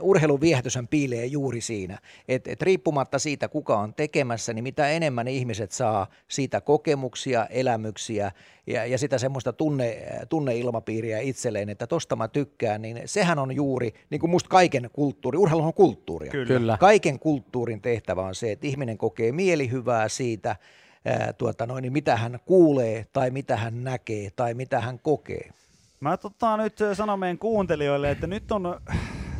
urheilun 0.00 0.40
viehätyshän 0.40 0.88
piilee 0.88 1.26
juuri 1.26 1.60
siinä, 1.60 1.98
että 2.28 2.52
et 2.52 2.62
riippumatta 2.62 3.18
siitä 3.18 3.48
kuka 3.48 3.78
on 3.78 3.94
tekemässä, 3.94 4.52
niin 4.52 4.62
mitä 4.62 4.88
enemmän 4.88 5.28
ihmiset 5.28 5.72
saa 5.72 6.06
siitä 6.28 6.60
kokemuksia, 6.60 7.46
elämyksiä 7.46 8.32
ja, 8.66 8.86
ja 8.86 8.98
sitä 8.98 9.18
semmoista 9.18 9.52
tunne, 9.52 10.06
tunneilmapiiriä 10.28 11.18
itselleen, 11.18 11.68
että 11.68 11.86
tosta 11.86 12.16
mä 12.16 12.28
tykkään, 12.28 12.82
niin 12.82 13.02
sehän 13.04 13.38
on 13.38 13.54
juuri, 13.54 13.94
niin 14.10 14.20
kuin 14.20 14.30
musta 14.30 14.48
kaiken 14.48 14.90
kulttuuri, 14.92 15.38
urheilu 15.38 15.62
on 15.62 15.74
kulttuuria. 15.74 16.30
Kyllä. 16.30 16.46
Kyllä. 16.46 16.76
Kaiken 16.80 17.18
kulttuurin 17.18 17.80
tehtävä 17.82 18.22
on 18.22 18.34
se, 18.34 18.52
että 18.52 18.66
ihminen 18.66 18.98
kokee 18.98 19.32
mielihyvää 19.32 20.08
siitä, 20.08 20.56
ää, 21.04 21.32
tuota 21.32 21.66
noin, 21.66 21.82
niin 21.82 21.92
mitä 21.92 22.16
hän 22.16 22.38
kuulee 22.44 23.06
tai 23.12 23.30
mitä 23.30 23.56
hän 23.56 23.84
näkee 23.84 24.30
tai 24.36 24.54
mitä 24.54 24.80
hän 24.80 24.98
kokee. 24.98 25.50
Mä 26.00 26.16
tota 26.16 26.56
nyt 26.56 26.78
sanon 26.92 27.18
meidän 27.18 27.38
kuuntelijoille, 27.38 28.10
että 28.10 28.26
nyt 28.26 28.52
on, 28.52 28.80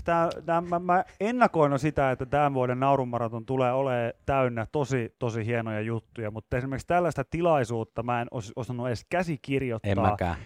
tää, 0.05 0.28
tää, 0.46 0.61
mä, 0.61 0.78
mä 0.78 1.05
ennakoin 1.20 1.78
sitä, 1.78 2.11
että 2.11 2.26
tämän 2.26 2.55
vuoden 2.55 2.81
naurumaraton 2.81 3.46
tulee 3.46 3.72
olemaan 3.72 4.12
täynnä 4.26 4.66
tosi, 4.72 5.14
tosi 5.18 5.46
hienoja 5.46 5.81
juttuja, 5.81 6.31
mutta 6.31 6.57
esimerkiksi 6.57 6.87
tällaista 6.87 7.24
tilaisuutta 7.24 8.02
mä 8.02 8.20
en 8.20 8.28
os, 8.31 8.52
osannut 8.57 8.87
edes 8.87 9.07
käsikirjoittaa. 9.11 9.92
En 9.92 10.00
mäkään. 10.00 10.37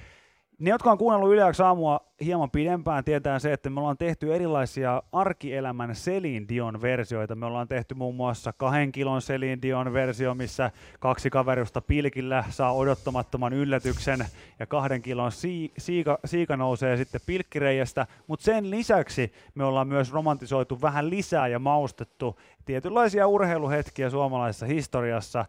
Ne, 0.59 0.71
jotka 0.71 0.93
on 0.93 0.99
kuunnellut 0.99 1.33
Yleäks 1.33 1.61
aamua 1.61 2.01
hieman 2.21 2.51
pidempään, 2.51 3.05
tietää 3.05 3.39
se, 3.39 3.53
että 3.53 3.71
me 3.71 3.81
ollaan 3.81 3.99
tehty 3.99 4.35
erilaisia 4.35 5.03
arkielämän 5.13 5.91
Celine 5.91 6.47
Dion 6.49 6.83
versioita. 6.83 7.35
Me 7.35 7.47
ollaan 7.47 7.69
tehty 7.69 7.95
muun 7.95 8.15
muassa 8.15 8.53
kahden 8.53 8.93
kilon 8.93 9.21
Celine 9.21 9.63
Dion 9.63 9.93
versio, 9.93 10.35
missä 10.35 10.71
kaksi 11.01 11.31
kaverusta 11.31 11.81
pilkillä 11.81 12.45
saa 12.51 12.73
odottamattoman 12.73 13.53
yllätyksen 13.53 14.27
ja 14.59 14.67
kahden 14.67 15.03
kilon 15.03 15.33
sii- 15.33 15.73
siika, 15.79 16.19
siika 16.25 16.57
nousee 16.57 16.97
sitten 16.97 17.21
pilkkireijästä. 17.27 18.07
Mutta 18.27 18.45
sen 18.45 18.71
lisäksi 18.71 19.33
me 19.55 19.65
ollaan 19.65 19.89
myös 19.89 20.13
romantisoitu 20.13 20.81
vähän 20.83 21.11
lisää 21.11 21.49
ja 21.49 21.59
maustettu 21.59 22.41
tietynlaisia 22.65 23.27
urheiluhetkiä 23.27 24.11
suomalaisessa 24.11 24.67
historiassa. 24.67 25.45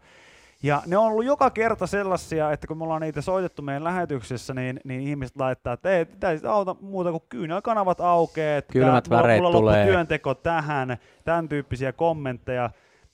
Ja 0.62 0.82
ne 0.86 0.96
on 0.96 1.06
ollut 1.06 1.24
joka 1.24 1.50
kerta 1.50 1.86
sellaisia, 1.86 2.52
että 2.52 2.66
kun 2.66 2.78
me 2.78 2.84
ollaan 2.84 3.02
niitä 3.02 3.20
soitettu 3.20 3.62
meidän 3.62 3.84
lähetyksessä, 3.84 4.54
niin, 4.54 4.80
niin 4.84 5.00
ihmiset 5.00 5.36
laittaa, 5.36 5.72
että 5.72 5.90
ei 5.90 6.06
tätä 6.06 6.52
auta 6.52 6.76
muuta 6.80 7.10
kuin 7.10 7.22
kyynelkanavat 7.28 8.00
aukeaa, 8.00 8.58
että 8.58 8.72
Kylmät 8.72 9.04
tää- 9.04 9.18
väreet 9.18 9.42
mulla 9.42 9.52
tulee. 9.58 9.86
työnteko 9.86 10.34
tähän, 10.34 10.96
tämän 11.24 11.48
tyyppisiä 11.48 11.92
kommentteja. 11.92 12.70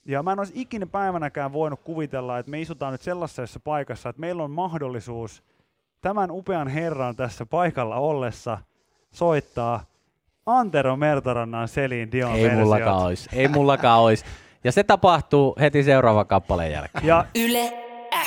Ja 0.07 0.23
mä 0.23 0.33
en 0.33 0.39
olisi 0.39 0.53
ikinä 0.57 0.87
päivänäkään 0.87 1.53
voinut 1.53 1.81
kuvitella, 1.85 2.39
että 2.39 2.51
me 2.51 2.61
istutaan 2.61 2.93
nyt 2.93 3.03
sellaisessa 3.03 3.61
paikassa, 3.61 4.09
että 4.09 4.21
meillä 4.21 4.43
on 4.43 4.51
mahdollisuus 4.51 5.43
tämän 6.01 6.31
upean 6.31 6.69
herran 6.69 7.17
tässä 7.17 7.47
paikalla 7.47 7.97
ollessa 7.97 8.59
soittaa 9.11 9.85
Antero 10.47 10.97
Mertarannan 10.97 11.69
Selin 11.69 12.13
Dion 12.13 12.33
Ei 12.33 12.43
versiot. 12.43 12.61
mullakaan 12.63 13.03
ois. 13.03 13.29
Ei 13.33 13.49
mullakaan 13.49 14.01
ois. 14.01 14.25
Ja 14.65 14.73
se 14.73 14.85
tapahtuu 14.85 15.57
heti 15.61 15.83
seuraavan 15.83 16.27
kappaleen 16.27 16.73
jälkeen. 16.73 17.07
Ja 17.07 17.27
Yle 17.35 17.73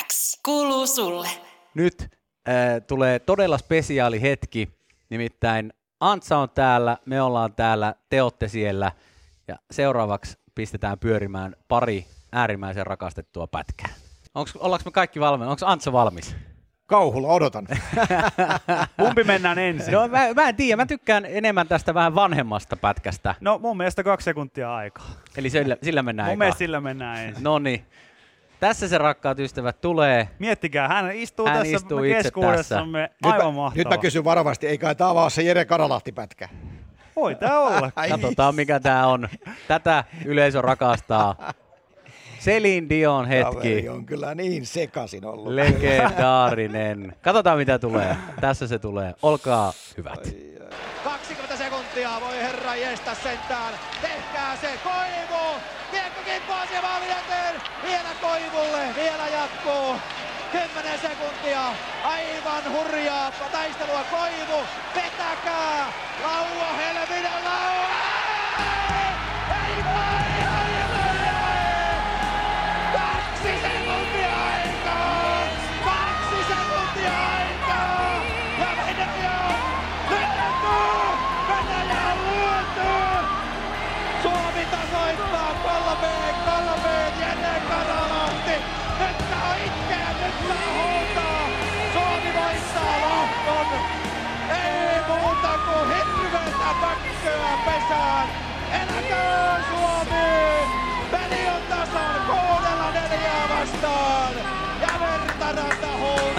X 0.08 0.41
kuuluu 0.45 0.88
sulle. 0.88 1.30
Nyt 1.73 2.02
äh, 2.02 2.56
tulee 2.88 3.19
todella 3.19 3.58
spesiaali 3.58 4.21
hetki, 4.21 4.69
nimittäin 5.10 5.73
Antsa 6.00 6.38
on 6.38 6.50
täällä, 6.50 6.97
me 7.06 7.21
ollaan 7.21 7.54
täällä, 7.54 7.95
te 8.10 8.21
olette 8.21 8.47
siellä 8.47 8.91
ja 9.47 9.56
seuraavaksi 9.71 10.38
pistetään 10.56 11.00
pyörimään 11.00 11.56
pari 11.67 12.06
äärimmäisen 12.32 12.88
rakastettua 12.88 13.47
pätkää. 13.47 13.89
Onks, 14.36 14.56
ollaanko 14.56 14.84
me 14.86 14.91
kaikki 14.91 15.19
valmiina? 15.19 15.52
Onko 15.52 15.65
Antsa 15.65 15.91
valmis? 15.91 16.36
Kauhulla 16.88 17.28
odotan. 17.28 17.67
kumpi 19.00 19.23
mennään 19.23 19.60
ensin? 19.60 19.93
No 19.93 20.08
mä, 20.08 20.34
mä 20.36 20.50
en 20.50 20.56
tiedä, 20.56 20.76
mä 20.76 20.86
tykkään 20.86 21.26
enemmän 21.26 21.67
tästä 21.67 21.93
vähän 21.93 22.15
vanhemmasta 22.15 22.78
pätkästä. 22.78 23.36
No 23.41 23.60
mun 23.60 23.78
mielestä 23.78 24.04
kaksi 24.04 24.26
sekuntia 24.26 24.76
aikaa. 24.76 25.06
Eli 25.38 25.50
sillä, 25.50 25.78
sillä 25.84 26.04
mennään 26.04 26.30
Mun 26.30 26.38
mielestä 26.38 26.60
sillä 26.60 26.82
mennään 26.82 27.17
ensin. 27.17 27.43
No 27.43 27.60
niin. 27.60 27.86
Tässä 28.60 28.88
se 28.88 28.97
rakkaat 28.97 29.39
ystävät 29.39 29.82
tulee. 29.82 30.30
Miettikää, 30.39 30.88
hän 30.88 31.15
istuu 31.15 31.47
Hän 31.47 31.58
tässä 31.58 31.76
istuu 31.76 32.04
itse 32.04 32.23
keskuudessamme. 32.23 33.02
Nyt 33.02 33.34
Aivan 33.34 33.45
mä, 33.45 33.52
mahtavaa. 33.52 33.71
nyt 33.76 33.89
mä 33.89 33.97
kysyn 33.97 34.23
varovasti, 34.23 34.67
eikä 34.67 34.95
tämä 34.95 35.15
vaan 35.15 35.32
se 35.32 35.41
Jere 35.41 35.65
Karalahti-pätkä. 35.65 36.50
Voi 37.15 37.36
tää 37.36 37.60
olla. 37.60 37.91
Katsotaan 38.10 38.56
mikä 38.56 38.80
tää 38.80 39.08
on. 39.08 39.30
Tätä 39.67 40.04
yleisö 40.26 40.62
rakastaa. 40.62 41.54
Celine 42.39 42.89
Dion 42.89 43.26
hetki. 43.28 43.54
Kaveri 43.54 43.89
on 43.89 44.06
kyllä 44.06 44.36
niin 44.36 44.65
sekasin 44.65 45.26
ollut. 45.26 45.54
Legendaarinen. 45.54 47.13
Katsotaan 47.21 47.58
mitä 47.58 47.80
tulee. 47.80 48.15
Tässä 48.41 48.67
se 48.67 48.80
tulee. 48.80 49.13
Olkaa 49.21 49.73
hyvät. 49.97 50.36
20 51.04 51.58
sekuntia, 51.58 52.10
voi 52.21 52.38
herra 52.38 52.76
jestä 52.76 53.15
sentään. 53.15 53.73
Tehkää 54.02 54.58
se, 54.62 54.69
Koivu! 54.84 55.43
Kiekko 55.91 56.21
kippaa 56.26 56.65
se 56.65 56.82
maali 56.82 57.06
eteen. 57.06 57.56
Vielä 57.84 58.10
Koivulle, 58.21 58.84
vielä 58.95 59.28
jatkuu. 59.28 59.95
10 60.52 61.00
sekuntia, 61.00 61.62
aivan 62.04 62.63
hurjaa 62.73 63.32
taistelua 63.52 64.04
Koivu. 64.12 64.63
Vetäkää! 64.95 65.93
Laua, 66.23 66.73
helvinen 66.78 67.43
laua! 67.43 68.16
Muuta 95.67 95.86
kuin 95.86 95.95
hirveetä 95.95 96.73
pökköä 96.82 97.58
pesään! 97.65 98.27
Eläköön 98.71 99.63
Suomi! 99.69 100.27
Peli 101.12 101.47
on 101.47 101.62
tasan 101.69 102.21
kuudella 102.25 102.91
neljää 102.93 103.49
vastaan! 103.49 104.34
Ja 104.82 104.99
Vertaranta 104.99 105.97
huutaa, 105.97 106.37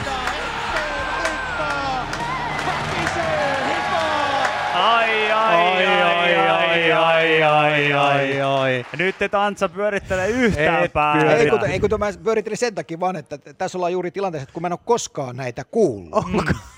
Ai, 7.42 7.92
ai, 7.92 8.40
ai. 8.40 8.84
Nyt 8.98 9.22
et 9.22 9.34
Antsa 9.34 9.68
pyörittele 9.68 10.28
yhtään 10.28 10.84
Et 10.84 10.92
päätä. 10.92 11.32
Ei 11.36 11.50
kun, 11.50 11.64
ei 11.64 11.80
kun 11.80 11.90
mä 11.98 12.12
pyörittelin 12.24 12.56
sen 12.56 12.74
takia 12.74 13.00
vaan, 13.00 13.16
että 13.16 13.38
tässä 13.38 13.78
ollaan 13.78 13.92
juuri 13.92 14.10
tilanteessa, 14.10 14.42
että 14.42 14.52
kun 14.52 14.62
mä 14.62 14.66
en 14.68 14.72
ole 14.72 14.80
koskaan 14.84 15.36
näitä 15.36 15.64
kuullut. 15.64 16.24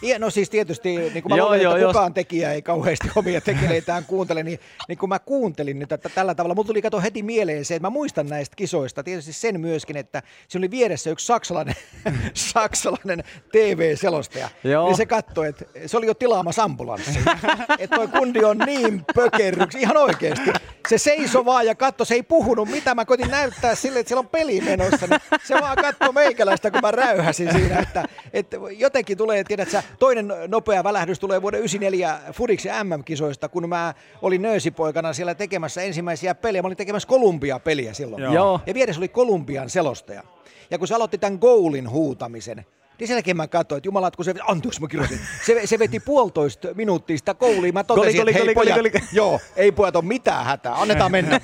Ja, 0.02 0.18
no 0.18 0.30
siis 0.30 0.50
tietysti, 0.50 0.96
niin 0.96 1.22
kuin 1.22 1.32
mä 1.32 1.36
Joo, 1.36 1.46
luulen, 1.46 1.62
joo, 1.62 1.72
että 1.72 1.82
jos- 1.82 1.92
kukaan 1.92 2.14
tekijä 2.14 2.52
ei 2.52 2.62
kauheasti 2.62 3.10
omia 3.16 3.40
tekeleitään 3.40 4.04
kuuntele, 4.04 4.42
niin, 4.42 4.60
niin 4.88 4.98
kun 4.98 5.08
mä 5.08 5.18
kuuntelin 5.18 5.78
niitä 5.78 5.98
tällä 5.98 6.34
tavalla, 6.34 6.54
mulla 6.54 6.66
tuli 6.66 6.82
kato 6.82 7.00
heti 7.00 7.22
mieleen 7.22 7.64
se, 7.64 7.74
että 7.74 7.86
mä 7.86 7.90
muistan 7.90 8.26
näistä 8.26 8.56
kisoista 8.56 9.02
tietysti 9.02 9.32
sen 9.32 9.60
myöskin, 9.60 9.96
että 9.96 10.22
se 10.48 10.58
oli 10.58 10.70
vieressä 10.70 11.10
yksi 11.10 11.26
saksalainen, 11.26 11.74
saksalainen 12.34 13.24
TV-selostaja. 13.52 14.48
Joo. 14.64 14.86
Niin 14.86 14.96
se 14.96 15.06
katsoi, 15.06 15.48
että 15.48 15.64
se 15.86 15.96
oli 15.96 16.06
jo 16.06 16.14
tilaamassa 16.14 16.62
ambulanssi. 16.62 17.18
että 17.78 17.96
toi 17.96 18.08
kundi 18.08 18.44
on 18.44 18.58
niin 18.58 19.04
pökerryksi, 19.14 19.78
ihan 19.80 19.96
oikeasti. 19.96 20.49
Se 20.88 20.98
seisoi 20.98 21.44
vaan 21.44 21.66
ja 21.66 21.74
katsoi, 21.74 22.06
se 22.06 22.14
ei 22.14 22.22
puhunut 22.22 22.68
mitä. 22.68 22.94
Mä 22.94 23.04
koitin 23.04 23.30
näyttää 23.30 23.74
sille, 23.74 23.98
että 23.98 24.08
siellä 24.08 24.20
on 24.20 24.28
peli 24.28 24.60
menossa. 24.60 25.06
Niin 25.06 25.20
se 25.44 25.54
vaan 25.60 25.76
katsoi 25.76 26.12
meikäläistä, 26.12 26.70
kun 26.70 26.80
mä 26.80 26.90
räyhäsin 26.90 27.52
siinä. 27.52 27.78
Että, 27.78 28.04
että 28.32 28.56
jotenkin 28.70 29.18
tulee, 29.18 29.44
tiedät 29.44 29.70
sä, 29.70 29.82
toinen 29.98 30.32
nopea 30.48 30.84
välähdys 30.84 31.18
tulee 31.18 31.42
vuoden 31.42 31.60
94 31.60 32.18
Fudiksen 32.32 32.86
MM-kisoista, 32.86 33.48
kun 33.48 33.68
mä 33.68 33.94
olin 34.22 34.42
nöösipoikana 34.42 35.12
siellä 35.12 35.34
tekemässä 35.34 35.82
ensimmäisiä 35.82 36.34
pelejä. 36.34 36.62
Mä 36.62 36.66
olin 36.66 36.76
tekemässä 36.76 37.08
Kolumbia-peliä 37.08 37.92
silloin. 37.92 38.22
Joo. 38.22 38.60
Ja 38.66 38.74
vieressä 38.74 39.00
oli 39.00 39.08
Kolumbian 39.08 39.70
selostaja. 39.70 40.22
Ja 40.70 40.78
kun 40.78 40.88
se 40.88 40.94
aloitti 40.94 41.18
tämän 41.18 41.38
goalin 41.40 41.90
huutamisen, 41.90 42.66
niin 43.00 43.08
sen 43.08 43.14
jälkeen 43.14 43.36
mä 43.36 43.48
katsoin, 43.48 43.76
että 43.76 43.88
jumalat, 43.88 44.16
kun 44.16 44.24
se, 44.24 44.34
anteeksi 44.48 44.80
mä 44.80 44.88
kirjoitin, 44.88 45.20
se, 45.46 45.66
se 45.66 45.78
veti 45.78 46.00
puolitoista 46.00 46.68
minuuttia 46.74 47.18
sitä 47.18 47.34
kouliin. 47.34 47.74
Mä 47.74 47.84
totesin, 47.84 48.28
että 48.28 48.44
hei 48.44 48.54
pojat, 48.54 48.78
joo, 49.12 49.40
ei 49.56 49.72
pojat 49.72 49.96
ole 49.96 50.04
mitään 50.04 50.44
hätää, 50.44 50.74
annetaan 50.80 51.12
mennä. 51.12 51.40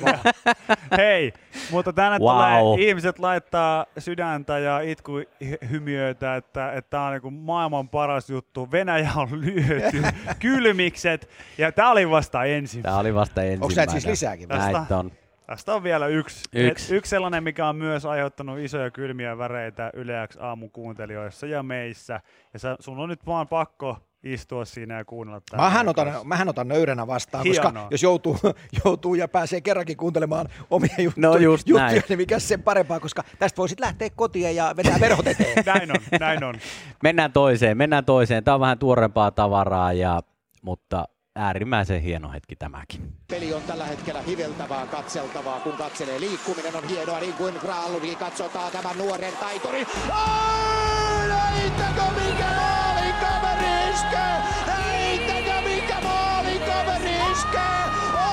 Hei, 0.97 1.33
mutta 1.71 1.93
tänne 1.93 2.19
Wow. 2.19 2.29
tulee, 2.31 2.89
ihmiset 2.89 3.19
laittaa 3.19 3.87
sydäntä 3.99 4.59
ja 4.59 4.81
itkuhymiöitä, 4.81 6.37
että 6.37 6.73
että 6.73 6.91
tämä 6.91 7.07
on 7.07 7.13
niinku 7.13 7.31
maailman 7.31 7.89
paras 7.89 8.31
juttu. 8.31 8.71
Venäjä 8.73 9.11
on 9.17 9.41
lyöty, 9.41 10.03
kylmikset, 10.39 11.29
ja 11.59 11.73
tämä 11.73 11.91
oli 11.91 12.11
vasta 12.11 12.45
ensin. 12.45 12.83
Tää 12.83 12.99
oli 12.99 13.15
vasta 13.15 13.43
ensimmäinen. 13.43 13.77
näitä 13.77 13.93
siis 13.93 14.07
lisääkin? 14.07 14.49
Näitä 14.49 14.97
on. 14.97 15.13
Tästä 15.47 15.75
on 15.75 15.83
vielä 15.83 16.07
yksi. 16.07 16.45
Yksi. 16.53 16.95
Et 16.95 16.99
yksi 16.99 17.11
sellainen, 17.11 17.43
mikä 17.45 17.69
on 17.69 17.77
myös 17.77 18.05
aiheuttanut 18.05 18.59
isoja 18.59 18.91
kylmiä 18.91 19.39
väreitä 19.39 19.91
Yleäks 19.95 20.37
aamun 20.41 20.71
kuuntelijoissa 20.71 21.47
ja 21.47 21.63
meissä. 21.63 22.21
Ja 22.53 22.59
sä, 22.59 22.77
sun 22.81 22.99
on 22.99 23.09
nyt 23.09 23.27
vaan 23.27 23.49
pakko 23.49 23.97
istua 24.23 24.65
siinä 24.65 24.97
ja 24.99 25.05
kuunnella 25.05 25.41
tätä. 25.41 25.63
Mähän 25.63 25.89
otan, 25.89 26.09
mähän 26.25 26.49
otan 26.49 26.69
nöyränä 26.69 27.07
vastaan, 27.07 27.47
koska 27.47 27.69
Hienoa. 27.69 27.89
jos 27.91 28.03
joutuu, 28.03 28.39
joutuu 28.85 29.15
ja 29.15 29.29
pääsee 29.29 29.61
kerrankin 29.61 29.97
kuuntelemaan 29.97 30.47
omia 30.71 30.95
juttuja, 30.99 31.29
No 31.29 31.37
just 31.37 31.69
juttuja 31.69 31.91
näin. 31.91 32.03
niin 32.09 32.19
mikä 32.19 32.39
sen 32.39 32.63
parempaa, 32.63 33.01
koska 33.01 33.23
tästä 33.39 33.57
voisit 33.57 33.81
lähteä 33.81 34.09
kotiin 34.17 34.57
ja 34.57 34.75
vetää 34.77 35.01
verhot 35.01 35.27
eteen. 35.27 35.65
Näin 35.67 35.91
on, 35.91 36.19
näin 36.21 36.45
on. 36.45 36.55
Mennään 37.03 37.33
toiseen, 37.33 37.77
mennään 37.77 38.05
toiseen. 38.05 38.45
Tämä 38.45 38.55
on 38.55 38.61
vähän 38.61 38.79
tuorempaa 38.79 39.31
tavaraa, 39.31 39.93
ja, 39.93 40.21
mutta 40.63 41.05
äärimmäisen 41.37 42.03
hieno 42.03 42.33
hetki 42.33 42.57
tämäkin. 42.57 43.13
Peli 43.29 43.55
on 43.55 43.63
tällä 43.63 43.85
hetkellä 43.85 44.23
hiveltävää, 44.23 44.87
katseltavaa, 44.87 45.61
kun 45.61 45.73
katselee. 45.73 46.21
Liikkuminen 46.21 46.77
on 46.77 46.89
hienoa, 46.89 47.21
niin 47.21 47.35
kuin 47.35 47.55
Graalunkin 47.61 48.17
katsotaan 48.17 48.73
tämän 48.73 48.99
nuoren 48.99 49.33
taitorin. 49.41 49.87
Ai, 50.13 51.29
Näittekö 51.29 52.03
mikä 52.15 52.47
maali 52.57 53.13
kaveri 53.21 53.91
iskee? 53.91 54.37
Näittekö 54.67 55.61
mikä 55.69 56.01
maali 56.03 56.59
kaveri 56.59 57.17
iskee? 57.33 57.83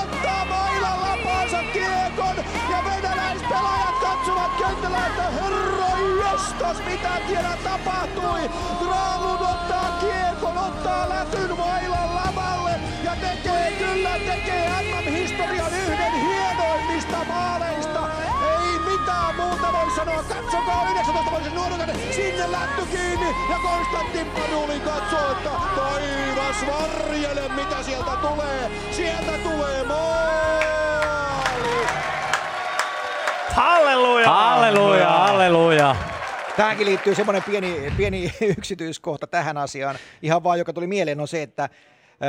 Ottaa 0.02 0.44
mailan 0.44 1.00
lapansa 1.00 1.62
kiekon 1.72 2.36
ja 2.70 2.84
venäläispelaajat 2.84 3.94
katsovat 4.00 4.50
kentällä, 4.58 5.06
että 5.06 5.30
herra 5.30 5.88
jestas, 6.24 6.76
mitä 6.86 7.10
siellä 7.28 7.56
tapahtui. 7.64 8.50
Graalun 8.84 9.38
ottaa 9.38 9.98
kiekon, 10.00 10.58
ottaa 10.58 11.08
lätyn 11.08 11.56
mailan 11.56 12.14
lavalle 12.14 12.53
ja 13.14 13.28
tekee 13.28 13.72
kyllä, 13.78 14.10
tekee 14.18 14.68
MM-historian 14.68 15.72
yhden 15.74 16.12
hienoimmista 16.12 17.24
maaleista. 17.24 18.00
Ei 18.50 18.78
mitään 18.78 19.34
muuta 19.34 19.72
voi 19.72 19.90
sanoa. 19.96 20.22
Katsokaa 20.22 20.84
19-vuotisen 20.84 21.54
nuoruuden. 21.54 21.90
Sinne 22.10 22.52
lätty 22.52 22.82
kiinni 22.90 23.26
ja 23.50 23.56
Konstantin 23.62 24.26
Padulin 24.26 24.80
katsoo, 24.80 25.32
että 25.32 25.50
taivas 25.76 26.56
varjele 26.66 27.48
mitä 27.48 27.82
sieltä 27.82 28.16
tulee. 28.20 28.70
Sieltä 28.90 29.32
tulee 29.42 29.84
maali. 29.84 30.64
Halleluja! 33.48 34.28
Halleluja, 34.28 35.08
halleluja. 35.08 35.96
Tähänkin 36.56 36.86
liittyy 36.86 37.14
semmoinen 37.14 37.42
pieni, 37.42 37.92
pieni 37.96 38.34
yksityiskohta 38.58 39.26
tähän 39.26 39.56
asiaan. 39.56 39.96
Ihan 40.22 40.44
vaan, 40.44 40.58
joka 40.58 40.72
tuli 40.72 40.86
mieleen, 40.86 41.20
on 41.20 41.28
se, 41.28 41.42
että 41.42 41.68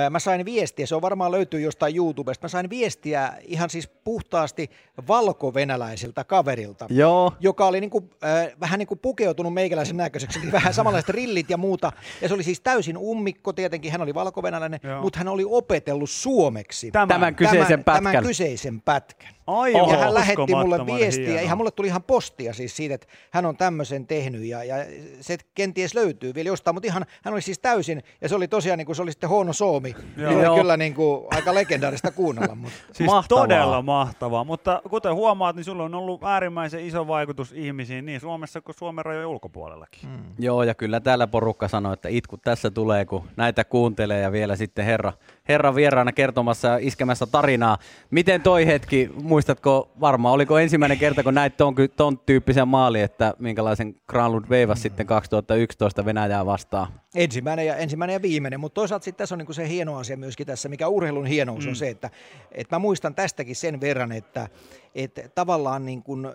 Mä 0.10 0.19
sain 0.19 0.45
viestiä, 0.45 0.86
se 0.86 0.95
on 0.95 1.02
varmaan 1.02 1.32
löytyy 1.32 1.62
jostain 1.62 1.95
YouTubesta, 1.95 2.45
mä 2.45 2.50
sain 2.50 2.69
viestiä 2.69 3.34
ihan 3.41 3.69
siis 3.69 3.88
puhtaasti 3.88 4.69
valkovenäläiseltä 5.08 6.24
kaverilta, 6.24 6.86
Joo. 6.89 7.34
joka 7.39 7.65
oli 7.65 7.82
niinku, 7.82 8.10
äh, 8.24 8.60
vähän 8.60 8.80
niin 8.80 8.88
kuin 8.88 9.00
pukeutunut 9.00 9.54
meikäläisen 9.54 9.98
näköiseksi, 9.98 10.39
niin 10.39 10.52
vähän 10.52 10.74
samanlaiset 10.74 11.10
rillit 11.10 11.50
ja 11.50 11.58
muuta. 11.58 11.91
Ja 12.21 12.28
se 12.28 12.34
oli 12.34 12.43
siis 12.43 12.60
täysin 12.62 12.98
ummikko, 12.98 13.54
tietenkin 13.54 13.91
hän 13.91 14.02
oli 14.02 14.13
valkovenäläinen, 14.13 14.80
Joo. 14.84 15.02
mutta 15.02 15.19
hän 15.19 15.28
oli 15.28 15.43
opetellut 15.48 16.10
suomeksi 16.10 16.91
Tämän. 16.91 17.08
Tämän 17.08 17.36
kyseisen 17.36 17.67
tämän, 17.67 17.84
pätkän. 17.84 18.04
tämän 18.04 18.24
kyseisen 18.24 18.82
pätkän. 18.82 19.35
Aivan 19.47 19.89
ja 19.89 19.97
hän 19.97 20.13
lähetti 20.13 20.55
mulle 20.55 20.86
viestiä, 20.86 21.25
hienoa. 21.25 21.41
ihan 21.41 21.58
mulle 21.58 21.71
tuli 21.71 21.88
ihan 21.88 22.03
postia 22.03 22.53
siis 22.53 22.75
siitä, 22.75 22.95
että 22.95 23.08
hän 23.31 23.45
on 23.45 23.58
tämmöisen 23.58 24.08
tehnyt 24.08 24.43
ja, 24.43 24.63
ja 24.63 24.75
se 25.21 25.38
kenties 25.55 25.93
löytyy 25.95 26.34
vielä 26.36 26.47
jostain, 26.47 26.75
mutta 26.75 26.88
ihan, 26.88 27.05
hän 27.23 27.34
oli 27.34 27.41
siis 27.41 27.60
täysin, 27.60 28.03
ja 28.21 28.29
se 28.29 28.36
oli 28.36 28.47
tosiaan 28.47 28.77
niin 28.77 28.86
kuin 28.86 28.95
se 28.95 29.01
oli 29.01 29.12
sitten 29.12 29.29
Hono 29.29 29.53
Soomi, 29.53 29.95
Joo. 30.17 30.29
niin 30.29 30.38
oli 30.38 30.45
Joo. 30.45 30.55
kyllä 30.55 30.77
niin 30.77 30.93
kuin 30.93 31.25
aika 31.31 31.53
legendaarista 31.55 32.12
kuunnella. 32.12 32.55
Mutta. 32.55 32.77
Siis 32.93 33.10
Mahtavaa. 33.10 33.43
todella 33.43 33.81
mahtavaa, 33.81 34.43
mutta 34.43 34.81
kuten 34.89 35.15
huomaat, 35.15 35.55
niin 35.55 35.63
sulla 35.63 35.84
on 35.84 35.95
ollut 35.95 36.23
äärimmäisen 36.23 36.86
iso 36.86 37.08
vaikutus 37.08 37.51
ihmisiin 37.51 38.05
niin 38.05 38.19
Suomessa 38.19 38.62
kuin 38.62 38.75
Suomen 38.75 39.05
rajojen 39.05 39.27
ulkopuolellakin. 39.27 40.10
Mm. 40.10 40.19
Joo, 40.39 40.63
ja 40.63 40.73
kyllä 40.73 40.99
täällä 40.99 41.27
porukka 41.27 41.67
sanoi, 41.67 41.93
että 41.93 42.10
itku 42.10 42.38
tässä 42.38 42.71
tulee, 42.71 43.05
kun 43.05 43.23
näitä 43.38 43.63
kuuntelee 43.63 44.21
ja 44.21 44.31
vielä 44.31 44.55
sitten 44.55 44.86
herra, 44.86 45.13
herra 45.47 45.75
vieraana 45.75 46.12
kertomassa 46.12 46.67
ja 46.67 46.77
iskemässä 46.81 47.25
tarinaa. 47.25 47.77
Miten 48.12 48.41
toi 48.41 48.65
hetki, 48.65 49.10
muistatko 49.23 49.91
varmaan, 49.99 50.34
oliko 50.34 50.60
ensimmäinen 50.60 50.97
kerta, 50.97 51.23
kun 51.23 51.34
näit 51.34 51.58
ton, 51.58 51.75
ton 51.95 52.19
tyyppisen 52.19 52.67
maali, 52.67 53.01
että 53.01 53.34
minkälaisen 53.39 53.95
Granlund 54.08 54.45
veivasi 54.49 54.81
sitten 54.81 55.05
2011 55.05 56.05
Venäjää 56.05 56.45
vastaan? 56.45 56.88
Ensimmäinen 57.15 57.65
ja, 57.65 57.75
ensimmäinen 57.75 58.13
ja 58.13 58.21
viimeinen, 58.21 58.60
mutta 58.60 58.75
toisaalta 58.75 59.03
sitten 59.03 59.17
tässä 59.17 59.36
on 59.36 59.39
niin 59.39 59.53
se 59.53 59.69
hieno 59.69 59.97
asia 59.97 60.17
myöskin 60.17 60.47
tässä, 60.47 60.69
mikä 60.69 60.88
urheilun 60.88 61.25
hienous 61.25 61.63
mm. 61.63 61.69
on 61.69 61.75
se, 61.75 61.89
että, 61.89 62.10
että 62.51 62.75
mä 62.75 62.79
muistan 62.79 63.15
tästäkin 63.15 63.55
sen 63.55 63.81
verran, 63.81 64.12
että, 64.12 64.47
että 64.95 65.29
tavallaan 65.36 65.86
niin 65.86 66.03
kuin 66.03 66.27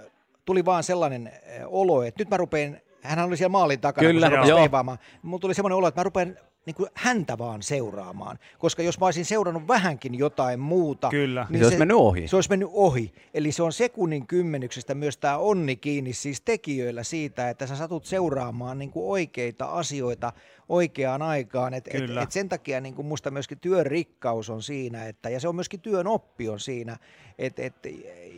tuli 0.44 0.64
vaan 0.64 0.82
sellainen 0.82 1.32
olo, 1.66 2.02
että 2.02 2.20
nyt 2.20 2.30
mä 2.30 2.36
rupean, 2.36 2.76
hän 3.02 3.26
oli 3.26 3.36
siellä 3.36 3.48
maalin 3.48 3.80
takana, 3.80 4.08
Kyllä, 4.08 4.30
kun 4.30 4.46
se 4.46 4.48
joo. 4.48 4.96
Mulla 5.22 5.38
tuli 5.38 5.54
semmoinen 5.54 5.76
olo, 5.76 5.88
että 5.88 6.00
mä 6.00 6.04
rupean 6.04 6.36
niin 6.66 6.74
kuin 6.74 6.90
häntä 6.94 7.38
vaan 7.38 7.62
seuraamaan, 7.62 8.38
koska 8.58 8.82
jos 8.82 9.00
mä 9.00 9.06
olisin 9.06 9.24
seurannut 9.24 9.68
vähänkin 9.68 10.14
jotain 10.14 10.60
muuta, 10.60 11.08
Kyllä. 11.08 11.46
Se 11.58 11.64
olisi 11.64 11.78
mennyt 11.78 11.96
ohi. 11.96 12.28
Se 12.28 12.36
olisi 12.36 12.50
mennyt 12.50 12.68
ohi. 12.72 13.12
Eli 13.34 13.52
se 13.52 13.62
on 13.62 13.72
sekunnin 13.72 14.26
kymmenyksestä 14.26 14.94
myös 14.94 15.16
tämä 15.16 15.38
onni 15.38 15.76
kiinni 15.76 16.12
siis 16.12 16.40
tekijöillä 16.40 17.02
siitä, 17.02 17.50
että 17.50 17.66
sä 17.66 17.76
satut 17.76 18.04
seuraamaan 18.04 18.78
niin 18.78 18.90
kuin 18.90 19.06
oikeita 19.06 19.64
asioita 19.64 20.32
oikeaan 20.68 21.22
aikaan. 21.22 21.74
Et, 21.74 21.88
et, 21.88 22.10
et 22.22 22.32
sen 22.32 22.48
takia 22.48 22.80
niin 22.80 22.94
kuin 22.94 23.06
musta 23.06 23.30
myöskin 23.30 23.60
työn 23.60 23.86
rikkaus 23.86 24.50
on 24.50 24.62
siinä, 24.62 25.06
että, 25.06 25.30
ja 25.30 25.40
se 25.40 25.48
on 25.48 25.54
myöskin 25.54 25.80
työn 25.80 26.06
oppi 26.06 26.48
on 26.48 26.60
siinä, 26.60 26.96
että 27.38 27.62
et, 27.62 27.74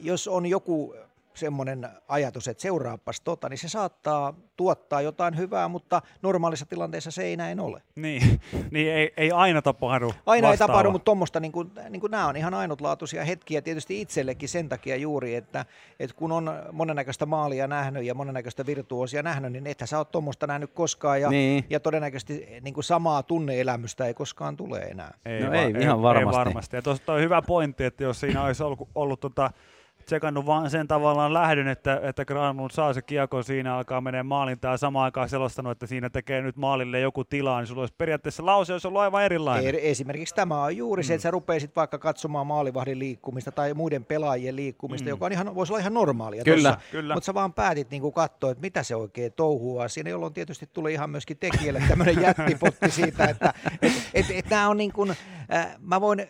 jos 0.03 0.29
on 0.29 0.47
joku 0.47 0.95
semmoinen 1.35 1.89
ajatus, 2.09 2.49
että 2.49 2.63
seuraapas 2.63 3.21
tota, 3.21 3.49
niin 3.49 3.59
se 3.59 3.69
saattaa 3.69 4.35
tuottaa 4.57 5.01
jotain 5.01 5.37
hyvää, 5.37 5.69
mutta 5.69 6.03
normaalissa 6.23 6.67
tilanteessa 6.67 7.11
se 7.11 7.23
ei 7.23 7.37
näin 7.37 7.61
ole. 7.61 7.83
Niin, 7.97 8.41
niin 8.71 8.93
ei, 8.93 9.13
ei 9.17 9.31
aina 9.31 9.63
tapahdu 9.63 10.13
Aina 10.27 10.47
ei 10.49 10.51
vastaava. 10.51 10.73
tapahdu, 10.73 10.91
mutta 10.91 11.05
tuommoista, 11.05 11.41
niin 11.41 11.53
kuin, 11.53 11.71
niin 11.91 12.01
kuin 12.01 12.11
nämä 12.11 12.27
on 12.29 12.37
ihan 12.37 12.55
ainutlaatuisia 12.55 13.25
hetkiä 13.25 13.63
tietysti 13.63 14.01
itsellekin 14.01 14.49
sen 14.49 14.69
takia 14.69 14.97
juuri, 14.97 15.35
että, 15.35 15.65
että 16.01 16.17
kun 16.17 16.33
on 16.33 16.53
monennäköistä 16.73 17.27
maalia 17.27 17.67
nähnyt 17.67 18.05
ja 18.05 18.15
monennäköistä 18.15 18.67
virtuosia 18.67 19.23
nähnyt, 19.23 19.53
niin 19.53 19.67
ethän 19.67 19.89
sä 19.89 19.99
ole 19.99 20.07
tuommoista 20.13 20.47
nähnyt 20.47 20.71
koskaan 20.75 21.21
ja, 21.21 21.29
Niin. 21.31 21.65
ja 21.71 21.81
todennäköisesti 21.81 22.47
niin 22.61 22.75
kuin 22.75 22.85
samaa 22.85 23.23
tunneelämystä 23.23 24.07
ei 24.07 24.15
koskaan 24.15 24.57
tule 24.57 24.79
enää. 24.79 25.15
No 25.47 25.53
ei, 25.53 25.75
ihan 25.81 26.03
varmasti. 26.03 26.39
Ei 26.39 26.45
varmasti. 26.47 26.77
Ja 26.77 26.83
tuosta 26.83 27.13
on 27.13 27.21
hyvä 27.21 27.43
pointti, 27.43 27.85
että 27.85 28.05
jos 28.05 28.21
siinä 28.21 28.45
olisi 28.45 28.63
ollut, 28.63 28.89
ollut 28.95 29.21
tota 29.21 29.51
tsekannut 30.05 30.47
vaan 30.47 30.71
sen 30.71 30.89
tavallaan 30.89 31.35
lähdön, 31.35 31.69
että, 31.69 32.01
että 32.03 32.25
Granlund 32.25 32.71
saa 32.71 32.93
se 32.93 33.03
kiekko 33.03 33.43
siinä, 33.43 33.77
alkaa 33.77 34.01
menee 34.01 34.23
maalintaan 34.23 34.73
ja 34.73 34.77
samaan 34.77 35.05
aikaan 35.05 35.29
selostanut, 35.29 35.73
että 35.73 35.87
siinä 35.87 36.11
tekee 36.11 36.43
nyt 36.43 36.57
maalille 36.57 37.01
joku 37.01 37.25
tilaa, 37.25 37.61
niin 37.61 37.67
sulla 37.67 37.83
olisi 37.83 37.95
periaatteessa 37.99 38.47
lause, 38.47 38.73
olisi 38.73 38.89
ollut 38.89 39.01
aivan 39.01 39.25
erilainen. 39.25 39.75
Er- 39.75 39.79
Esimerkiksi 39.83 40.35
tämä 40.35 40.63
on 40.63 40.77
juuri 40.77 41.03
se, 41.03 41.15
että 41.15 41.23
sä 41.23 41.31
rupeisit 41.31 41.77
vaikka 41.77 41.99
katsomaan 41.99 42.47
maalivahdin 42.47 42.99
liikkumista 42.99 43.53
tai 43.53 43.75
muiden 43.75 44.05
pelaajien 44.05 44.57
liikkumista, 44.57 45.09
joka 45.09 45.27
on 45.27 45.33
ihan, 45.33 45.55
voisi 45.55 45.73
olla 45.73 45.81
ihan 45.81 45.95
normaalia. 45.95 46.45
Kyllä, 46.45 46.73
tossa. 46.73 46.91
kyllä. 46.91 47.15
Mutta 47.15 47.27
sä 47.27 47.35
vaan 47.35 47.53
päätit 47.53 47.91
niin 47.91 48.13
katsoa, 48.13 48.51
että 48.51 48.63
mitä 48.63 48.83
se 48.83 48.97
oikein 48.97 49.33
touhua 49.33 49.89
siinä, 49.89 50.11
jolloin 50.11 50.35
tietysti 50.35 50.69
tuli 50.73 50.93
ihan 50.93 51.11
myöskin 51.11 51.39
tekijälle 51.39 51.83
tämmöinen 51.89 52.23
jättipotti 52.27 52.91
siitä, 52.91 53.25
että 53.25 53.55
et, 53.83 53.93
et, 54.15 54.27
et 54.31 54.51
nämä 54.51 54.69
on 54.69 54.77
niin 54.77 54.93
kuin, 54.93 55.11
äh, 55.55 55.77
mä 55.81 56.01
voin, 56.01 56.27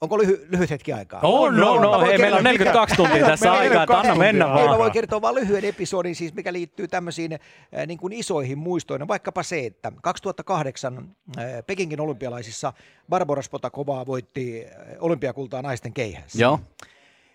onko 0.00 0.18
lyhy, 0.18 0.46
lyhyt 0.50 0.70
hetki 0.70 0.92
aikaa? 0.92 1.20
On, 1.22 1.56
no, 1.56 1.74
Mä 1.74 1.80
no, 1.80 1.90
voin 1.90 2.06
hei, 2.06 2.18
meillä 2.18 2.36
on 2.36 2.44
kertoa, 2.44 2.52
42 2.52 2.96
tuntia 2.96 3.26
tässä 3.26 3.52
aikaa, 3.52 3.82
että 3.82 3.98
anna 3.98 4.14
42 4.14 4.18
mennä. 4.18 4.44
Ei, 4.44 4.50
mä 4.50 4.68
vaan. 4.68 4.78
voin 4.78 4.92
kertoa 4.92 5.20
vain 5.22 5.34
lyhyen 5.34 5.64
episodin, 5.64 6.14
siis 6.14 6.34
mikä 6.34 6.52
liittyy 6.52 6.88
tämmöisiin 6.88 7.32
äh, 7.32 7.86
niin 7.86 7.98
kuin 7.98 8.12
isoihin 8.12 8.58
muistoihin. 8.58 9.08
Vaikkapa 9.08 9.42
se, 9.42 9.66
että 9.66 9.92
2008 10.02 11.14
äh, 11.38 11.44
Pekingin 11.66 12.00
olympialaisissa 12.00 12.72
Barbara 13.08 13.42
Spotakovaa 13.42 14.06
voitti 14.06 14.64
äh, 14.64 14.96
olympiakultaa 15.00 15.62
naisten 15.62 15.92
keihässä. 15.92 16.42
Joo. 16.42 16.60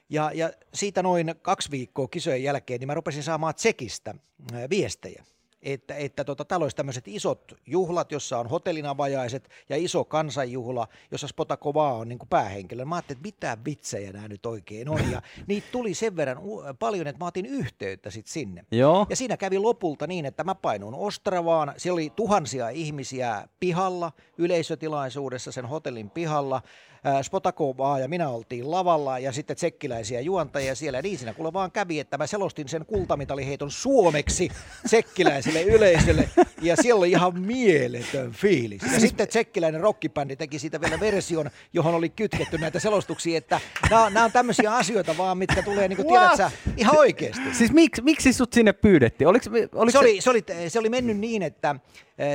Ja, 0.10 0.32
ja 0.34 0.52
siitä 0.74 1.04
noin 1.04 1.36
kaksi 1.42 1.72
viikkoa 1.72 2.08
kisojen 2.08 2.44
jälkeen, 2.44 2.80
niin 2.80 2.88
mä 2.88 2.94
rupesin 2.94 3.24
saamaan 3.24 3.56
Tsekistä 3.56 4.14
äh, 4.54 4.70
viestejä. 4.70 5.24
Että, 5.64 5.96
että 5.96 6.24
tota, 6.24 6.46
täällä 6.46 6.64
olisi 6.64 6.76
tämmöiset 6.76 7.08
isot 7.08 7.54
juhlat, 7.68 8.12
jossa 8.12 8.40
on 8.40 8.50
hotellin 8.50 8.86
avajaiset 8.86 9.50
ja 9.70 9.78
iso 9.78 10.04
kansanjuhla, 10.04 10.88
jossa 11.12 11.28
Spotakova 11.28 11.94
on 11.94 12.10
niin 12.10 12.20
kuin 12.20 12.30
päähenkilö. 12.30 12.86
Mä 12.86 12.96
ajattelin, 12.96 13.18
että 13.18 13.28
mitä 13.28 13.58
vitsejä 13.66 14.12
nämä 14.12 14.28
nyt 14.28 14.46
oikein 14.46 14.90
on. 14.90 15.12
Ja 15.12 15.22
niitä 15.48 15.68
tuli 15.72 15.94
sen 15.94 16.16
verran 16.16 16.38
paljon, 16.80 17.08
että 17.08 17.20
mä 17.20 17.28
otin 17.28 17.46
yhteyttä 17.46 18.10
sit 18.10 18.28
sinne. 18.28 18.66
Joo. 18.72 19.06
Ja 19.10 19.16
siinä 19.16 19.38
kävi 19.38 19.58
lopulta 19.58 20.08
niin, 20.08 20.26
että 20.26 20.44
mä 20.44 20.56
painuin 20.56 20.96
Ostravaan. 20.96 21.74
Siellä 21.78 21.96
oli 21.96 22.10
tuhansia 22.16 22.70
ihmisiä 22.70 23.48
pihalla, 23.60 24.12
yleisötilaisuudessa, 24.38 25.52
sen 25.52 25.66
hotellin 25.66 26.10
pihalla. 26.10 26.62
Ää, 27.04 27.24
Spotakovaa 27.24 28.00
ja 28.00 28.08
minä 28.08 28.30
oltiin 28.30 28.72
lavalla 28.72 29.20
ja 29.20 29.32
sitten 29.32 29.56
tsekkiläisiä 29.56 30.22
juontajia 30.22 30.76
siellä. 30.76 30.98
Ja 30.98 31.02
niin 31.02 31.18
siinä 31.18 31.34
kuule 31.34 31.54
vaan 31.54 31.72
kävi, 31.72 32.00
että 32.00 32.18
mä 32.18 32.28
selostin 32.28 32.70
sen 32.70 32.86
kultamitaliheiton 32.86 33.72
suomeksi 33.72 34.50
tsekkiläiselle 34.86 35.62
yleisölle. 35.62 36.30
Ja 36.62 36.76
siellä 36.76 37.00
oli 37.00 37.12
ihan 37.12 37.40
mieletön 37.40 38.32
fiilis. 38.32 38.82
Ja 38.94 39.00
sitten 39.00 39.28
tsekkiläinen 39.28 39.82
rockibändi 39.82 40.36
teki 40.36 40.60
siitä 40.60 40.82
vielä 40.82 41.00
version, 41.00 41.50
johon 41.74 41.96
oli 41.96 42.10
kytketty 42.10 42.58
näitä 42.58 42.80
selostuksia, 42.80 43.38
että 43.38 43.60
nämä 43.90 44.26
on, 44.26 44.32
tämmöisiä 44.32 44.76
asioita 44.76 45.18
vaan, 45.18 45.38
mitkä 45.38 45.62
tulee, 45.62 45.88
niin 45.88 45.98
kuin 45.98 46.08
tiedät 46.08 46.38
sä, 46.38 46.52
ihan 46.78 46.98
oikeasti. 46.98 47.54
Siis 47.54 47.72
miksi, 47.72 48.02
miksi 48.02 48.34
sut 48.34 48.54
sinne 48.54 48.74
pyydettiin? 48.74 49.28
Oliko, 49.28 49.46
oliko 49.76 49.92
Se 49.92 50.00
oli, 50.00 50.22
se, 50.22 50.30
oli, 50.30 50.44
se 50.68 50.80
oli 50.80 50.90
mennyt 50.90 51.18
niin, 51.18 51.42
että 51.42 51.76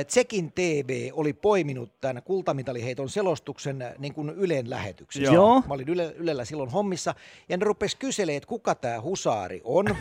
Tsekin 0.07 0.51
TV 0.51 1.09
oli 1.13 1.33
poiminut 1.33 2.01
tämän 2.01 2.23
kultamitaliheiton 2.23 3.09
selostuksen 3.09 3.81
eh, 3.81 3.93
niin 3.97 4.13
kuin 4.13 4.29
Ylen 4.29 4.69
lähetyksessä. 4.69 5.33
Joo. 5.33 5.63
Mä 5.67 5.73
olin 5.73 5.89
Yle, 5.89 6.13
Ylellä 6.17 6.45
silloin 6.45 6.69
hommissa, 6.69 7.15
ja 7.49 7.57
ne 7.57 7.65
rupes 7.65 7.95
kyselemään, 7.95 8.37
että 8.37 8.47
kuka 8.47 8.75
tämä 8.75 9.01
Husaari 9.01 9.61
on. 9.63 9.85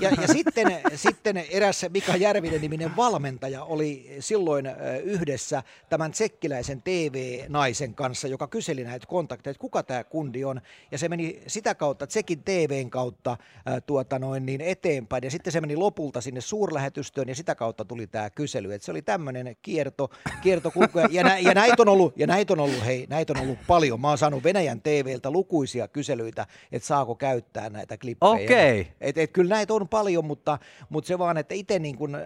Ja, 0.00 0.10
ja 0.20 0.28
sitten, 0.28 0.80
sitten 0.94 1.36
eräs 1.50 1.86
Mika 1.92 2.16
Järvinen-niminen 2.16 2.96
valmentaja 2.96 3.64
oli 3.64 4.16
silloin 4.20 4.66
eh, 4.66 4.74
yhdessä 5.02 5.62
tämän 5.88 6.12
tsekkiläisen 6.12 6.82
TV-naisen 6.82 7.94
kanssa, 7.94 8.28
joka 8.28 8.46
kyseli 8.46 8.84
näitä 8.84 9.06
kontakteja, 9.06 9.50
että 9.50 9.60
kuka 9.60 9.82
tämä 9.82 10.04
kundi 10.04 10.44
on. 10.44 10.60
Ja 10.90 10.98
se 10.98 11.08
meni 11.08 11.42
sitä 11.46 11.74
kautta, 11.74 12.06
Tsekin 12.06 12.42
TVn 12.42 12.90
kautta 12.90 13.36
tuota 13.86 14.18
noin, 14.18 14.46
niin 14.46 14.60
eteenpäin. 14.60 15.24
Ja 15.24 15.30
sitten 15.30 15.52
se 15.52 15.60
meni 15.60 15.76
lopulta 15.76 16.20
sinne 16.20 16.40
suurlähetystöön 16.40 17.28
ja 17.28 17.34
sitä 17.34 17.54
kautta 17.54 17.84
tuli 17.84 18.06
tämä 18.06 18.30
kysely. 18.30 18.72
Et 18.72 18.82
se 18.82 18.90
oli 18.90 19.02
tämmöinen 19.20 19.56
kierto, 19.62 20.10
kiertokulku. 20.42 20.98
Ja, 20.98 21.08
ja, 21.10 21.24
nä, 21.24 21.38
ja 21.38 21.54
näitä 21.54 21.82
on 21.82 21.88
ollut, 21.88 22.12
ja 22.16 22.26
näitä 22.26 22.52
on 22.52 22.60
ollut, 22.60 22.84
hei, 22.84 23.06
näitä 23.10 23.32
on 23.36 23.40
ollut 23.42 23.58
paljon. 23.66 24.00
Mä 24.00 24.08
oon 24.08 24.18
saanut 24.18 24.44
Venäjän 24.44 24.80
TVltä 24.80 25.30
lukuisia 25.30 25.88
kyselyitä, 25.88 26.46
että 26.72 26.86
saako 26.86 27.14
käyttää 27.14 27.70
näitä 27.70 27.98
klippejä. 27.98 28.32
Okei. 28.32 28.92
Et, 29.00 29.18
et 29.18 29.30
kyllä 29.32 29.54
näitä 29.54 29.74
on 29.74 29.88
paljon, 29.88 30.24
mutta, 30.24 30.58
mutta 30.88 31.08
se 31.08 31.18
vaan, 31.18 31.36
että 31.36 31.54
itse 31.54 31.78
niin 31.78 31.96
kuin, 31.96 32.14
äh, 32.14 32.22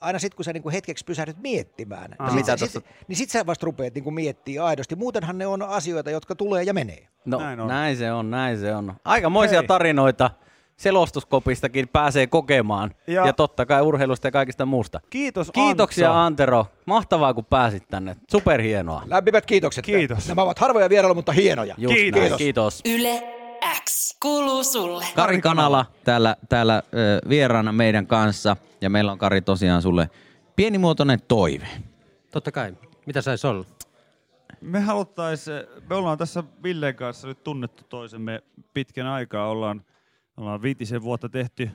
aina 0.00 0.18
sitten 0.18 0.36
kun 0.36 0.44
sä 0.44 0.52
niin 0.52 0.62
kuin 0.62 0.72
hetkeksi 0.72 1.04
pysähdyt 1.04 1.36
miettimään, 1.42 2.16
Aa. 2.18 2.26
niin 2.26 2.34
Mitä 2.34 2.56
sit, 2.56 2.84
niin 3.08 3.16
sit 3.16 3.30
sä 3.30 3.46
vasta 3.46 3.66
rupeat 3.66 3.94
niin 3.94 4.04
kuin 4.04 4.14
miettimään 4.14 4.66
aidosti. 4.66 4.96
Muutenhan 4.96 5.38
ne 5.38 5.46
on 5.46 5.62
asioita, 5.62 6.10
jotka 6.10 6.34
tulee 6.34 6.62
ja 6.62 6.74
menee. 6.74 7.08
No 7.24 7.38
Näin 7.38 7.46
näin, 7.46 7.60
on. 7.60 7.68
näin 7.68 7.96
se 7.96 8.12
on, 8.12 8.30
näin 8.30 8.58
se 8.58 8.74
on. 8.74 8.94
Aikamoisia 9.04 9.58
Hei. 9.58 9.66
tarinoita 9.68 10.30
selostuskopistakin 10.76 11.88
pääsee 11.88 12.26
kokemaan. 12.26 12.94
Ja, 13.06 13.26
Ja- 13.26 13.32
totta 13.32 13.66
kai 13.66 13.82
urheilusta 13.82 14.26
ja 14.26 14.30
kaikista 14.32 14.66
muusta. 14.66 15.00
Kiitos 15.10 15.50
Kiitoksia 15.50 16.08
Antsa. 16.08 16.24
Antero. 16.26 16.66
Mahtavaa 16.86 17.34
kun 17.34 17.44
pääsit 17.44 17.88
tänne. 17.88 18.16
Superhienoa. 18.30 19.02
Lämpimät 19.06 19.46
kiitokset. 19.46 19.84
Kiitos. 19.84 20.28
Nämä 20.28 20.42
ovat 20.42 20.58
harvoja 20.58 20.88
vierailuja, 20.90 21.14
mutta 21.14 21.32
hienoja. 21.32 21.74
Just 21.78 21.94
Kiitos. 21.94 22.20
Näin. 22.20 22.36
Kiitos. 22.36 22.80
Yle 22.84 23.22
X 23.84 24.16
kuuluu 24.22 24.64
sulle. 24.64 25.04
Kari 25.14 25.40
Kanala 25.40 25.86
täällä, 26.04 26.36
täällä 26.48 26.82
vieraana 27.28 27.72
meidän 27.72 28.06
kanssa. 28.06 28.56
Ja 28.80 28.90
meillä 28.90 29.12
on 29.12 29.18
Kari 29.18 29.40
tosiaan 29.40 29.82
sulle 29.82 30.10
pienimuotoinen 30.56 31.18
toive. 31.28 31.66
Totta 32.30 32.52
kai. 32.52 32.76
Mitä 33.06 33.22
saisi 33.22 33.46
olla? 33.46 33.64
Me 34.60 34.80
haluttais, 34.80 35.46
me 35.90 35.94
ollaan 35.94 36.18
tässä 36.18 36.44
Villen 36.62 36.94
kanssa 36.94 37.28
nyt 37.28 37.44
tunnettu 37.44 37.82
toisemme 37.88 38.42
pitkän 38.74 39.06
aikaa, 39.06 39.48
ollaan, 39.48 39.82
ollaan 40.36 40.62
viitisen 40.62 41.02
vuotta 41.02 41.28
tehty 41.28 41.70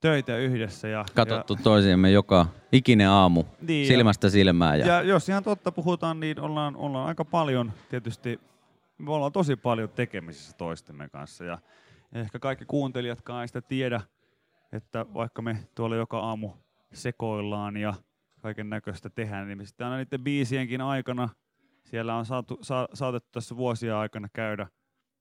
töitä 0.00 0.36
yhdessä. 0.36 0.88
Ja, 0.88 1.04
Katsottu 1.14 1.56
toisiamme 1.62 2.10
joka 2.10 2.46
ikinen 2.72 3.08
aamu 3.08 3.44
Niin, 3.60 3.82
ja- 3.84 3.88
silmästä 3.88 4.28
silmään. 4.28 4.78
Ja, 4.80 4.86
Ja, 4.86 4.92
ja 4.94 5.02
jos 5.02 5.28
ihan 5.28 5.44
totta 5.44 5.72
puhutaan, 5.72 6.20
niin 6.20 6.40
ollaan, 6.40 6.76
ollaan 6.76 7.08
aika 7.08 7.24
paljon 7.24 7.72
tietysti, 7.88 8.40
me 8.98 9.12
ollaan 9.12 9.32
tosi 9.32 9.56
paljon 9.56 9.88
tekemisissä 9.88 10.56
toistemme 10.56 11.08
kanssa. 11.08 11.44
Ja 11.44 11.58
ehkä 12.12 12.38
kaikki 12.38 12.64
kuuntelijatkaan 12.64 13.42
ei 13.42 13.48
sitä 13.48 13.60
tiedä, 13.60 14.00
että 14.72 15.06
vaikka 15.14 15.42
me 15.42 15.58
tuolla 15.74 15.96
joka 15.96 16.18
aamu 16.20 16.50
sekoillaan 16.92 17.76
ja 17.76 17.94
kaiken 18.42 18.70
näköistä 18.70 19.10
tehdään, 19.10 19.46
niin 19.48 19.58
me 19.58 19.64
sitten 19.64 19.86
aina 19.86 19.96
niiden 19.96 20.20
biisienkin 20.24 20.80
aikana 20.80 21.28
siellä 21.84 22.14
on 22.14 22.26
saatu, 22.26 22.58
sa, 22.62 22.88
saatettu 22.94 23.28
tässä 23.32 23.56
vuosia 23.56 24.00
aikana 24.00 24.28
käydä 24.32 24.66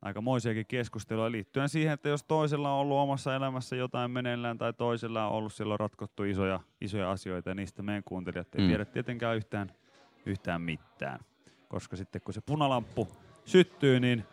aikamoisiakin 0.02 0.66
keskustelua 0.66 1.32
liittyen 1.32 1.70
siihen, 1.70 1.94
että 1.94 2.10
jos 2.10 2.24
toisella 2.24 2.74
on 2.74 2.80
ollut 2.80 2.98
omassa 2.98 3.36
elämässä 3.36 3.76
jotain 3.76 4.12
meneillään 4.12 4.58
tai 4.58 4.74
toisella 4.74 5.28
on 5.28 5.34
ollut 5.34 5.54
silloin 5.54 5.80
ratkottu 5.80 6.24
isoja, 6.24 6.60
isoja 6.82 7.12
asioita 7.12 7.50
ja 7.50 7.56
niistä 7.56 7.84
meidän 7.84 8.04
kuuntelijat 8.04 8.56
ei 8.56 8.62
Mm. 8.62 8.68
tiedä 8.68 8.86
tietenkään 8.86 9.36
yhtään, 9.38 9.72
yhtään 10.26 10.62
mitään. 10.62 11.20
Koska 11.68 11.96
sitten 11.96 12.22
kun 12.22 12.34
se 12.34 12.42
punalamppu 12.42 13.08
syttyy, 13.46 14.00
niin 14.00 14.24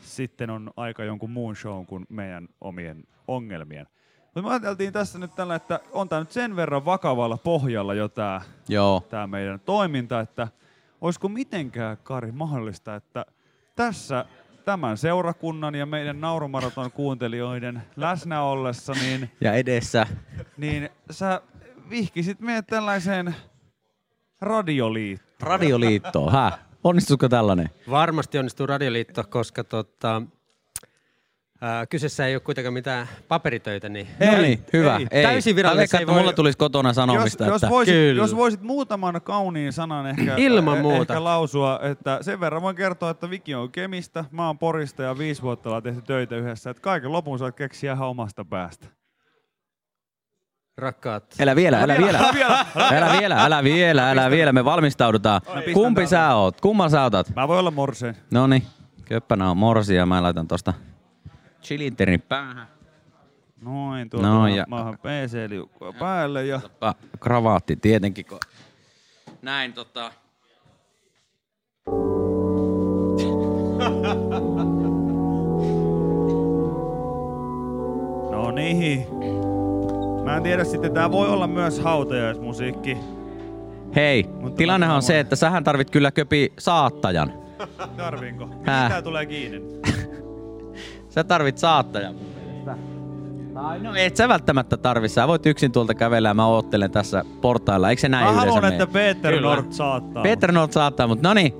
sitten 0.00 0.50
on 0.50 0.70
aika 0.76 1.04
jonkun 1.04 1.30
muun 1.30 1.56
show 1.56 1.86
kuin 1.86 2.06
meidän 2.08 2.48
omien 2.60 3.04
ongelmien. 3.28 3.86
Mutta 4.24 4.42
me 4.42 4.50
ajateltiin 4.50 4.92
tässä 4.92 5.18
nyt 5.18 5.34
tällä, 5.34 5.54
että 5.54 5.80
on 5.92 6.08
tämä 6.08 6.20
nyt 6.20 6.30
sen 6.32 6.56
verran 6.56 6.84
vakavalla 6.84 7.36
pohjalla 7.36 7.94
jo 7.94 8.08
tämä 8.08 9.26
meidän 9.26 9.60
toiminta, 9.60 10.20
että 10.20 10.48
olisiko 11.00 11.28
mitenkään, 11.28 11.96
Kari, 12.02 12.32
mahdollista, 12.32 12.94
että 12.96 13.26
tässä 13.76 14.24
tämän 14.70 14.96
seurakunnan 14.96 15.74
ja 15.74 15.86
meidän 15.86 16.20
naurumaraton 16.20 16.92
kuuntelijoiden 16.92 17.82
läsnä 17.96 18.42
ollessa, 18.42 18.92
niin, 18.92 19.30
ja 19.40 19.54
edessä. 19.54 20.06
niin 20.56 20.88
sä 21.10 21.40
vihkisit 21.90 22.40
meidät 22.40 22.66
tällaiseen 22.66 23.34
radioliittoon. 24.40 25.50
Radioliitto, 25.50 26.30
hä? 26.30 26.52
Onnistuiko 26.84 27.28
tällainen? 27.28 27.70
Varmasti 27.90 28.38
onnistuu 28.38 28.66
Radioliitto, 28.66 29.24
koska 29.28 29.64
tota, 29.64 30.22
kyseessä 31.90 32.26
ei 32.26 32.34
ole 32.34 32.40
kuitenkaan 32.40 32.72
mitään 32.74 33.08
paperitöitä. 33.28 33.88
Niin 33.88 34.06
No 34.32 34.42
niin, 34.42 34.64
hyvä. 34.72 34.96
ei. 34.96 35.06
Ei. 35.10 35.22
Täysin 35.24 35.56
virallinen 35.56 35.78
veikkaan, 35.80 36.00
ei 36.00 36.06
voi- 36.06 36.18
mulla 36.18 36.32
tulisi 36.32 36.58
kotona 36.58 36.88
Jos, 36.88 36.96
sanomista, 36.96 37.46
jos, 37.46 37.54
että 37.62 37.68
voisit, 37.70 37.94
Kyllä. 37.94 38.22
jos 38.22 38.36
voisit 38.36 38.62
muutaman 38.62 39.20
kauniin 39.24 39.72
sanan 39.72 40.06
ehkä, 40.06 40.34
Ilman 40.36 40.78
eh- 40.78 40.82
muuta. 40.82 41.12
ehkä 41.14 41.24
lausua, 41.24 41.78
että 41.82 42.18
sen 42.22 42.40
verran 42.40 42.62
voin 42.62 42.76
kertoa, 42.76 43.10
että 43.10 43.30
Viki 43.30 43.54
on 43.54 43.72
Kemistä, 43.72 44.24
mä 44.30 44.46
oon 44.46 44.58
Porista 44.58 45.02
ja 45.02 45.18
viisi 45.18 45.42
vuotta 45.42 45.68
ollaan 45.68 45.82
tehty 45.82 46.02
töitä 46.02 46.36
yhdessä, 46.36 46.70
että 46.70 46.80
kaiken 46.80 47.12
lopun 47.12 47.38
saat 47.38 47.56
keksiä 47.56 47.92
ihan 47.92 48.08
omasta 48.08 48.44
päästä. 48.44 48.86
rakkaat. 50.78 51.24
Älä 51.40 51.56
vielä, 51.56 51.80
älä 51.82 51.96
vielä. 51.98 52.18
Älä 52.18 52.32
vielä. 52.34 52.66
Älä 52.90 53.18
vielä, 53.20 53.44
älä 53.44 53.64
vielä, 53.64 54.10
älä 54.10 54.30
vielä. 54.30 54.52
Me 54.52 54.64
valmistaudutaan. 54.64 55.40
Kumpi 55.74 56.06
sä 56.06 56.34
oot? 56.34 56.60
Kumman 56.60 56.90
sä 56.90 57.04
otat? 57.04 57.32
Mä 57.36 57.48
voin 57.48 57.60
olla 57.60 57.70
Morseen. 57.70 58.16
No 58.30 58.46
niin, 58.46 58.62
köppänä 59.04 59.50
on 59.50 59.56
morsi 59.56 59.94
ja 59.94 60.06
mä 60.06 60.22
laitan 60.22 60.48
tosta 60.48 60.72
chilinterin 61.62 62.22
päähän. 62.22 62.68
Noin, 63.62 64.10
tuolta 64.10 64.28
No 64.28 64.38
no, 64.38 64.46
ja- 64.46 64.64
maahan 64.68 64.98
PC-liukkua 64.98 65.92
päälle 65.92 66.46
ja 66.46 66.60
Kravaatti 67.20 67.76
tietenkin. 67.76 68.26
Kun... 68.26 68.38
Näin 69.42 69.72
tota... 69.72 70.12
niin. 78.52 79.06
Mä 80.24 80.36
en 80.36 80.42
tiedä 80.42 80.64
sitten, 80.64 80.94
tää 80.94 81.12
voi 81.12 81.28
olla 81.28 81.46
myös 81.46 81.80
hautajaismusiikki. 81.80 82.96
Hei, 83.96 84.24
tilannehan 84.56 84.96
on 84.96 85.02
se, 85.02 85.20
että 85.20 85.36
sähän 85.36 85.64
tarvit 85.64 85.90
kyllä 85.90 86.10
köpi 86.10 86.52
saattajan. 86.58 87.32
Tarviinko? 87.96 88.46
Mitä 88.46 89.02
tulee 89.02 89.26
kiinni? 89.26 89.60
Sä 91.10 91.24
tarvit 91.24 91.58
saattajan. 91.58 92.14
Tai 93.54 93.80
no 93.80 93.94
et 93.94 94.16
sä 94.16 94.28
välttämättä 94.28 94.76
tarvi, 94.76 95.08
sä 95.08 95.28
voit 95.28 95.46
yksin 95.46 95.72
tuolta 95.72 95.94
kävellä 95.94 96.28
ja 96.28 96.34
mä 96.34 96.46
oottelen 96.46 96.90
tässä 96.90 97.24
portailla, 97.40 97.90
eikö 97.90 98.00
se 98.00 98.08
näin 98.08 98.24
Mä 98.24 98.30
yleensä 98.30 98.46
haluan, 98.46 98.62
mene? 98.64 98.74
että 98.82 98.86
Peter 98.86 99.34
Kyllä. 99.34 99.48
Nord 99.48 99.72
saattaa. 99.72 100.22
Peter 100.22 100.52
Nord 100.52 100.72
saattaa, 100.72 101.06
mutta 101.06 101.28
no 101.28 101.34
niin. 101.34 101.54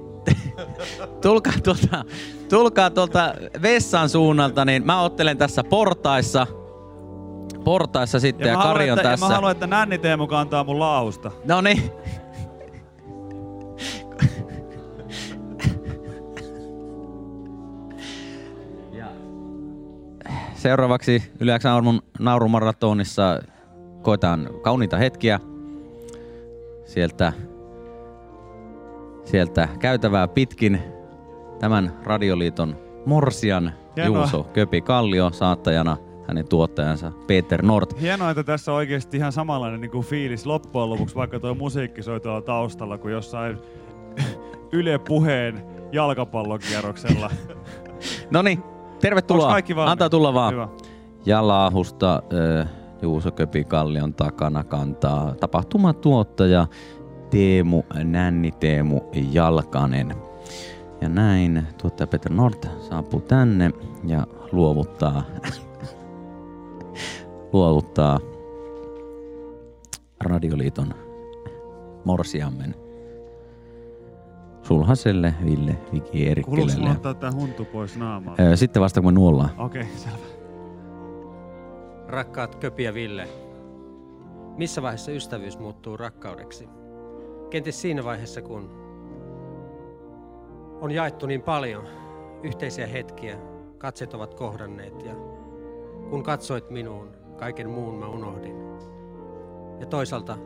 tulkaa 1.22 1.52
tuolta, 1.64 2.04
tulkaa 2.48 2.90
tuolta 2.90 3.34
vessan 3.62 4.08
suunnalta, 4.08 4.64
niin 4.64 4.86
mä 4.86 5.00
ottelen 5.00 5.38
tässä 5.38 5.64
portaissa. 5.64 6.46
Portaissa 7.64 8.20
sitten 8.20 8.44
ja, 8.44 8.48
ja, 8.48 8.52
ja 8.52 8.56
mä 8.56 8.62
haluan, 8.62 8.74
Kari 8.76 8.90
on 8.90 8.98
että, 8.98 9.08
ja 9.08 9.12
tässä. 9.12 9.26
mä 9.26 9.34
haluan, 9.34 9.52
että 9.52 9.66
Nänni 9.66 9.98
Teemu 9.98 10.26
kantaa 10.26 10.64
mun 10.64 10.78
lausta. 10.78 11.30
No 11.44 11.60
niin. 11.60 11.90
Seuraavaksi 20.60 21.22
Yle 21.40 21.58
X 21.58 21.64
Naurun 21.64 22.02
naurumaratonissa 22.18 23.42
koetaan 24.02 24.48
kauniita 24.62 24.96
hetkiä. 24.96 25.40
Sieltä, 26.84 27.32
sieltä 29.24 29.68
käytävää 29.78 30.28
pitkin 30.28 30.80
tämän 31.60 31.92
Radioliiton 32.04 32.76
Morsian 33.06 33.72
Hienoa. 33.96 34.18
Juuso 34.18 34.44
Köpi 34.44 34.80
Kallio 34.80 35.30
saattajana 35.32 35.96
hänen 36.28 36.48
tuottajansa 36.48 37.12
Peter 37.26 37.62
Nord. 37.62 37.90
Hienoa, 38.00 38.30
että 38.30 38.44
tässä 38.44 38.72
on 38.72 38.76
oikeasti 38.76 39.16
ihan 39.16 39.32
samanlainen 39.32 39.80
niin 39.80 39.90
kuin 39.90 40.06
fiilis 40.06 40.46
loppujen 40.46 40.90
lopuksi, 40.90 41.14
vaikka 41.14 41.40
tuo 41.40 41.54
musiikki 41.54 42.02
soi 42.02 42.20
tuolla 42.20 42.42
taustalla, 42.42 42.98
kuin 42.98 43.12
jossain 43.12 43.58
Yle 44.72 44.98
Puheen 44.98 45.62
jalkapallokierroksella. 45.92 47.30
No 48.30 48.42
niin, 48.42 48.62
tervetuloa. 49.00 49.46
Onks 49.46 49.52
kaikki? 49.52 49.74
Antaa 49.76 50.10
tulla 50.10 50.34
vaan. 50.34 50.54
Hyvä. 50.54 50.68
Ja 51.26 51.48
laahusta 51.48 52.22
äh, 52.60 52.68
Juuso 53.02 53.30
Köpi 53.30 53.64
Kallion 53.64 54.14
takana 54.14 54.64
kantaa 54.64 55.34
tapahtumatuottaja 55.34 56.66
Teemu 57.30 57.82
Nänni 58.04 58.50
Teemu 58.50 59.00
Jalkanen. 59.32 60.14
Ja 61.00 61.08
näin 61.08 61.66
tuottaja 61.82 62.06
Peter 62.06 62.32
Nord 62.32 62.64
saapuu 62.80 63.20
tänne 63.20 63.70
ja 64.04 64.26
luovuttaa, 64.52 65.22
luovuttaa 67.52 68.20
Radioliiton 70.24 70.94
morsiammen 72.04 72.89
Sulhaselle 74.70 75.34
Ville 75.44 75.78
Viki 75.92 76.00
Kuuluuko 76.00 76.28
Eerikkelelle. 76.28 76.78
mulla 76.78 76.90
ottaa 76.90 77.14
tää 77.14 77.32
huntu 77.32 77.64
pois 77.64 77.96
naamaa? 77.96 78.36
Sitten 78.54 78.82
vasta 78.82 79.00
kun 79.00 79.12
me 79.12 79.14
nuollaan. 79.14 79.50
Okei, 79.58 79.82
okay, 79.82 79.94
selvä. 79.96 80.26
Rakkaat 82.08 82.54
Köpi 82.54 82.82
ja 82.82 82.94
Ville, 82.94 83.28
missä 84.56 84.82
vaiheessa 84.82 85.12
ystävyys 85.12 85.58
muuttuu 85.58 85.96
rakkaudeksi? 85.96 86.68
Kenties 87.50 87.80
siinä 87.80 88.04
vaiheessa, 88.04 88.42
kun 88.42 88.70
on 90.80 90.90
jaettu 90.90 91.26
niin 91.26 91.42
paljon 91.42 91.84
yhteisiä 92.42 92.86
hetkiä, 92.86 93.38
katseet 93.78 94.14
ovat 94.14 94.34
kohdanneet 94.34 95.02
ja 95.02 95.14
kun 96.10 96.22
katsoit 96.22 96.70
minuun, 96.70 97.08
kaiken 97.36 97.70
muun 97.70 97.98
mä 97.98 98.08
unohdin. 98.08 98.56
Ja 99.80 99.86
toisaalta 99.86 100.38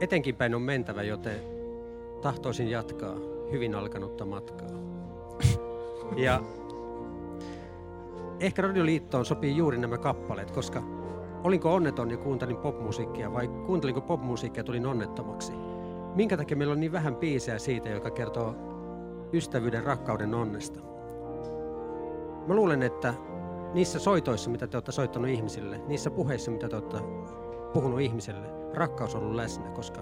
etenkin 0.00 0.36
päin 0.36 0.54
on 0.54 0.62
mentävä, 0.62 1.02
joten 1.02 1.53
tahtoisin 2.24 2.68
jatkaa 2.68 3.14
hyvin 3.52 3.74
alkanutta 3.74 4.24
matkaa. 4.24 4.68
Ja 6.16 6.40
ehkä 8.40 8.62
Radioliittoon 8.62 9.24
sopii 9.24 9.56
juuri 9.56 9.78
nämä 9.78 9.98
kappaleet, 9.98 10.50
koska 10.50 10.82
olinko 11.44 11.74
onneton 11.74 12.10
ja 12.10 12.16
kuuntelin 12.16 12.56
popmusiikkia 12.56 13.32
vai 13.32 13.48
kuuntelinko 13.48 14.00
popmusiikkia 14.00 14.60
ja 14.60 14.64
tulin 14.64 14.86
onnettomaksi? 14.86 15.52
Minkä 16.14 16.36
takia 16.36 16.56
meillä 16.56 16.72
on 16.72 16.80
niin 16.80 16.92
vähän 16.92 17.16
biisejä 17.16 17.58
siitä, 17.58 17.88
joka 17.88 18.10
kertoo 18.10 18.54
ystävyyden, 19.32 19.84
rakkauden 19.84 20.34
onnesta? 20.34 20.80
Mä 22.46 22.54
luulen, 22.54 22.82
että 22.82 23.14
niissä 23.74 23.98
soitoissa, 23.98 24.50
mitä 24.50 24.66
te 24.66 24.76
olette 24.76 24.92
soittanut 24.92 25.30
ihmisille, 25.30 25.78
niissä 25.78 26.10
puheissa, 26.10 26.50
mitä 26.50 26.68
te 26.68 26.76
olette 26.76 26.98
puhunut 27.72 28.00
ihmiselle, 28.00 28.46
rakkaus 28.74 29.14
on 29.14 29.22
ollut 29.22 29.36
läsnä, 29.36 29.70
koska 29.70 30.00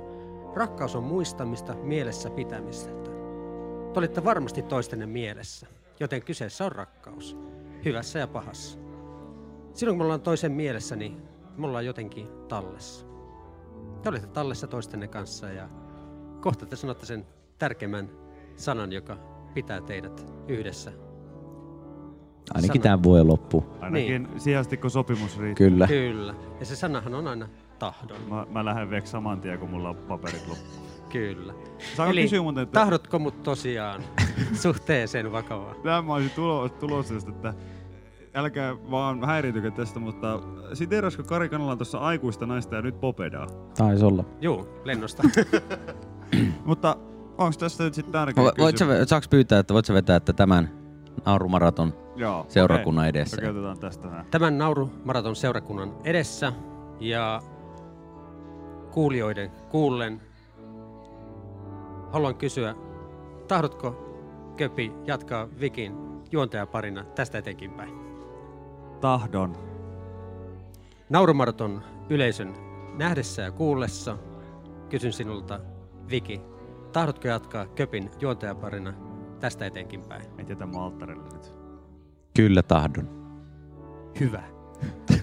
rakkaus 0.55 0.97
on 0.97 1.05
muistamista, 1.05 1.75
mielessä 1.75 2.31
pitämistä. 2.31 2.91
Te 3.93 3.99
olette 3.99 4.25
varmasti 4.25 4.63
toistenne 4.63 5.07
mielessä, 5.07 5.67
joten 6.01 6.23
kyseessä 6.23 6.65
on 6.65 6.73
rakkaus, 6.73 7.37
hyvässä 7.85 8.19
ja 8.19 8.27
pahassa. 8.27 8.79
Silloin 9.73 9.97
kun 9.97 9.99
me 9.99 10.05
ollaan 10.05 10.21
toisen 10.21 10.53
mielessä, 10.53 10.97
niin 10.97 11.23
me 11.57 11.67
ollaan 11.67 11.87
jotenkin 11.87 12.29
tallessa. 12.49 13.07
Te 14.03 14.09
olette 14.09 14.27
tallessa 14.27 14.67
toistenne 14.67 15.09
kanssa 15.09 15.49
ja 15.49 15.69
kohta 16.41 16.67
te 16.67 16.77
sanotte 16.77 17.07
sen 17.07 17.27
tärkeimmän 17.59 18.11
sanan, 18.57 18.93
joka 18.93 19.17
pitää 19.55 19.81
teidät 19.81 20.27
yhdessä. 20.49 20.93
Ainakin 22.55 22.83
Sana. 22.83 22.83
tämä 22.83 23.03
voi 23.03 23.25
loppu. 23.25 23.65
Ainakin 23.81 24.23
niin. 24.23 24.41
siihen 24.41 24.61
asti, 24.61 24.77
kun 24.77 24.91
sopimus 24.91 25.39
riittää. 25.39 25.69
Kyllä. 25.69 25.87
Kyllä. 25.87 26.35
Ja 26.61 26.67
se 26.67 26.77
sanahan 26.77 27.15
on 27.15 27.29
aina 27.29 27.49
tahdon. 27.83 28.17
Mä, 28.29 28.47
mä 28.51 28.65
lähden 28.65 28.91
veksi 28.91 29.13
saman 29.13 29.41
tien, 29.41 29.59
kun 29.59 29.71
mulla 29.71 29.89
on 29.89 29.97
paperit 29.97 30.49
loppu. 30.49 30.65
Kyllä. 31.09 31.55
Saanko 31.97 32.15
kysyä 32.15 32.43
muuten, 32.43 32.63
että- 32.63 32.81
tahdotko 32.81 33.19
mut 33.19 33.43
tosiaan 33.43 34.03
suhteeseen 34.63 35.33
vakavaan? 35.33 35.77
Tämä 35.83 36.03
mä 36.03 36.15
olisin 36.15 36.31
tulo, 36.31 36.69
tulossa 36.69 37.15
just, 37.15 37.29
että 37.29 37.55
älkää 38.35 38.77
vaan 38.91 39.25
häiriintykö 39.25 39.71
tästä, 39.71 40.01
mutta 40.01 40.41
siteerasko 40.75 41.23
Kari 41.23 41.49
Kanala 41.49 41.77
tuossa 41.77 41.99
aikuista 41.99 42.47
naista 42.47 42.75
ja 42.75 42.83
nyt 42.83 43.01
popedaa? 43.01 43.47
Taisi 43.79 44.05
olla. 44.05 44.25
Juu, 44.41 44.69
lennosta. 44.85 45.23
mutta 46.65 46.97
onko 47.39 47.57
tästä 47.59 47.85
nyt 47.85 47.95
sitten 47.95 48.13
tärkeä 48.13 48.45
Vo- 48.45 48.55
Voit 48.59 48.79
sä, 48.79 49.05
saaks 49.05 49.29
pyytää, 49.29 49.59
että 49.59 49.75
voit 49.75 49.85
sä 49.87 49.95
vetää, 49.95 50.17
että 50.17 50.33
tämän 50.33 50.71
naurumaraton 51.27 51.95
Joo, 52.17 52.47
seurakunnan 52.49 53.03
okei. 53.03 53.11
edessä? 53.11 53.51
Otetaan 53.51 53.79
tästä 53.79 54.09
näin. 54.09 54.27
Tämän 54.31 54.59
Nauru 54.59 54.91
Maraton 55.05 55.37
seurakunnan 55.37 55.93
edessä 56.05 56.53
ja 57.01 57.43
kuulijoiden 58.93 59.51
kuullen 59.71 60.21
haluan 62.13 62.37
kysyä, 62.37 62.75
tahdotko 63.49 64.09
Köpi 64.57 64.93
jatkaa 65.05 65.49
Vikin 65.61 65.95
juontajaparina 66.33 67.05
tästä 67.05 67.39
eteenkin 67.39 67.71
päin? 67.71 67.95
Tahdon. 69.01 69.57
Naurumaraton 71.11 71.83
yleisön 72.11 72.55
nähdessä 72.95 73.43
ja 73.43 73.51
kuullessa 73.51 74.19
kysyn 74.89 75.13
sinulta, 75.13 75.61
Viki, 76.11 76.41
tahdotko 76.93 77.29
jatkaa 77.29 77.67
Köpin 77.67 78.11
juontajaparina 78.21 78.95
tästä 79.41 79.67
eteenkin 79.67 80.03
päin? 80.03 80.25
Et 80.39 80.49
jätä 80.49 80.67
mua 80.67 80.85
alttarille 80.85 81.25
nyt. 81.33 81.55
Kyllä 82.37 82.63
tahdon. 82.63 83.09
Hyvä. 84.21 84.43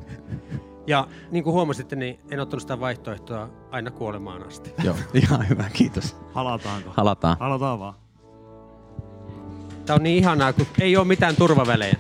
Ja 0.90 1.08
niin 1.32 1.44
kuin 1.44 1.54
huomasitte, 1.54 1.96
niin 1.96 2.20
en 2.32 2.40
ottanut 2.40 2.62
sitä 2.62 2.80
vaihtoehtoa 2.80 3.50
aina 3.72 3.92
kuolemaan 3.92 4.48
asti. 4.48 4.74
Joo, 4.84 4.96
ihan 5.22 5.50
hyvä, 5.50 5.70
kiitos. 5.74 6.16
Halataanko? 6.34 6.90
Halataan. 6.98 7.38
Halataan 7.40 7.80
vaan. 7.80 7.94
Tämä 9.86 9.96
on 9.96 10.04
niin 10.04 10.18
ihanaa, 10.18 10.54
kun 10.54 10.66
ei 10.82 10.98
ole 10.98 11.08
mitään 11.08 11.36
turvavälejä. 11.36 11.96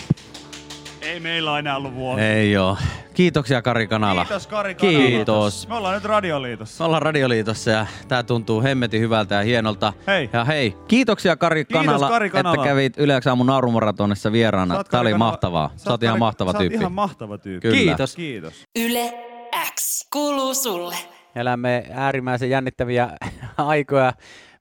Ei 1.02 1.20
meillä 1.20 1.60
enää 1.60 1.78
ollut 1.78 1.96
vuosi. 1.96 2.22
Ei 2.22 2.58
oo. 2.58 2.78
Kiitoksia 3.24 3.62
Kari 3.62 3.88
Kanala. 3.88 4.26
Kiitos 4.26 4.48
Kari 4.48 4.76
Kanala. 4.76 4.98
Kiitos. 5.00 5.68
Me 5.68 5.76
ollaan 5.76 5.94
nyt 5.96 6.04
Radioliitossa. 6.06 6.84
Me 6.84 6.86
ollaan 6.86 7.02
Radioliitossa 7.02 7.72
ja 7.72 7.86
tää 8.08 8.24
tuntuu 8.24 8.64
hemmetin 8.64 9.02
hyvältä 9.02 9.36
ja 9.36 9.42
hienolta. 9.42 9.94
Hei. 10.08 10.30
Ja 10.34 10.44
hei, 10.46 10.76
kiitoksia 10.88 11.36
Kari 11.36 11.66
Kiitos, 11.66 11.86
Kanala, 11.86 12.10
Kari 12.10 12.30
Kanala. 12.30 12.56
että 12.56 12.68
kävit 12.68 12.94
Yle 12.98 13.22
X 13.22 13.28
aamun 13.28 13.48
naurumaratonissa 13.48 14.32
vieraana. 14.32 14.74
Tää 14.76 14.84
Kari 14.84 15.02
oli 15.02 15.12
Kanala- 15.12 15.18
mahtavaa. 15.18 15.72
Sä 15.76 15.92
oot 15.92 16.04
ihan 16.04 16.20
mahtava 16.20 16.54
tyyppi. 16.54 16.76
ihan 16.78 16.92
mahtava 16.92 17.38
tyyppi. 17.38 17.68
Kyllä. 17.68 17.78
Kiitos. 17.78 18.16
Kiitos. 18.16 18.54
Yle 18.80 19.14
X 19.76 20.08
kuuluu 20.14 20.54
sulle. 20.54 20.96
Elämme 21.36 21.84
äärimmäisen 21.94 22.50
jännittäviä 22.50 23.10
aikoja. 23.58 24.14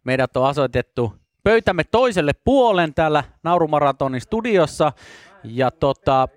Meidät 0.04 0.36
on 0.36 0.46
asoitettu 0.46 1.14
pöytämme 1.44 1.84
toiselle 1.84 2.32
puolen 2.44 2.94
täällä 2.94 3.24
Naurumaratonin 3.42 4.20
studiossa. 4.20 4.92
Ja 5.44 5.70
tota, 5.70 6.28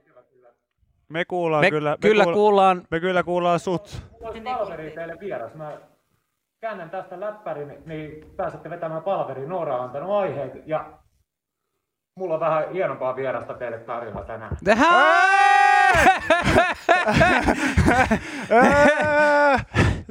Me 1.12 1.26
kuullaan 1.26 1.62
me 1.66 1.70
kyllä. 1.70 1.97
kyllä 2.01 2.24
kuulla- 2.24 2.34
kuullaan 2.36 2.82
Me 2.91 2.99
kyllä 2.99 3.24
kuullaan 3.24 3.59
sut. 3.59 4.01
palveri 4.43 4.91
teille 4.91 5.18
vieras. 5.20 5.53
Mä 5.53 5.72
käännän 6.62 6.89
tästä 6.89 7.20
läppärin, 7.20 7.74
niin 7.86 8.34
pääsette 8.38 8.70
vetämään 8.70 9.03
palveri. 9.03 9.47
Noora 9.47 9.76
on 9.78 9.84
antanut 9.84 10.12
aiheet 10.12 10.53
ja 10.66 10.86
mulla 12.20 12.34
on 12.34 12.39
vähän 12.39 12.72
hienompaa 12.74 13.16
vierasta 13.16 13.53
teille 13.53 13.78
tarjolla 13.80 14.24
tänään. 14.24 14.57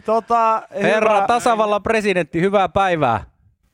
Tota, 0.05 0.63
Herra 0.83 1.15
hyvä. 1.17 1.27
tasavallan 1.27 1.83
presidentti, 1.83 2.41
hyvää 2.41 2.69
päivää. 2.69 3.25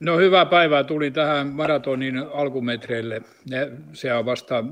No 0.01 0.16
hyvää 0.16 0.47
päivää. 0.47 0.85
Tulin 0.85 1.12
tähän 1.12 1.47
maratonin 1.47 2.18
alkumetreille. 2.35 3.20
Ne, 3.51 3.70
se 3.93 4.14
on 4.14 4.27
vasta 4.27 4.64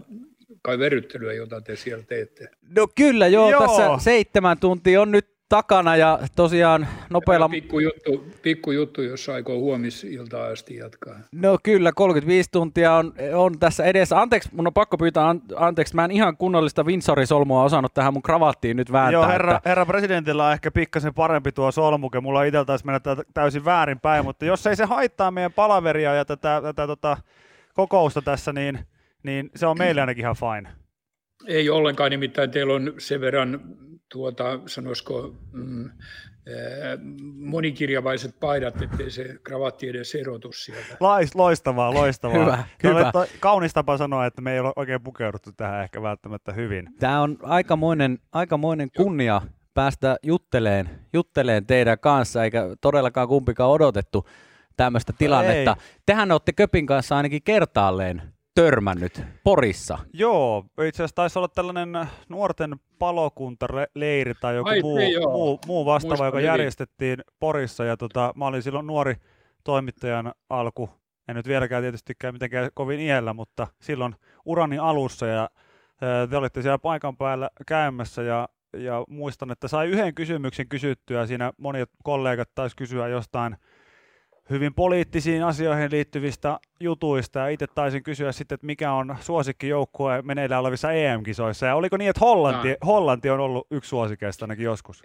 kai 0.63 0.79
verryttelyä, 0.79 1.33
jota 1.33 1.61
te 1.61 1.77
siellä 1.77 2.05
teette. 2.05 2.49
No 2.77 2.89
kyllä, 2.95 3.27
joo, 3.27 3.51
Joo. 3.51 3.67
tässä 3.67 3.91
seitsemän 3.99 4.59
tuntia 4.59 5.03
on 5.03 5.11
nyt 5.11 5.35
takana 5.49 5.97
ja 5.97 6.19
tosiaan 6.37 6.89
nopealla... 7.11 7.49
Pikku 7.49 7.79
juttu, 7.79 8.25
pikku 8.43 8.73
juttu 8.73 9.03
jos 9.03 9.29
aikoo 9.29 9.59
huomisiltaa 9.59 10.47
asti 10.47 10.77
jatkaa. 10.77 11.15
No 11.33 11.59
kyllä, 11.63 11.93
35 11.93 12.51
tuntia 12.53 12.95
on, 12.95 13.15
on 13.35 13.59
tässä 13.59 13.85
edessä. 13.85 14.21
Anteeksi, 14.21 14.49
mun 14.53 14.67
on 14.67 14.73
pakko 14.73 14.99
pyytää 14.99 15.29
an, 15.29 15.43
anteeksi, 15.57 15.95
mä 15.95 16.05
en 16.05 16.11
ihan 16.11 16.37
kunnollista 16.37 16.83
Windsorin-solmua 16.83 17.65
osannut 17.65 17.95
tähän 17.95 18.13
mun 18.13 18.23
kravattiin 18.23 18.77
nyt 18.77 18.93
vääntää. 18.93 19.13
Joo, 19.13 19.29
herra, 19.29 19.57
että, 19.57 19.69
herra 19.69 19.87
presidentillä 19.87 20.47
on 20.47 20.53
ehkä 20.53 20.71
pikkasen 20.71 21.15
parempi 21.15 21.53
tuo 21.53 21.73
solmuke. 21.73 22.21
Mulla 22.21 22.45
itsellä 22.45 22.65
taisi 22.65 22.87
mennä 22.87 23.01
tä- 23.01 23.25
täysin 23.35 23.65
väärinpäin, 23.65 24.25
mutta 24.25 24.45
jos 24.45 24.67
ei 24.67 24.77
se 24.77 24.85
haittaa 24.85 25.31
meidän 25.31 25.53
palaveria 25.53 26.15
ja 26.15 26.25
tätä, 26.25 26.61
tätä 26.65 26.87
tota, 26.87 27.17
kokousta 27.75 28.23
tässä, 28.23 28.53
niin, 28.53 28.79
niin 29.25 29.51
se 29.57 29.67
on 29.67 29.79
meille 29.79 30.01
ainakin 30.01 30.23
ihan 30.23 30.37
fine. 30.37 30.73
Ei 31.47 31.71
ollenkaan, 31.71 32.11
nimittäin 32.11 32.51
teillä 32.51 32.75
on 32.75 32.93
sen 32.99 33.21
verran, 33.21 33.61
tuota, 34.13 34.61
sanoisiko, 34.67 35.35
mm, 35.53 35.85
ää, 35.85 35.95
monikirjavaiset 37.35 38.41
paidat, 38.41 38.83
ettei 38.83 39.11
se 39.11 39.39
kravatti 39.43 39.89
edes 39.89 40.15
erotu 40.15 40.53
sieltä. 40.53 40.97
Lais, 41.01 41.35
loistavaa, 41.35 41.95
loistavaa. 41.95 42.39
Hyvä, 42.39 42.65
hyvä. 42.83 43.13
toi 43.13 43.27
Kaunis 43.41 43.73
tapa 43.73 43.97
sanoa, 43.97 44.27
että 44.27 44.43
me 44.43 44.53
ei 44.53 44.61
ole 44.61 44.73
oikein 44.77 45.03
pukeuduttu 45.03 45.51
tähän 45.57 45.83
ehkä 45.83 46.03
välttämättä 46.03 46.53
hyvin. 46.53 46.89
Tämä 46.99 47.21
on 47.21 47.39
aikamoinen, 47.43 48.19
aikamoinen 48.33 48.89
kunnia 48.97 49.43
päästä 49.75 50.17
jutteleen, 50.23 50.91
jutteleen 51.13 51.67
teidän 51.67 51.99
kanssa, 51.99 52.45
eikä 52.45 52.65
todellakaan 52.81 53.29
kumpikaan 53.29 53.71
odotettu 53.71 54.29
tämmöistä 54.77 55.13
tilannetta. 55.19 55.77
Ei. 55.81 56.01
Tehän 56.07 56.33
olette 56.33 56.53
Köpin 56.53 56.87
kanssa 56.87 57.17
ainakin 57.17 57.43
kertaalleen 57.43 58.34
törmännyt 58.55 59.23
Porissa. 59.45 59.99
Joo, 60.13 60.65
itse 60.89 61.03
asiassa 61.03 61.15
taisi 61.15 61.39
olla 61.39 61.49
tällainen 61.49 62.09
nuorten 62.29 62.75
palokuntaleiri 62.99 64.35
tai 64.41 64.55
joku 64.55 64.69
Ai, 64.69 64.81
muu, 64.83 64.97
niin 64.97 65.21
muu, 65.23 65.61
muu 65.67 65.87
vastaava, 65.87 66.11
Muistan 66.11 66.27
joka 66.27 66.39
hyvin. 66.39 66.47
järjestettiin 66.47 67.19
Porissa. 67.41 67.85
Ja 67.85 67.97
tota, 67.97 68.33
mä 68.37 68.47
olin 68.47 68.63
silloin 68.63 68.87
nuori 68.87 69.15
toimittajan 69.65 70.33
alku, 70.51 70.91
en 71.29 71.37
nyt 71.37 71.49
vieläkään 71.49 71.83
tietystikään 71.83 72.35
mitenkään 72.35 72.71
kovin 72.75 73.01
iällä, 73.01 73.33
mutta 73.33 73.67
silloin 73.81 74.15
urani 74.45 74.79
alussa 74.79 75.27
ja 75.27 75.51
te 76.31 76.37
olitte 76.37 76.63
siellä 76.63 76.79
paikan 76.79 77.17
päällä 77.17 77.51
käymässä 77.67 78.23
ja, 78.23 78.49
ja 78.77 79.05
muistan, 79.09 79.51
että 79.51 79.69
sai 79.69 79.89
yhden 79.89 80.15
kysymyksen 80.15 80.69
kysyttyä. 80.69 81.27
Siinä 81.27 81.53
monet 81.59 81.91
kollegat 82.05 82.49
taisi 82.55 82.77
kysyä 82.77 83.09
jostain 83.09 83.57
hyvin 84.51 84.75
poliittisiin 84.75 85.45
asioihin 85.45 85.91
liittyvistä 85.91 86.59
jutuista 86.81 87.39
ja 87.39 87.49
itse 87.49 87.67
taisin 87.67 88.03
kysyä 88.03 88.33
sitten, 88.33 88.55
että 88.57 88.67
mikä 88.67 88.93
on 88.93 89.17
suosikkijoukkue 89.21 90.23
meneillään 90.23 90.61
olevissa 90.61 90.93
EM-kisoissa 90.93 91.67
ja 91.67 91.75
oliko 91.75 91.97
niin, 91.97 92.11
että 92.11 92.21
Hollanti, 92.21 92.71
Ah. 92.71 92.87
Hollanti 92.87 93.31
on 93.31 93.41
ollut 93.41 93.67
yksi 93.71 93.89
suosikeista 93.89 94.45
ainakin 94.45 94.65
joskus? 94.65 95.03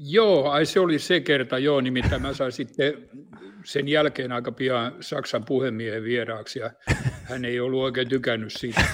Joo, 0.00 0.50
ai 0.50 0.66
se 0.66 0.80
oli 0.80 0.98
se 0.98 1.20
kerta, 1.20 1.58
joo, 1.58 1.80
nimittäin 1.80 2.22
mä 2.22 2.32
sain 2.32 2.52
sitten 2.52 2.94
sen 3.64 3.88
jälkeen 3.88 4.32
aika 4.32 4.52
pian 4.52 4.92
Saksan 5.00 5.44
puhemiehen 5.44 6.04
vieraaksi 6.04 6.58
ja 6.58 6.70
hän 7.22 7.44
ei 7.44 7.60
ollut 7.60 7.82
oikein 7.82 8.08
tykännyt 8.08 8.52
siitä. 8.52 8.84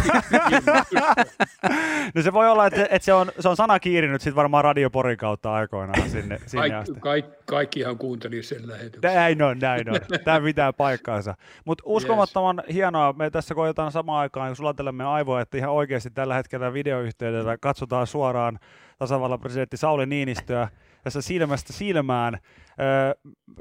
No 2.14 2.22
se 2.22 2.32
voi 2.32 2.48
olla, 2.50 2.66
että, 2.66 2.82
että 2.90 3.05
se, 3.05 3.12
on, 3.12 3.32
se 3.40 3.48
on 3.48 3.57
sana 3.57 3.80
kiirinyt 3.80 4.20
sitten 4.22 4.36
varmaan 4.36 4.64
radioporin 4.64 5.16
kautta 5.16 5.55
aikoinaan 5.55 6.11
sinne, 6.11 6.38
sinne 6.46 6.68
Kaik, 6.68 6.72
asti. 6.82 7.00
kaik, 7.00 7.24
kaikkihan 7.46 7.98
kuunteli 7.98 8.42
sen 8.42 8.68
lähetyksen. 8.68 9.14
Näin 9.14 9.42
on, 9.42 9.59
näin 9.59 9.90
on. 9.90 10.00
Tämä 10.24 10.40
pitää 10.40 10.72
paikkaansa. 10.72 11.34
Mutta 11.64 11.82
uskomattoman 11.86 12.62
hienoa, 12.72 13.12
me 13.12 13.30
tässä 13.30 13.55
koetaan 13.55 13.92
samaan 13.92 14.20
aikaan, 14.20 14.48
kun 14.48 14.57
sulattelemme 14.57 15.05
aivoja, 15.05 15.42
että 15.42 15.59
ihan 15.59 15.70
oikeasti 15.72 16.11
tällä 16.11 16.34
hetkellä 16.34 16.72
videoyhteydellä 16.72 17.57
katsotaan 17.59 18.07
suoraan 18.07 18.59
tasavallan 18.98 19.40
presidentti 19.40 19.76
Sauli 19.76 20.07
Niinistöä 20.07 20.68
tässä 21.05 21.22
silmästä 21.22 21.72
silmään. 21.72 22.38
Öö, 22.80 23.14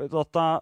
tota, 0.09 0.61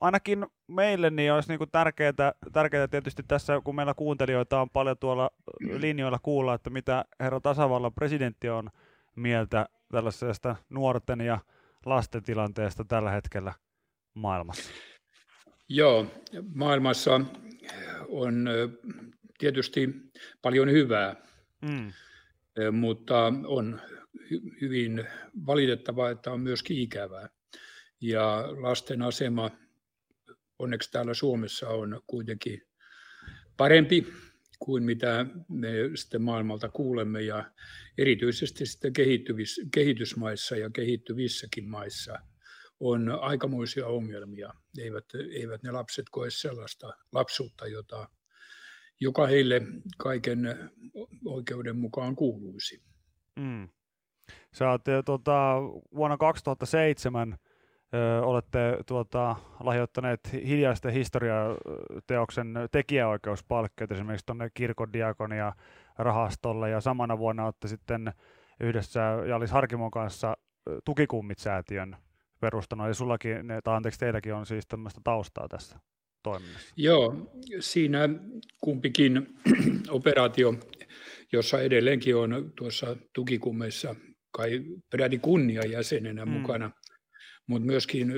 ainakin 0.00 0.46
meille 0.68 1.10
niin 1.10 1.32
olisi 1.32 1.48
niinku 1.48 1.66
tärkeää, 1.66 2.12
tärkeää 2.52 2.88
tietysti 2.88 3.22
tässä, 3.28 3.60
kun 3.64 3.74
meillä 3.74 3.94
kuuntelijoita 3.94 4.60
on 4.60 4.70
paljon 4.70 4.98
tuolla 4.98 5.30
linjoilla 5.60 6.18
kuulla, 6.22 6.54
että 6.54 6.70
mitä 6.70 7.04
herra 7.20 7.40
tasavallan 7.40 7.94
presidentti 7.94 8.48
on 8.48 8.70
mieltä 9.16 9.66
tällaisesta 9.92 10.56
nuorten 10.70 11.20
ja 11.20 11.38
lasten 11.86 12.22
tilanteesta 12.22 12.84
tällä 12.84 13.10
hetkellä 13.10 13.52
maailmassa. 14.14 14.70
Joo, 15.68 16.06
maailmassa 16.54 17.20
on 18.08 18.48
tietysti 19.38 19.88
paljon 20.42 20.70
hyvää, 20.70 21.16
Mm. 21.62 21.92
mutta 22.72 23.32
on 23.46 23.80
hyvin 24.60 25.04
valitettavaa, 25.46 26.10
että 26.10 26.30
on 26.32 26.40
myöskin 26.40 26.78
ikävää. 26.78 27.28
Ja 28.00 28.44
lasten 28.62 29.02
asema 29.02 29.50
onneksi 30.58 30.90
täällä 30.90 31.14
Suomessa 31.14 31.68
on 31.68 32.00
kuitenkin 32.06 32.62
parempi 33.56 34.06
kuin 34.58 34.82
mitä 34.82 35.26
me 35.48 35.68
sitten 35.94 36.22
maailmalta 36.22 36.68
kuulemme 36.68 37.22
ja 37.22 37.52
erityisesti 37.98 38.66
sitten 38.66 38.92
kehitysmaissa 39.72 40.56
ja 40.56 40.70
kehittyvissäkin 40.70 41.68
maissa 41.68 42.18
on 42.80 43.18
aikamoisia 43.20 43.86
ongelmia. 43.86 44.54
Eivät, 44.78 45.04
eivät 45.32 45.62
ne 45.62 45.70
lapset 45.70 46.06
koe 46.10 46.30
sellaista 46.30 46.92
lapsuutta, 47.12 47.66
jota, 47.66 48.08
joka 49.00 49.26
heille 49.26 49.62
kaiken 49.98 50.38
oikeuden 51.24 51.76
mukaan 51.76 52.16
kuuluisi. 52.16 52.82
Mm. 53.36 53.68
Sä 54.52 54.70
oot, 54.70 54.88
ö, 54.88 55.02
tota, 55.02 55.56
vuonna 55.94 56.16
2007 56.16 57.38
ö, 57.94 58.22
olette 58.22 58.78
tuota, 58.86 59.36
lahjoittaneet 59.60 60.20
hiljaisten 60.32 60.92
historiateoksen 60.92 62.54
tekijäoikeuspalkkeet 62.70 63.92
esimerkiksi 63.92 64.26
tuonne 64.26 64.50
kirkon 64.54 64.92
diakonia 64.92 65.52
rahastolle 65.98 66.70
ja 66.70 66.80
samana 66.80 67.18
vuonna 67.18 67.44
olette 67.44 67.68
sitten 67.68 68.12
yhdessä 68.60 69.00
Jalis 69.26 69.50
Harkimon 69.50 69.90
kanssa 69.90 70.36
Tukikummit-säätiön 70.84 71.96
perustanut, 72.40 72.88
ja 72.88 72.94
sullakin, 72.94 73.36
tai 73.64 73.76
anteeksi 73.76 74.00
teilläkin 74.00 74.34
on 74.34 74.46
siis 74.46 74.66
tämmöistä 74.66 75.00
taustaa 75.04 75.48
tässä 75.48 75.78
toiminnassa. 76.22 76.74
Joo, 76.76 77.32
siinä 77.60 78.08
kumpikin 78.60 79.26
operaatio, 79.88 80.54
jossa 81.32 81.60
edelleenkin 81.60 82.16
on 82.16 82.52
tuossa 82.56 82.96
tukikummeissa 83.12 83.94
kai 84.32 84.64
peräti 84.90 85.18
kunnia 85.18 85.66
jäsenenä 85.66 86.24
Mm. 86.24 86.32
mm. 86.32 86.40
mukana, 86.40 86.70
mutta 87.46 87.66
myöskin 87.66 88.12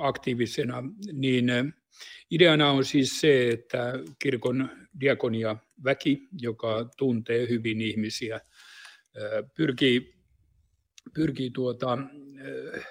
aktiivisena, 0.00 0.82
niin 1.12 1.50
eh, 1.50 1.64
ideana 2.30 2.70
on 2.70 2.84
siis 2.84 3.20
se, 3.20 3.48
että 3.48 3.92
kirkon 4.18 4.68
diakonia 5.00 5.56
väki, 5.84 6.28
joka 6.40 6.90
tuntee 6.96 7.48
hyvin 7.48 7.80
ihmisiä, 7.80 8.36
eh, 8.36 9.44
pyrkii, 9.56 10.14
pyrkii 11.14 11.50
tuota, 11.50 11.98
eh, 12.74 12.86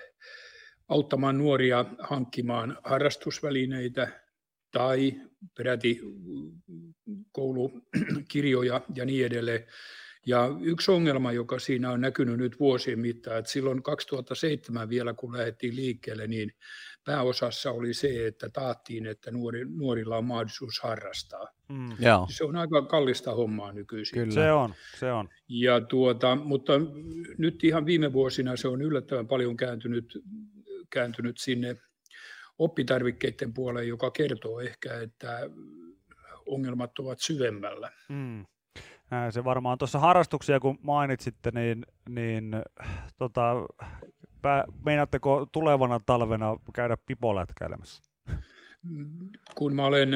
auttamaan 0.88 1.38
nuoria 1.38 1.86
hankkimaan 2.00 2.78
harrastusvälineitä 2.84 4.22
tai 4.72 5.14
peräti 5.58 6.02
koulukirjoja 7.32 8.82
ja 8.96 9.06
niin 9.06 9.26
edelleen. 9.26 9.66
Ja 10.26 10.50
yksi 10.62 10.92
ongelma, 10.92 11.32
joka 11.32 11.60
siinä 11.60 11.92
on 11.92 12.02
näkynyt 12.02 12.38
nyt 12.38 12.60
vuosien 12.60 13.00
mittaan, 13.00 13.38
että 13.38 13.52
silloin 13.52 13.84
2007 13.84 14.90
vielä 14.90 15.14
kun 15.14 15.38
lähdettiin 15.38 15.76
liikkeelle, 15.76 16.28
niin 16.28 16.52
pääosassa 17.06 17.72
oli 17.72 17.94
se, 17.94 18.28
että 18.28 18.50
taattiin, 18.50 19.06
että 19.06 19.32
nuori, 19.32 19.66
nuorilla 19.66 20.18
on 20.18 20.26
mahdollisuus 20.26 20.80
harrastaa. 20.80 21.48
Mm. 21.70 21.90
Joo. 22.00 22.28
Se 22.30 22.44
on 22.44 22.56
aika 22.56 22.82
kallista 22.82 23.36
hommaa 23.36 23.72
nykyisin. 23.72 24.14
Kyllä. 24.14 24.34
Se 24.34 24.52
on, 24.52 24.74
se 25.00 25.12
on. 25.12 25.30
Ja 25.48 25.82
tuota, 25.82 26.36
mutta 26.36 26.74
nyt 27.38 27.64
ihan 27.64 27.86
viime 27.86 28.14
vuosina 28.14 28.56
se 28.56 28.68
on 28.68 28.82
yllättävän 28.82 29.28
paljon 29.28 29.58
kääntynyt, 29.58 30.24
kääntynyt 30.90 31.38
sinne 31.38 31.78
oppitarvikkeiden 32.60 33.54
puoleen, 33.54 33.88
joka 33.88 34.12
kertoo 34.12 34.60
ehkä, 34.60 35.02
että 35.02 35.40
ongelmat 36.46 37.00
ovat 37.00 37.20
syvemmällä. 37.20 37.92
Mm. 38.10 38.46
Se 39.30 39.44
varmaan 39.44 39.78
tuossa 39.78 40.00
harrastuksia, 40.00 40.60
kun 40.60 40.80
mainitsitte, 40.82 41.52
niin, 41.54 41.86
niin 42.10 42.56
tota, 43.18 43.54
pää, 44.42 44.64
meinaatteko 44.86 45.46
tulevana 45.52 46.00
talvena 46.06 46.58
käydä 46.74 46.98
pipolätkäilemässä? 47.06 48.04
Kun 49.56 49.76
mä 49.76 49.86
olen 49.86 50.10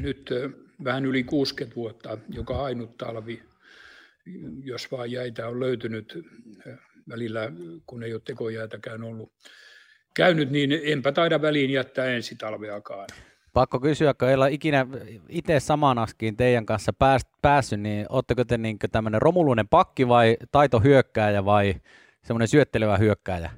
nyt 0.00 0.30
vähän 0.84 1.04
yli 1.04 1.24
60 1.24 1.76
vuotta, 1.76 2.18
joka 2.28 2.64
ainut 2.64 2.96
talvi 2.96 3.42
jos 4.64 4.92
vaan 4.92 5.10
jäitä 5.10 5.48
on 5.48 5.60
löytynyt 5.60 6.18
välillä, 7.08 7.52
kun 7.86 8.02
ei 8.02 8.14
ole 8.14 8.22
tekojäätäkään 8.24 9.04
ollut 9.04 9.32
käynyt, 10.16 10.50
niin 10.50 10.80
enpä 10.84 11.12
taida 11.12 11.42
väliin 11.42 11.70
jättää 11.70 12.06
ensi 12.06 12.36
talveakaan. 12.36 13.08
Pakko 13.52 13.80
kysyä, 13.80 14.14
kun 14.14 14.28
ei 14.28 14.34
ole 14.34 14.52
ikinä 14.52 14.86
itse 15.28 15.60
samaan 15.60 15.98
askiin 15.98 16.36
teidän 16.36 16.66
kanssa 16.66 16.92
pääs, 16.92 17.22
päässyt, 17.42 17.80
niin 17.80 18.06
ootteko 18.08 18.44
te 18.44 18.58
niin 18.58 18.78
tämmöinen 18.92 19.22
romuluinen 19.22 19.68
pakki 19.68 20.08
vai 20.08 20.36
taitohyökkääjä 20.52 21.44
vai 21.44 21.74
semmoinen 22.24 22.48
syöttelevä 22.48 22.96
hyökkääjä? 22.96 23.50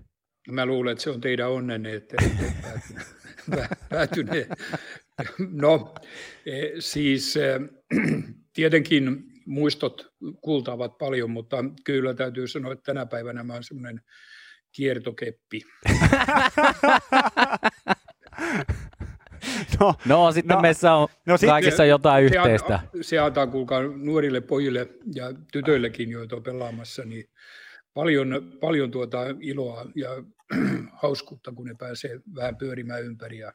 Mä 0.51 0.67
luulen, 0.67 0.93
että 0.93 1.05
se 1.05 1.11
on 1.11 1.21
teidän 1.21 1.51
onnenne, 1.51 1.95
että 1.95 2.17
päätyneet. 3.91 4.49
No, 5.51 5.95
eh, 6.47 6.73
siis 6.79 7.37
eh, 7.37 7.61
tietenkin 8.55 9.25
muistot 9.47 10.13
kultaavat 10.41 10.99
paljon, 10.99 11.31
mutta 11.31 11.65
kyllä 11.85 12.15
täytyy 12.15 12.49
sanoa, 12.49 12.73
että 12.73 12.93
tänä 12.93 13.07
päivänä 13.07 13.43
mä 13.43 13.53
oon 13.53 13.65
semmoinen 13.65 14.01
kiertokeppi. 14.73 15.61
No, 19.81 19.95
No 20.05 20.33
sitten 20.33 20.55
No, 20.55 20.61
meissä 20.61 20.95
on 20.95 21.09
no 21.27 21.35
kaikissa 21.47 21.85
jotain 21.85 22.29
se, 22.29 22.37
yhteistä. 22.37 22.81
Se 23.01 23.19
antaa 23.19 23.47
kuulkaa 23.47 23.83
nuorille 23.83 24.41
pojille 24.41 24.89
ja 25.15 25.33
tytöillekin, 25.53 26.11
joita 26.11 26.37
on 26.37 26.43
pelaamassa, 26.43 27.05
niin 27.05 27.25
paljon, 27.95 28.53
paljon 28.61 28.91
tuota 28.91 29.19
iloa 29.41 29.87
ja 29.95 30.09
hauskuutta, 31.03 31.53
kun 31.53 31.67
ne 31.67 31.75
pääsee 31.79 32.21
vähän 32.35 32.57
pyörimään 32.57 33.03
ympäri. 33.03 33.39
Ja 33.39 33.53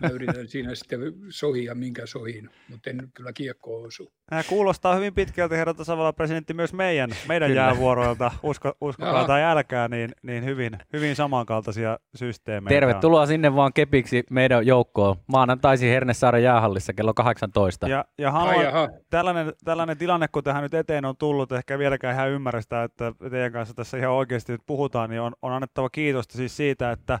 mä 0.00 0.08
yritän 0.08 0.48
siinä 0.48 0.74
sitten 0.82 1.00
sohia, 1.28 1.74
minkä 1.74 2.06
sohin, 2.06 2.50
mutta 2.68 2.90
en 2.90 3.08
kyllä 3.14 3.32
kiekkoon 3.32 3.86
osu. 3.86 4.12
Nämä 4.30 4.42
kuulostaa 4.48 4.94
hyvin 4.94 5.14
pitkälti, 5.14 5.56
herra 5.56 5.74
tasavallan 5.74 6.14
presidentti, 6.14 6.54
myös 6.54 6.72
meidän, 6.72 7.10
meidän 7.28 7.48
Kyllä. 7.48 7.60
jäävuoroilta, 7.62 8.30
usko, 8.42 8.72
uskokaa 8.80 9.14
Jaha. 9.14 9.26
tai 9.26 9.42
älkää, 9.42 9.88
niin, 9.88 10.10
niin 10.22 10.44
hyvin, 10.44 10.78
hyvin 10.92 11.16
samankaltaisia 11.16 11.98
systeemejä. 12.14 12.80
Tervetuloa 12.80 13.26
sinne 13.26 13.54
vaan 13.54 13.72
kepiksi 13.72 14.24
meidän 14.30 14.66
joukkoon. 14.66 15.16
Maanantaisin 15.26 15.88
Hernesaaren 15.88 16.42
jäähallissa 16.42 16.92
kello 16.92 17.14
18. 17.14 17.88
Ja, 17.88 18.04
ja 18.18 18.32
haluan, 18.32 18.88
tällainen, 19.10 19.52
tällainen 19.64 19.98
tilanne, 19.98 20.28
kun 20.28 20.44
tähän 20.44 20.62
nyt 20.62 20.74
eteen 20.74 21.04
on 21.04 21.16
tullut, 21.16 21.52
ehkä 21.52 21.78
vieläkään 21.78 22.14
ihan 22.14 22.30
ymmärrä 22.30 22.60
sitä, 22.60 22.82
että 22.82 23.12
teidän 23.30 23.52
kanssa 23.52 23.74
tässä 23.74 23.96
ihan 23.98 24.12
oikeasti 24.12 24.52
nyt 24.52 24.62
puhutaan, 24.66 25.10
niin 25.10 25.20
on, 25.20 25.32
on 25.42 25.52
annettava 25.52 25.90
kiitosta 26.12 26.36
siis 26.36 26.56
siitä, 26.56 26.90
että, 26.90 27.18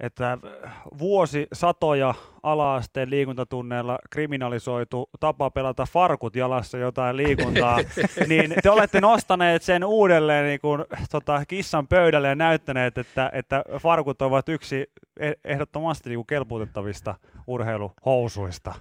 että 0.00 0.38
vuosi 0.98 1.46
satoja 1.52 2.14
ala-asteen 2.42 3.10
liikuntatunneilla 3.10 3.98
kriminalisoitu 4.10 5.10
tapa 5.20 5.50
pelata 5.50 5.86
farkut 5.86 6.36
jalassa 6.36 6.78
jotain 6.78 7.16
liikuntaa, 7.16 7.78
niin 8.28 8.54
te 8.62 8.70
olette 8.70 9.00
nostaneet 9.00 9.62
sen 9.62 9.84
uudelleen 9.84 10.44
niin 10.46 10.60
kuin, 10.60 10.84
tota, 11.10 11.42
kissan 11.48 11.88
pöydälle 11.88 12.28
ja 12.28 12.34
näyttäneet, 12.34 12.98
että, 12.98 13.30
että 13.32 13.64
farkut 13.78 14.22
ovat 14.22 14.48
yksi 14.48 14.86
e- 15.20 15.32
ehdottomasti 15.44 16.08
niin 16.08 16.18
kuin 16.18 16.26
kelpuutettavista 16.26 17.14
urheiluhousuista. 17.46 18.74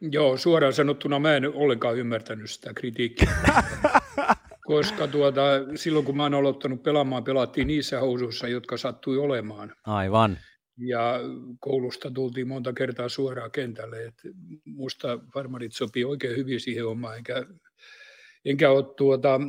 joo, 0.00 0.36
suoraan 0.36 0.72
sanottuna 0.72 1.18
mä 1.18 1.36
en 1.36 1.54
ollenkaan 1.54 1.96
ymmärtänyt 1.96 2.50
sitä 2.50 2.74
kritiikkiä. 2.74 3.32
Koska 4.66 5.08
tuota, 5.08 5.40
silloin 5.74 6.04
kun 6.04 6.16
mä 6.16 6.22
oon 6.22 6.34
aloittanut 6.34 6.82
pelaamaan, 6.82 7.24
pelattiin 7.24 7.66
niissä 7.66 8.00
housuissa, 8.00 8.48
jotka 8.48 8.76
sattui 8.76 9.18
olemaan. 9.18 9.72
Aivan. 9.84 10.38
Ja 10.78 11.20
koulusta 11.60 12.10
tultiin 12.10 12.48
monta 12.48 12.72
kertaa 12.72 13.08
suoraan 13.08 13.50
kentälle. 13.50 14.04
Et 14.04 14.14
musta 14.64 15.18
farmarit 15.34 15.72
sopii 15.72 16.04
oikein 16.04 16.36
hyvin 16.36 16.60
siihen 16.60 16.84
hommaan, 16.84 17.16
enkä, 17.16 17.46
enkä 18.44 18.70
ole 18.70 18.84
tuota, 18.96 19.40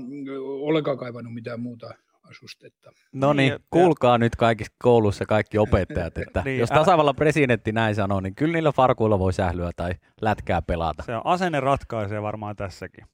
ollenkaan 0.61 0.97
kaivannut 0.97 1.33
mitään 1.33 1.59
muuta 1.59 1.93
asustetta. 2.29 2.91
No 3.13 3.33
Niin, 3.33 3.37
niin, 3.37 3.51
ja- 3.51 3.59
kuulkaa 3.69 4.17
nyt 4.17 4.35
kaikissa 4.35 4.73
koulussa 4.83 5.25
kaikki 5.25 5.57
opettajat, 5.57 6.17
että 6.17 6.41
Niin, 6.45 6.59
jos 6.59 6.69
tasavallan 6.69 7.15
presidentti 7.15 7.71
näin 7.71 7.95
sanoo, 7.95 8.19
niin 8.21 8.35
kyllä 8.35 8.53
niillä 8.53 8.71
farkuilla 8.71 9.19
voi 9.19 9.33
sählyä 9.33 9.71
tai 9.75 9.91
lätkää 10.21 10.61
pelata. 10.61 11.03
Se 11.03 11.15
on 11.15 11.21
asenne 11.25 11.59
ratkaisee 11.59 12.21
varmaan 12.21 12.55
tässäkin. 12.55 13.05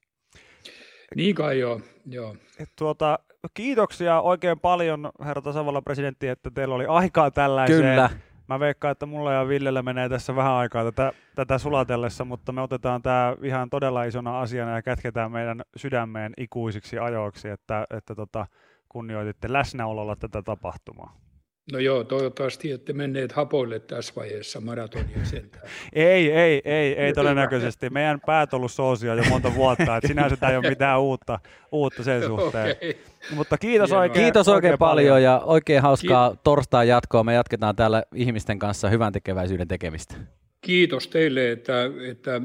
Niin 1.15 1.35
kai 1.35 1.59
joo, 1.59 1.81
joo. 2.05 2.35
Et 2.59 2.69
tuota, 2.75 3.19
kiitoksia 3.53 4.21
oikein 4.21 4.59
paljon, 4.59 5.11
herra 5.25 5.41
tasavallan 5.41 5.83
presidentti, 5.83 6.27
että 6.27 6.51
teillä 6.51 6.75
oli 6.75 6.85
aikaa 6.85 7.31
tällaiseen. 7.31 7.81
Kyllä. 7.81 8.09
Mä 8.49 8.59
veikkaan, 8.59 8.91
että 8.91 9.05
mulla 9.05 9.33
ja 9.33 9.47
Villellä 9.47 9.81
menee 9.81 10.09
tässä 10.09 10.35
vähän 10.35 10.51
aikaa 10.51 10.83
tätä, 10.83 11.13
tätä 11.35 11.57
sulatellessa, 11.57 12.25
mutta 12.25 12.51
me 12.51 12.61
otetaan 12.61 13.01
tämä 13.01 13.35
ihan 13.43 13.69
todella 13.69 14.03
isona 14.03 14.41
asiana 14.41 14.75
ja 14.75 14.81
kätketään 14.81 15.31
meidän 15.31 15.61
sydämeen 15.75 16.33
ikuisiksi 16.37 16.99
ajoiksi, 16.99 17.49
että, 17.49 17.87
että 17.89 18.15
tota, 18.15 18.47
kunnioititte 18.89 19.53
läsnäololla 19.53 20.15
tätä 20.15 20.41
tapahtumaa. 20.41 21.17
No 21.71 21.79
joo, 21.79 22.03
toivottavasti 22.03 22.71
ette 22.71 22.93
menneet 22.93 23.31
hapoille 23.31 23.79
tässä 23.79 24.13
vaiheessa 24.15 24.61
maratonia 24.61 25.25
sentään. 25.25 25.63
Ei, 25.93 26.31
ei, 26.31 26.61
ei, 26.65 26.93
ei 26.93 27.13
todennäköisesti. 27.13 27.89
Meidän 27.89 28.21
päät 28.25 28.53
on 28.53 28.57
ollut 28.57 28.71
soosia 28.71 29.15
jo 29.15 29.23
monta 29.29 29.55
vuotta, 29.55 29.97
että 29.97 30.07
sinänsä 30.07 30.37
tämä 30.37 30.51
ei 30.51 30.57
ole 30.57 30.69
mitään 30.69 31.01
uutta, 31.01 31.39
uutta 31.71 32.03
sen 32.03 32.23
suhteen. 32.23 32.71
Okei. 32.71 33.01
Mutta 33.35 33.57
kiitos 33.57 33.89
Hienoa. 33.89 34.01
oikein, 34.01 34.23
Kiitos 34.23 34.47
oikein 34.47 34.77
paljon 34.79 35.23
ja 35.23 35.41
oikein 35.45 35.81
hauskaa 35.81 36.35
torstai 36.43 36.87
jatkoa. 36.87 37.23
Me 37.23 37.33
jatketaan 37.33 37.75
täällä 37.75 38.03
ihmisten 38.15 38.59
kanssa 38.59 38.89
hyvän 38.89 39.13
tekeväisyyden 39.13 39.67
tekemistä. 39.67 40.15
Kiitos 40.61 41.07
teille, 41.07 41.51
että, 41.51 41.73
että 42.09 42.41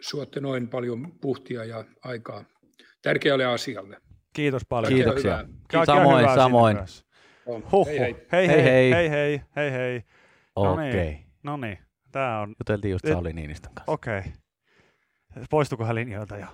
suotte 0.00 0.40
noin 0.40 0.68
paljon 0.68 1.12
puhtia 1.20 1.64
ja 1.64 1.84
aikaa 2.04 2.44
tärkeälle 3.02 3.44
asialle. 3.44 3.96
Kiitos 4.32 4.62
paljon. 4.68 4.92
Kiitoksia. 4.92 5.44
Kaikkea 5.72 5.84
Samoin, 5.94 6.26
samoin. 6.34 6.76
myös. 6.76 7.07
Huhhuh. 7.48 7.86
Hei 7.86 7.98
hei. 7.98 8.26
Hei 8.32 8.48
Hei, 8.48 8.62
hei, 8.90 9.10
hei. 9.10 9.42
hei 9.56 9.72
hei. 9.72 10.02
No 10.56 10.76
niin. 10.76 10.90
Okei. 10.90 11.24
No 11.42 11.56
niin, 11.56 11.78
tää 12.12 12.40
on, 12.40 12.54
Juteltiin 12.60 12.92
just 12.92 13.08
Sauli 13.08 13.32
Niinistön 13.32 13.72
kanssa. 13.74 13.92
okei. 13.92 14.22
Poistukohan 15.50 15.94
linjoilta 15.94 16.36
jo? 16.36 16.46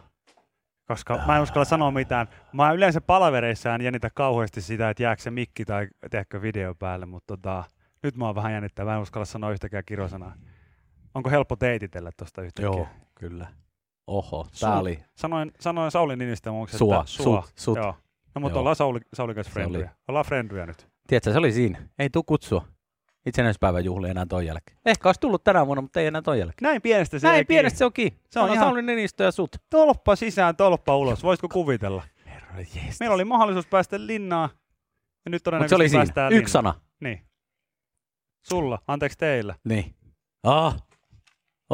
Koska 0.88 1.20
mä 1.26 1.36
en 1.36 1.42
uskalla 1.42 1.64
sanoa 1.64 1.90
mitään. 1.90 2.26
Mä 2.52 2.72
yleensä 2.72 3.00
palavereissa 3.00 3.74
en 3.74 3.80
jännitä 3.80 4.10
kauheasti 4.14 4.60
sitä, 4.60 4.90
että 4.90 5.02
jääkö 5.02 5.22
se 5.22 5.30
mikki 5.30 5.64
tai 5.64 5.88
teekö 6.10 6.42
video 6.42 6.74
päälle, 6.74 7.06
mutta 7.06 7.36
tota, 7.36 7.64
nyt 8.02 8.16
mä 8.16 8.26
oon 8.26 8.34
vähän 8.34 8.52
jännittää. 8.52 8.84
Mä 8.84 8.94
en 8.94 9.00
uskalla 9.02 9.24
sanoa 9.24 9.50
yhtäkään 9.52 9.84
kirosanaa. 9.86 10.34
Onko 11.14 11.30
helppo 11.30 11.56
teititellä 11.56 12.10
tosta 12.16 12.42
yhtäkkiä? 12.42 12.64
Joo, 12.64 12.86
kyllä. 13.14 13.46
Oho, 14.06 14.46
tää 14.60 14.74
Su- 14.74 14.78
oli 14.80 15.02
Sanoin, 15.14 15.52
sanoin 15.60 15.90
Sauli 15.90 16.16
Niinistön 16.16 16.52
muksi, 16.54 16.78
Sua, 16.78 16.94
että 17.00 17.06
sua. 17.06 17.42
sut, 17.42 17.52
sut. 17.56 17.76
Joo. 17.76 17.94
No 18.34 18.40
mutta 18.40 18.54
Joo. 18.54 18.60
ollaan 18.60 18.76
Sauli, 18.76 19.00
Sauli 19.14 19.34
kanssa 19.34 19.52
Se 19.52 19.60
oli. 19.60 19.64
friendyjä. 19.66 19.90
Ollaan 20.08 20.24
friendyjä 20.24 20.66
nyt. 20.66 20.88
Tiedätkö, 21.06 21.32
se 21.32 21.38
oli 21.38 21.52
siinä. 21.52 21.88
Ei 21.98 22.10
tuu 22.10 22.22
kutsua. 22.22 22.64
Itsenäispäivän 23.26 23.84
juhlia 23.84 24.10
enää 24.10 24.26
ton 24.26 24.46
jälkeen. 24.46 24.78
Ehkä 24.86 25.08
olisi 25.08 25.20
tullut 25.20 25.44
tänä 25.44 25.66
vuonna, 25.66 25.82
mutta 25.82 26.00
ei 26.00 26.06
enää 26.06 26.22
ton 26.22 26.38
jälkeen. 26.38 26.68
Näin 26.70 26.82
pienestä 26.82 27.18
se 27.18 27.26
Näin 27.28 27.46
pienestä 27.46 27.78
se 27.78 27.84
kiinni. 27.84 27.86
on 27.86 27.92
kiinni. 27.92 28.20
Se 28.30 28.38
on 28.40 28.44
on 28.48 28.54
ihan- 28.54 28.66
Sauli 28.66 28.82
Niinistö 28.82 29.24
ja 29.24 29.30
sut. 29.32 29.56
Tolppa 29.70 30.16
sisään, 30.16 30.56
tolppa 30.56 30.96
ulos. 30.96 31.22
Voisitko 31.22 31.48
kuvitella? 31.48 32.02
Herra 32.26 32.60
jes. 32.60 33.00
Meillä 33.00 33.14
oli 33.14 33.24
mahdollisuus 33.24 33.66
päästä 33.66 34.06
linnaan. 34.06 34.48
Ja 34.52 34.56
nyt 35.30 35.32
Mutta 35.32 35.38
se 35.38 35.44
todennäköisesti 35.44 35.74
oli 35.74 35.88
siinä. 35.88 36.28
Yksi 36.40 36.52
sana. 36.52 36.74
Niin. 37.00 37.20
Sulla, 38.42 38.78
anteeksi 38.86 39.18
teillä. 39.18 39.54
Niin. 39.64 39.94
Ah. 40.42 40.82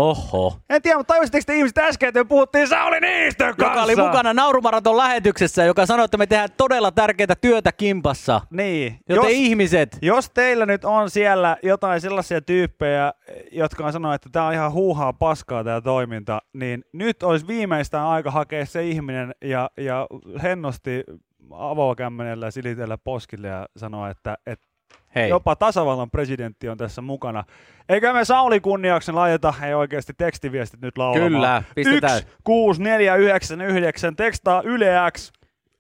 Oho. 0.00 0.56
En 0.70 0.82
tiedä, 0.82 0.98
mutta 0.98 1.14
tajusitteko 1.14 1.42
te 1.46 1.56
ihmiset 1.56 1.78
äsken, 1.78 2.08
että 2.08 2.20
me 2.20 2.24
puhuttiin 2.24 2.68
Sauli 2.68 3.00
Niinistön 3.00 3.56
kanssa? 3.56 3.72
Joka 3.72 3.82
oli 3.82 3.96
mukana 3.96 4.34
Naurumaraton 4.34 4.96
lähetyksessä, 4.96 5.64
joka 5.64 5.86
sanoi, 5.86 6.04
että 6.04 6.16
me 6.16 6.26
tehdään 6.26 6.48
todella 6.56 6.90
tärkeää 6.90 7.34
työtä 7.40 7.72
kimpassa. 7.72 8.40
Niin. 8.50 8.98
Joten 9.08 9.30
jos, 9.30 9.32
ihmiset, 9.32 9.98
jos 10.02 10.30
teillä 10.30 10.66
nyt 10.66 10.84
on 10.84 11.10
siellä 11.10 11.56
jotain 11.62 12.00
sellaisia 12.00 12.40
tyyppejä, 12.40 13.12
jotka 13.52 13.86
on 13.86 13.92
sanonut, 13.92 14.14
että 14.14 14.28
tämä 14.32 14.46
on 14.46 14.54
ihan 14.54 14.72
huuhaa 14.72 15.12
paskaa 15.12 15.64
tämä 15.64 15.80
toiminta, 15.80 16.42
niin 16.52 16.84
nyt 16.92 17.22
olisi 17.22 17.46
viimeistään 17.46 18.06
aika 18.06 18.30
hakea 18.30 18.66
se 18.66 18.86
ihminen 18.86 19.34
ja, 19.44 19.70
ja 19.76 20.06
hennosti 20.42 21.04
avokämmenellä 21.50 22.50
silitellä 22.50 22.98
poskille 22.98 23.48
ja 23.48 23.66
sanoa, 23.76 24.10
että, 24.10 24.38
että 24.46 24.69
hei, 25.14 25.28
Jopa 25.28 25.56
tasavallan 25.56 26.10
presidentti 26.10 26.68
on 26.68 26.78
tässä 26.78 27.02
mukana. 27.02 27.44
Eikä 27.88 28.12
me 28.12 28.24
Sauli 28.24 28.60
kunniaksi 28.60 29.12
laiteta 29.12 29.52
hei 29.52 29.74
oikeasti 29.74 30.12
tekstiviestit 30.18 30.80
nyt 30.80 30.98
laulamaan. 30.98 31.32
Kyllä, 31.32 31.62
pistetään. 31.74 32.18
1, 32.18 32.28
6, 32.44 32.82
4, 32.82 33.16
9, 33.16 33.60
9, 33.60 34.16
tekstaa 34.16 34.62
Yle 34.62 34.90
X. 35.12 35.32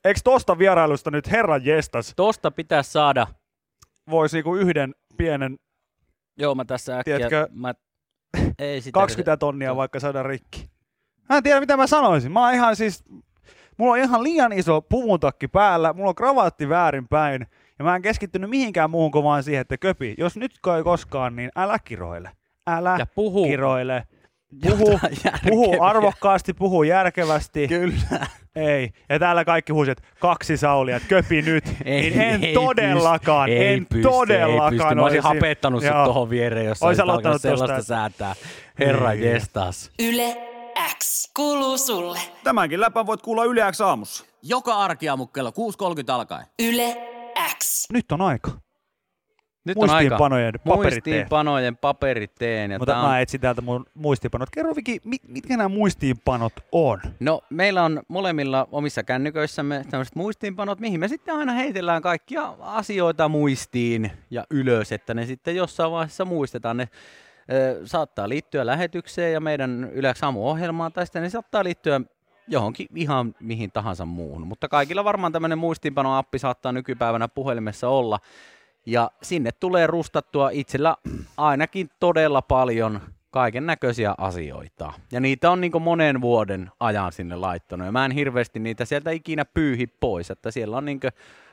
Eikö 0.04 0.20
tosta 0.24 0.58
vierailusta 0.58 1.10
nyt 1.10 1.30
herran 1.30 1.64
jestas 1.64 2.12
tosta 2.16 2.50
pitää 2.50 2.82
saada. 2.82 3.26
voisi 4.10 4.36
niinku 4.36 4.56
yhden 4.56 4.94
pienen 5.16 5.58
Joo, 6.40 6.54
mä 6.54 6.64
tässä 6.64 6.98
äkkiä. 6.98 7.16
Tiedätkö, 7.16 7.48
mä... 7.52 7.74
Ei 8.58 8.80
sitä 8.80 8.94
20 8.94 9.36
tonnia 9.36 9.76
vaikka 9.76 10.00
saada 10.00 10.22
rikki. 10.22 10.70
Mä 11.28 11.36
en 11.36 11.42
tiedä 11.42 11.60
mitä 11.60 11.76
mä 11.76 11.86
sanoisin. 11.86 12.32
Mä 12.32 12.44
oon 12.44 12.54
ihan 12.54 12.76
siis, 12.76 13.04
mulla 13.76 13.92
on 13.92 13.98
ihan 13.98 14.22
liian 14.22 14.52
iso 14.52 14.82
puvuntakki 14.82 15.48
päällä, 15.48 15.92
mulla 15.92 16.08
on 16.08 16.14
kravaatti 16.14 16.68
väärinpäin 16.68 17.46
ja 17.80 17.84
mä 17.84 17.96
en 17.96 18.02
keskittynyt 18.02 18.50
mihinkään 18.50 18.90
muuhun 18.90 19.10
kuin 19.10 19.24
vaan 19.24 19.42
siihen, 19.42 19.60
että 19.60 19.78
köpi, 19.78 20.14
jos 20.18 20.36
nyt 20.36 20.52
kai 20.60 20.82
koskaan, 20.82 21.36
niin 21.36 21.50
älä 21.56 21.78
kiroile. 21.78 22.30
Älä 22.66 22.96
Ja 22.98 23.06
puhu, 23.06 23.44
kiroile. 23.44 24.02
järkeviä. 25.24 25.50
puhuu 25.50 25.82
arvokkaasti, 25.82 26.54
puhuu 26.54 26.82
järkevästi. 26.82 27.68
Kyllä. 27.68 28.26
Ei. 28.56 28.90
Ja 29.08 29.18
täällä 29.18 29.44
kaikki 29.44 29.72
huusi, 29.72 29.90
että 29.90 30.04
kaksi 30.20 30.56
saulia, 30.56 30.96
että 30.96 31.08
köpi 31.08 31.42
nyt. 31.42 31.64
Ei, 31.84 32.02
niin 32.10 32.20
en 32.20 32.44
ei 32.44 32.54
todellakaan, 32.54 33.48
pysty, 33.50 33.66
en 33.66 33.86
pysty, 33.86 34.02
todellakaan. 34.02 34.72
Ei 34.72 34.78
pysty. 34.78 34.94
Mä 34.94 35.02
olisin 35.02 35.20
olisi- 35.26 35.28
hapettanut 35.38 35.82
sut 35.82 35.90
Joo. 35.94 36.04
tohon 36.04 36.30
viereen, 36.30 36.66
jos 36.66 36.82
olisit 36.82 37.00
aloittanut 37.02 37.26
alkanut 37.34 37.42
sellaista 37.42 37.76
tosta, 37.76 37.88
säätää. 37.94 38.34
Herra 38.78 39.10
Niin. 39.10 39.24
jestas. 39.24 39.90
Yle 39.98 40.36
X 40.98 41.30
kuuluu 41.36 41.78
sulle. 41.78 42.18
Tämänkin 42.44 42.80
läpän 42.80 43.06
voit 43.06 43.22
kuulla 43.22 43.44
Yle 43.44 43.62
X 43.72 43.80
aamussa. 43.80 44.24
Joka 44.42 44.74
arkiaamu 44.74 45.26
kello 45.26 45.50
6.30 45.50 46.14
alkaen. 46.14 46.46
Yle 46.62 46.96
X. 47.58 47.86
Nyt 47.92 48.12
on 48.12 48.20
aika. 48.20 48.50
Nyt 49.64 49.76
on 49.76 49.90
aika. 49.90 49.94
Muistiinpanojen 49.94 50.54
paperiteen. 50.64 51.14
Muistiinpanojen 51.16 51.76
paperiteen. 51.76 52.70
Ja 52.70 52.78
Mutta 52.78 52.98
on- 53.00 53.08
mä 53.08 53.20
etsin 53.20 53.40
täältä 53.40 53.60
mun 53.62 53.86
muistiinpanot. 53.94 54.50
Kerro 54.50 54.76
Viki, 54.76 55.00
mit, 55.04 55.22
mitkä 55.28 55.56
nämä 55.56 55.68
muistiinpanot 55.68 56.52
on? 56.72 57.00
No, 57.20 57.40
meillä 57.50 57.82
on 57.84 58.02
molemmilla 58.08 58.68
omissa 58.72 59.02
kännyköissämme 59.02 59.84
tämmöiset 59.90 60.14
muistiinpanot, 60.16 60.80
mihin 60.80 61.00
me 61.00 61.08
sitten 61.08 61.34
aina 61.34 61.52
heitellään 61.52 62.02
kaikkia 62.02 62.54
asioita 62.60 63.28
muistiin 63.28 64.10
ja 64.30 64.44
ylös, 64.50 64.92
että 64.92 65.14
ne 65.14 65.26
sitten 65.26 65.56
jossain 65.56 65.90
vaiheessa 65.92 66.24
muistetaan. 66.24 66.76
Ne 66.76 66.88
ö, 67.52 67.80
saattaa 67.84 68.28
liittyä 68.28 68.66
lähetykseen 68.66 69.32
ja 69.32 69.40
meidän 69.40 69.90
Yleensä 69.92 70.26
aamuohjelmaan, 70.26 70.92
tai 70.92 71.06
sitten 71.06 71.22
ne 71.22 71.30
saattaa 71.30 71.64
liittyä 71.64 72.00
johonkin 72.48 72.86
ihan 72.94 73.34
mihin 73.40 73.72
tahansa 73.72 74.06
muuhun. 74.06 74.46
Mutta 74.46 74.68
kaikilla 74.68 75.04
varmaan 75.04 75.32
tämmöinen 75.32 75.58
muistiinpanoappi 75.58 76.38
saattaa 76.38 76.72
nykypäivänä 76.72 77.28
puhelimessa 77.28 77.88
olla. 77.88 78.18
Ja 78.86 79.10
sinne 79.22 79.52
tulee 79.52 79.86
rustattua 79.86 80.50
itsellä 80.50 80.96
ainakin 81.36 81.90
todella 82.00 82.42
paljon 82.42 83.00
kaiken 83.30 83.66
näköisiä 83.66 84.14
asioita. 84.18 84.92
Ja 85.12 85.20
niitä 85.20 85.50
on 85.50 85.60
niin 85.60 85.82
monen 85.82 86.20
vuoden 86.20 86.70
ajan 86.80 87.12
sinne 87.12 87.36
laittanut. 87.36 87.86
Ja 87.86 87.92
mä 87.92 88.04
en 88.04 88.10
hirveästi 88.10 88.58
niitä 88.60 88.84
sieltä 88.84 89.10
ikinä 89.10 89.44
pyyhi 89.44 89.86
pois. 89.86 90.30
Että 90.30 90.50
siellä 90.50 90.76
on 90.76 90.84
niin 90.84 91.00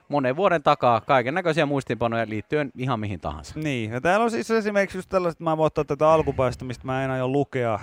monen 0.09 0.35
vuoden 0.35 0.63
takaa 0.63 1.01
kaiken 1.01 1.33
näköisiä 1.33 1.65
muistiinpanoja 1.65 2.29
liittyen 2.29 2.71
ihan 2.77 2.99
mihin 2.99 3.19
tahansa. 3.19 3.59
Niin, 3.59 3.91
ja 3.91 4.01
täällä 4.01 4.23
on 4.23 4.31
siis 4.31 4.51
esimerkiksi 4.51 4.97
just 4.97 5.09
tällaiset, 5.09 5.39
mä 5.39 5.57
voin 5.57 5.67
ottaa 5.67 5.83
tätä 5.83 6.09
alkupäästä, 6.09 6.65
mistä 6.65 6.85
mä 6.85 7.03
en 7.03 7.11
aio 7.11 7.27
lukea, 7.27 7.79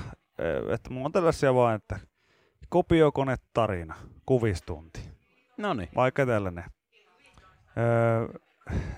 että 0.74 0.90
mulla 0.90 1.06
on 1.06 1.12
tällaisia 1.12 1.54
vaan, 1.54 1.74
että 1.74 1.98
kopiokone 2.68 3.36
tarina, 3.54 3.94
kuvistunti. 4.26 5.00
No 5.56 5.74
niin. 5.74 5.88
Vaikka 5.96 6.26
tällainen. 6.26 6.64
Öö, 7.78 8.28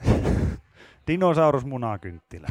dinosaurus 1.07 1.64
munakynttilä. 1.64 2.47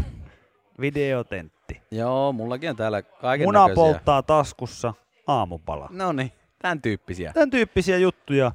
Videotentti. 0.80 1.82
Joo, 1.92 2.34
mullakin 2.34 2.70
on 2.70 2.76
täällä 2.76 3.02
kaiken 3.02 3.48
Muna 3.48 3.60
näköisiä. 3.60 3.76
polttaa 3.84 4.24
taskussa 4.24 4.94
aamupala. 5.28 5.88
No 5.92 6.12
niin, 6.12 6.32
tämän 6.62 6.82
tyyppisiä. 6.82 7.32
Tämän 7.34 7.50
tyyppisiä 7.50 7.98
juttuja. 7.98 8.52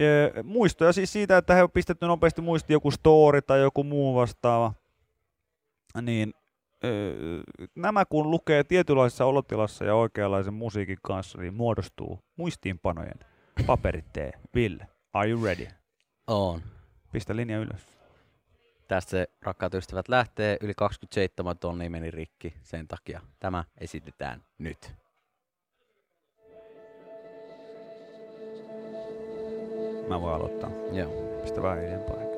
Ö, 0.00 0.42
Muistoja 0.42 0.92
siis 0.92 1.12
siitä, 1.12 1.36
että 1.36 1.54
he 1.54 1.62
on 1.62 1.70
pistetty 1.70 2.06
nopeasti 2.06 2.40
muistiin 2.40 2.74
joku 2.74 2.90
story 2.90 3.42
tai 3.42 3.60
joku 3.60 3.84
muu 3.84 4.14
vastaava. 4.14 4.72
Niin 6.02 6.34
nämä 7.76 8.04
kun 8.04 8.30
lukee 8.30 8.64
tietynlaisessa 8.64 9.24
olotilassa 9.24 9.84
ja 9.84 9.94
oikeanlaisen 9.94 10.54
musiikin 10.54 10.98
kanssa, 11.02 11.38
niin 11.38 11.54
muodostuu 11.54 12.18
muistiinpanojen 12.36 13.18
paperitee. 13.66 14.32
Ville, 14.54 14.86
are 15.12 15.30
you 15.30 15.44
ready? 15.44 15.66
On. 16.26 16.60
Pistä 17.12 17.36
linja 17.36 17.58
ylös. 17.58 17.92
Tästä 18.88 19.10
se, 19.10 19.26
rakkaat 19.42 19.74
ystävät, 19.74 20.08
lähtee. 20.08 20.56
Yli 20.60 20.72
27 20.76 21.58
tonnia 21.58 21.90
meni 21.90 22.10
rikki. 22.10 22.54
Sen 22.62 22.88
takia 22.88 23.20
tämä 23.40 23.64
esitetään 23.80 24.42
nyt. 24.58 24.94
Mä 30.08 30.20
voin 30.20 30.34
aloittaa. 30.34 30.70
Joo. 30.92 31.12
Pistä 31.42 31.62
vähän 31.62 31.80
hiljempaa. 31.80 32.31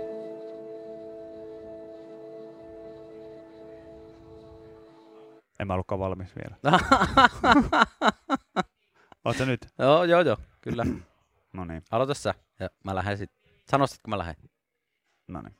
En 5.64 5.68
mä 5.68 5.74
ollutkaan 5.74 5.98
valmis 5.98 6.34
vielä. 6.36 6.56
Sä 9.38 9.46
nyt? 9.46 9.68
Joo, 9.78 10.04
joo, 10.04 10.20
joo, 10.20 10.36
kyllä. 10.60 10.86
No 11.52 11.64
niin. 11.64 11.82
Aloita 11.90 12.14
sä. 12.14 12.34
Ja 12.60 12.70
mä 12.84 12.94
lähden 12.94 13.18
sit. 13.18 13.30
Sano 13.70 13.86
sit, 13.86 14.00
kun 14.02 14.10
mä 14.10 14.18
lähden. 14.18 14.36
No 15.28 15.42
niin. 15.42 15.56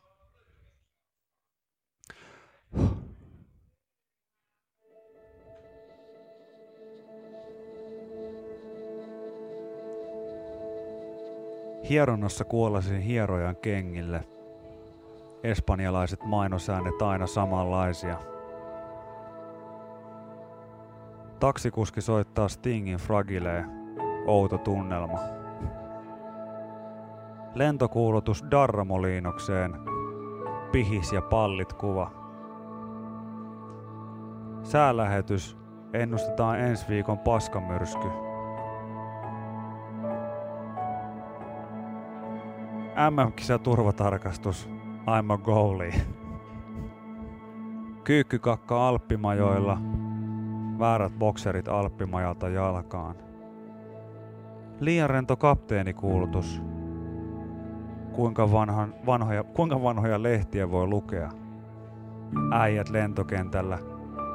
Hieronnassa 11.89 12.45
kuollasin 12.45 13.01
hierojan 13.01 13.57
kengille. 13.57 14.25
Espanjalaiset 15.43 16.23
mainosäänet 16.23 17.03
aina 17.03 17.27
samanlaisia. 17.27 18.34
Taksikuski 21.45 22.01
soittaa 22.01 22.49
Stingin 22.49 22.97
Fragilee. 22.97 23.65
Outo 24.27 24.59
tunnelma. 24.59 25.19
Lentokuulutus 27.55 28.45
Darramoliinokseen. 28.51 29.75
Pihis 30.73 31.13
ja 31.13 31.23
pallit 31.23 31.73
kuva. 31.73 32.11
Säälähetys. 34.63 35.57
Ennustetaan 35.93 36.61
ensi 36.61 36.87
viikon 36.89 37.19
paskamyrsky. 37.19 38.09
MM-kisa 43.11 43.59
turvatarkastus. 43.59 44.71
I'm 45.01 45.33
a 45.33 45.39
goalie. 45.39 45.95
Kyykkykakka 48.05 48.89
Alppimajoilla. 48.89 49.94
Väärät 50.79 51.13
bokserit 51.19 51.69
Alppimajalta 51.69 52.49
jalkaan. 52.49 53.17
Liian 54.81 55.11
rento 55.11 55.37
kapteenikuulutus. 55.37 56.63
Kuinka, 58.13 58.53
vanhan, 58.53 58.95
vanhoja, 59.07 59.45
kuinka 59.45 59.83
vanhoja 59.83 60.23
lehtiä 60.23 60.71
voi 60.71 60.87
lukea? 60.87 61.31
Äijät 62.53 62.89
lentokentällä. 62.89 63.79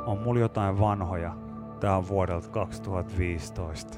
On 0.05 0.19
mulla 0.19 0.39
jotain 0.39 0.79
vanhoja. 0.79 1.35
Tää 1.79 1.97
on 1.97 2.07
vuodelta 2.07 2.49
2015. 2.49 3.97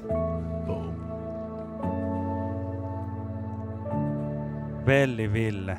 Velli 4.86 5.32
Ville. 5.32 5.78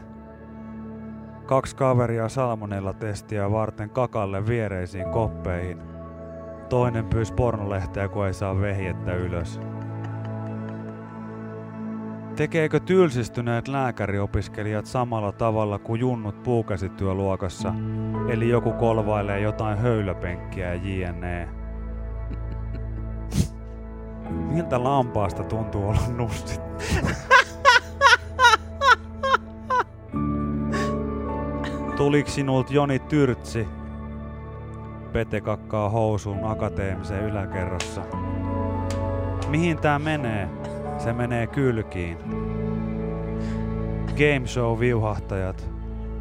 Kaksi 1.46 1.76
kaveria 1.76 2.30
salmonella 2.30 2.94
testiä 2.94 3.52
varten 3.52 3.90
kakalle 3.90 4.48
viereisiin 4.48 5.10
koppeihin. 5.10 5.93
Toinen 6.74 7.06
pyysi 7.06 7.34
pornolehteä, 7.34 8.08
kun 8.08 8.28
ei 8.28 8.34
saa 8.34 8.62
vehjettä 8.62 9.16
ylös. 9.16 9.60
Tekeekö 12.36 12.80
tylsistyneet 12.80 13.68
lääkäriopiskelijat 13.68 14.86
samalla 14.86 15.32
tavalla 15.32 15.80
kuin 15.80 16.00
junnut 16.00 16.44
puukäsityöluokassa, 16.44 17.74
eli 18.30 18.50
joku 18.50 18.72
kolvailee 18.72 19.40
jotain 19.40 19.78
höylöpenkkiä 19.78 20.74
ja 20.74 21.08
jne. 21.08 21.50
Miltä 24.30 24.84
lampaasta 24.84 25.44
tuntuu 25.44 25.90
olla 25.90 26.08
nussit? 26.18 26.62
Tuliko 31.98 32.30
sinult 32.30 32.72
Joni 32.72 33.00
Tyrtsi? 33.00 33.68
Pete 35.14 35.42
kakkaa 35.42 35.90
housuun 35.90 36.44
akateemisen 36.44 37.24
yläkerrassa. 37.24 38.02
Mihin 39.50 39.78
tää 39.78 40.00
menee? 40.00 40.50
Se 40.98 41.14
menee 41.14 41.48
kylkiin. 41.48 42.18
Game 44.08 44.48
show 44.48 44.80
viuhahtajat. 44.80 45.70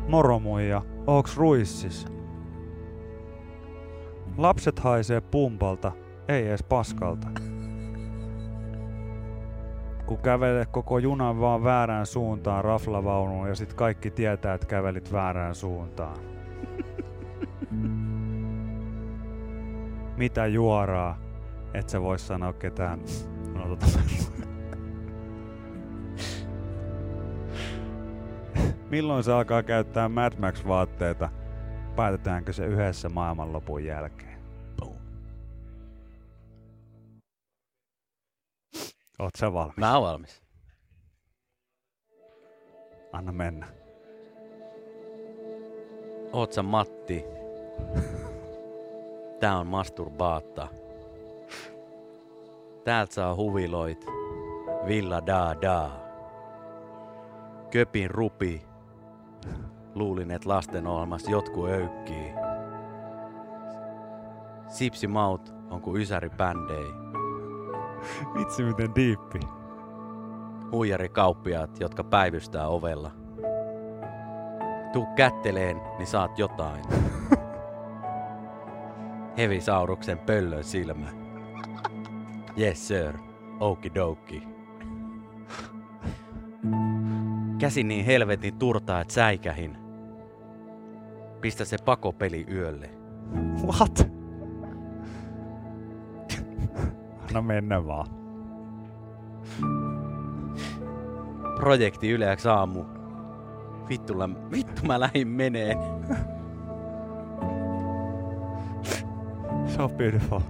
Moro 0.09 0.38
muija, 0.38 0.82
ooks 1.07 1.36
ruissis? 1.36 2.07
Lapset 4.36 4.78
haisee 4.78 5.20
pumpalta, 5.20 5.93
ei 6.28 6.49
ees 6.49 6.62
paskalta. 6.62 7.28
Kun 10.07 10.18
kävelet 10.18 10.68
koko 10.68 10.99
junan 10.99 11.40
vaan 11.40 11.64
väärään 11.64 12.07
suuntaan 12.07 12.64
raflavaunuun 12.64 13.49
ja 13.49 13.55
sit 13.55 13.74
kaikki 13.74 14.11
tietää, 14.11 14.55
että 14.55 14.66
kävelit 14.66 15.12
väärään 15.12 15.55
suuntaan. 15.55 16.32
mitä 20.23 20.47
juoraa, 20.47 21.18
et 21.75 21.89
sä 21.89 22.03
vois 22.03 22.27
sanoa 22.27 22.53
ketään. 22.53 23.01
No, 23.55 23.68
tota. 23.68 23.87
Milloin 28.91 29.25
se 29.25 29.33
alkaa 29.33 29.62
käyttää 29.62 30.09
Mad 30.09 30.33
Max-vaatteita? 30.39 31.29
Päätetäänkö 31.97 32.53
se 32.53 32.66
yhdessä 32.66 33.09
maailmanlopun 33.09 33.85
jälkeen? 33.85 34.43
Oot 39.18 39.35
sä 39.39 39.53
valmis? 39.53 39.77
Mä 39.77 39.99
oon 39.99 40.03
valmis. 40.03 40.43
Anna 43.12 43.33
mennä. 43.33 43.66
Oot 46.33 46.53
sä 46.53 46.62
Matti? 46.62 47.25
Tää 49.43 49.59
on 49.59 49.66
masturbaatta. 49.66 50.68
Täältä 52.84 53.14
saa 53.14 53.34
huviloit. 53.34 54.07
Villa 54.86 55.26
da 55.26 55.55
da. 55.62 55.90
Köpin 57.70 58.11
rupi. 58.11 58.62
Luulin, 59.95 60.30
että 60.30 60.49
lasten 60.49 60.86
ohjelmassa 60.86 61.30
jotku 61.30 61.66
öykkii. 61.66 62.34
Sipsi 64.68 65.07
maut 65.07 65.55
on 65.70 65.80
kuin 65.80 66.03
ysäri 66.03 66.30
bändei. 66.30 66.93
Vitsi 68.38 68.62
miten 68.64 68.95
diippi. 68.95 69.40
Huijari 70.72 71.09
kauppiaat, 71.09 71.80
jotka 71.80 72.05
päivystää 72.05 72.68
ovella. 72.68 73.11
Tuu 74.93 75.07
kätteleen, 75.16 75.80
niin 75.99 76.07
saat 76.07 76.38
jotain. 76.38 77.02
Hevisauruksen 79.37 80.18
pöllön 80.18 80.64
silmä. 80.64 81.09
Yes 82.59 82.89
sir, 82.89 83.12
okidoki. 83.61 84.43
Käsi 87.59 87.83
niin 87.83 88.05
helvetin 88.05 88.59
turtaa, 88.59 89.01
et 89.01 89.11
säikähin. 89.11 89.76
Pistä 91.41 91.64
se 91.64 91.76
pakopeli 91.85 92.47
yölle. 92.51 92.91
What? 93.66 94.09
Anna 97.28 97.43
mennä 97.43 97.87
vaan. 97.87 98.07
Projekti 101.57 102.11
Yleäks 102.11 102.47
aamu. 102.47 102.85
Vittulla, 103.89 104.28
vittu 104.53 104.83
mä 104.87 105.01
lähin 105.01 105.28
meneen. 105.28 105.78
So 109.77 109.89
beautiful. 109.89 110.41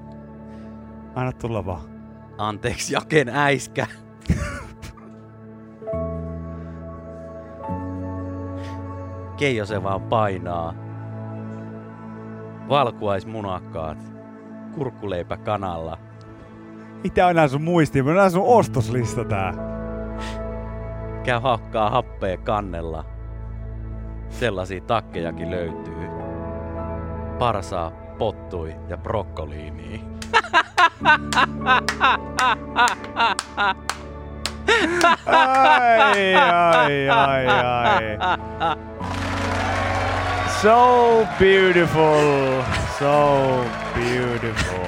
Anna 1.15 1.33
tulla 1.33 1.67
vaan. 1.67 1.81
Anteeksi, 2.39 2.95
jaken 2.95 3.29
äiskä. 3.29 3.87
Keijo 9.37 9.67
se 9.67 9.83
vaan 9.83 10.03
painaa. 10.03 10.75
Valkuaismunakkaat. 12.69 13.99
Kurkkuleipä 14.75 15.37
kanalla. 15.37 15.99
Mitä 17.05 17.25
on 17.25 17.31
enää 17.31 17.49
sun 17.49 17.63
muistiin? 17.63 18.05
Mä 18.05 18.31
sun 18.31 18.45
ostoslista 18.47 19.25
tää. 19.25 19.55
Käy 21.25 21.41
hakkaa 21.41 21.91
happea 21.91 22.37
kannella. 22.37 23.05
Sellaisia 24.29 24.81
takkejakin 24.81 25.51
löytyy. 25.51 26.09
Parsaa, 27.39 28.02
pottui 28.53 28.75
ja 28.89 28.97
brokkoliini. 28.97 30.05
Ai, 35.27 36.35
ai, 36.35 37.09
ai, 37.09 37.47
ai. 37.49 38.19
So 40.61 41.27
beautiful. 41.39 42.63
So 42.99 43.65
beautiful. 43.95 44.82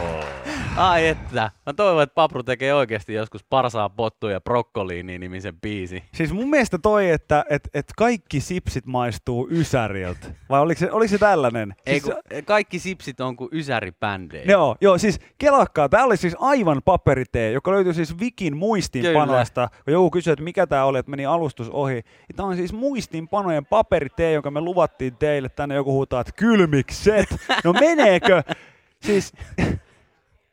Ai 0.76 1.06
että. 1.06 1.50
Mä 1.66 1.72
toivon, 1.72 2.02
että 2.02 2.14
Papru 2.14 2.42
tekee 2.42 2.74
oikeasti 2.74 3.14
joskus 3.14 3.44
parsaa 3.44 3.88
pottua 3.88 4.32
ja 4.32 4.40
brokkoliini 4.40 5.18
nimisen 5.18 5.60
biisi. 5.60 6.04
Siis 6.14 6.32
mun 6.32 6.50
mielestä 6.50 6.78
toi, 6.78 7.10
että 7.10 7.44
et, 7.50 7.68
et 7.74 7.86
kaikki 7.96 8.40
sipsit 8.40 8.86
maistuu 8.86 9.48
Ysäriltä. 9.50 10.26
Vai 10.50 10.60
oliko 10.60 10.78
se, 10.78 10.92
oliko 10.92 11.08
se 11.08 11.18
tällainen? 11.18 11.74
Ei, 11.86 12.00
Siis, 12.00 12.14
kun, 12.14 12.44
kaikki 12.44 12.78
sipsit 12.78 13.20
on 13.20 13.36
kuin 13.36 13.48
ysäribändejä. 13.52 14.44
Joo, 14.48 14.76
joo, 14.80 14.98
siis 14.98 15.20
kelakkaa. 15.38 15.88
Tämä 15.88 16.04
oli 16.04 16.16
siis 16.16 16.36
aivan 16.38 16.82
paperitee, 16.84 17.52
joka 17.52 17.70
löytyy 17.70 17.94
siis 17.94 18.20
Vikin 18.20 18.56
muistinpanoista. 18.56 19.68
Kun 19.84 19.92
joku 19.92 20.10
kysyi, 20.10 20.32
että 20.32 20.44
mikä 20.44 20.66
tämä 20.66 20.84
oli, 20.84 20.98
että 20.98 21.10
meni 21.10 21.26
alustus 21.26 21.70
ohi. 21.70 22.02
Tämä 22.36 22.48
on 22.48 22.56
siis 22.56 22.72
muistinpanojen 22.72 23.66
paperitee, 23.66 24.32
jonka 24.32 24.50
me 24.50 24.60
luvattiin 24.60 25.16
teille. 25.16 25.48
Tänne 25.48 25.74
joku 25.74 25.92
huutaa, 25.92 26.20
että 26.20 26.32
kylmikset. 26.36 27.36
No 27.64 27.72
meneekö? 27.72 28.42
Siis, 29.00 29.32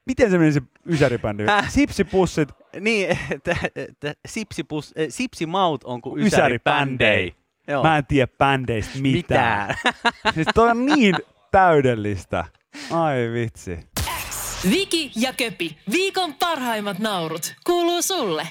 miten 0.05 0.31
se 0.31 0.37
meni 0.37 0.51
se 0.51 0.61
ysäribändi? 0.85 1.45
Häh? 1.45 1.69
Sipsipussit. 1.71 2.49
Niin, 2.79 3.17
että, 3.31 3.55
että 3.75 4.13
sipsipus, 4.27 4.93
äh, 4.99 5.05
sipsimaut 5.09 5.83
on 5.83 6.01
kuin 6.01 6.21
Ysäribändei. 6.25 7.25
ysäribändei. 7.25 7.35
Joo. 7.67 7.83
Mä 7.83 7.97
en 7.97 8.05
tiedä 8.05 8.31
bändeistä 8.37 8.99
mitään. 8.99 9.67
Mitään. 9.69 10.33
siis 10.35 10.47
toi 10.55 10.69
on 10.69 10.85
niin 10.85 11.15
täydellistä. 11.51 12.45
Ai 12.91 13.17
vitsi. 13.33 13.79
Viki 14.69 15.11
ja 15.15 15.33
Köpi, 15.33 15.77
viikon 15.91 16.33
parhaimmat 16.33 16.99
naurut, 16.99 17.55
kuuluu 17.63 18.01
sulle. 18.01 18.47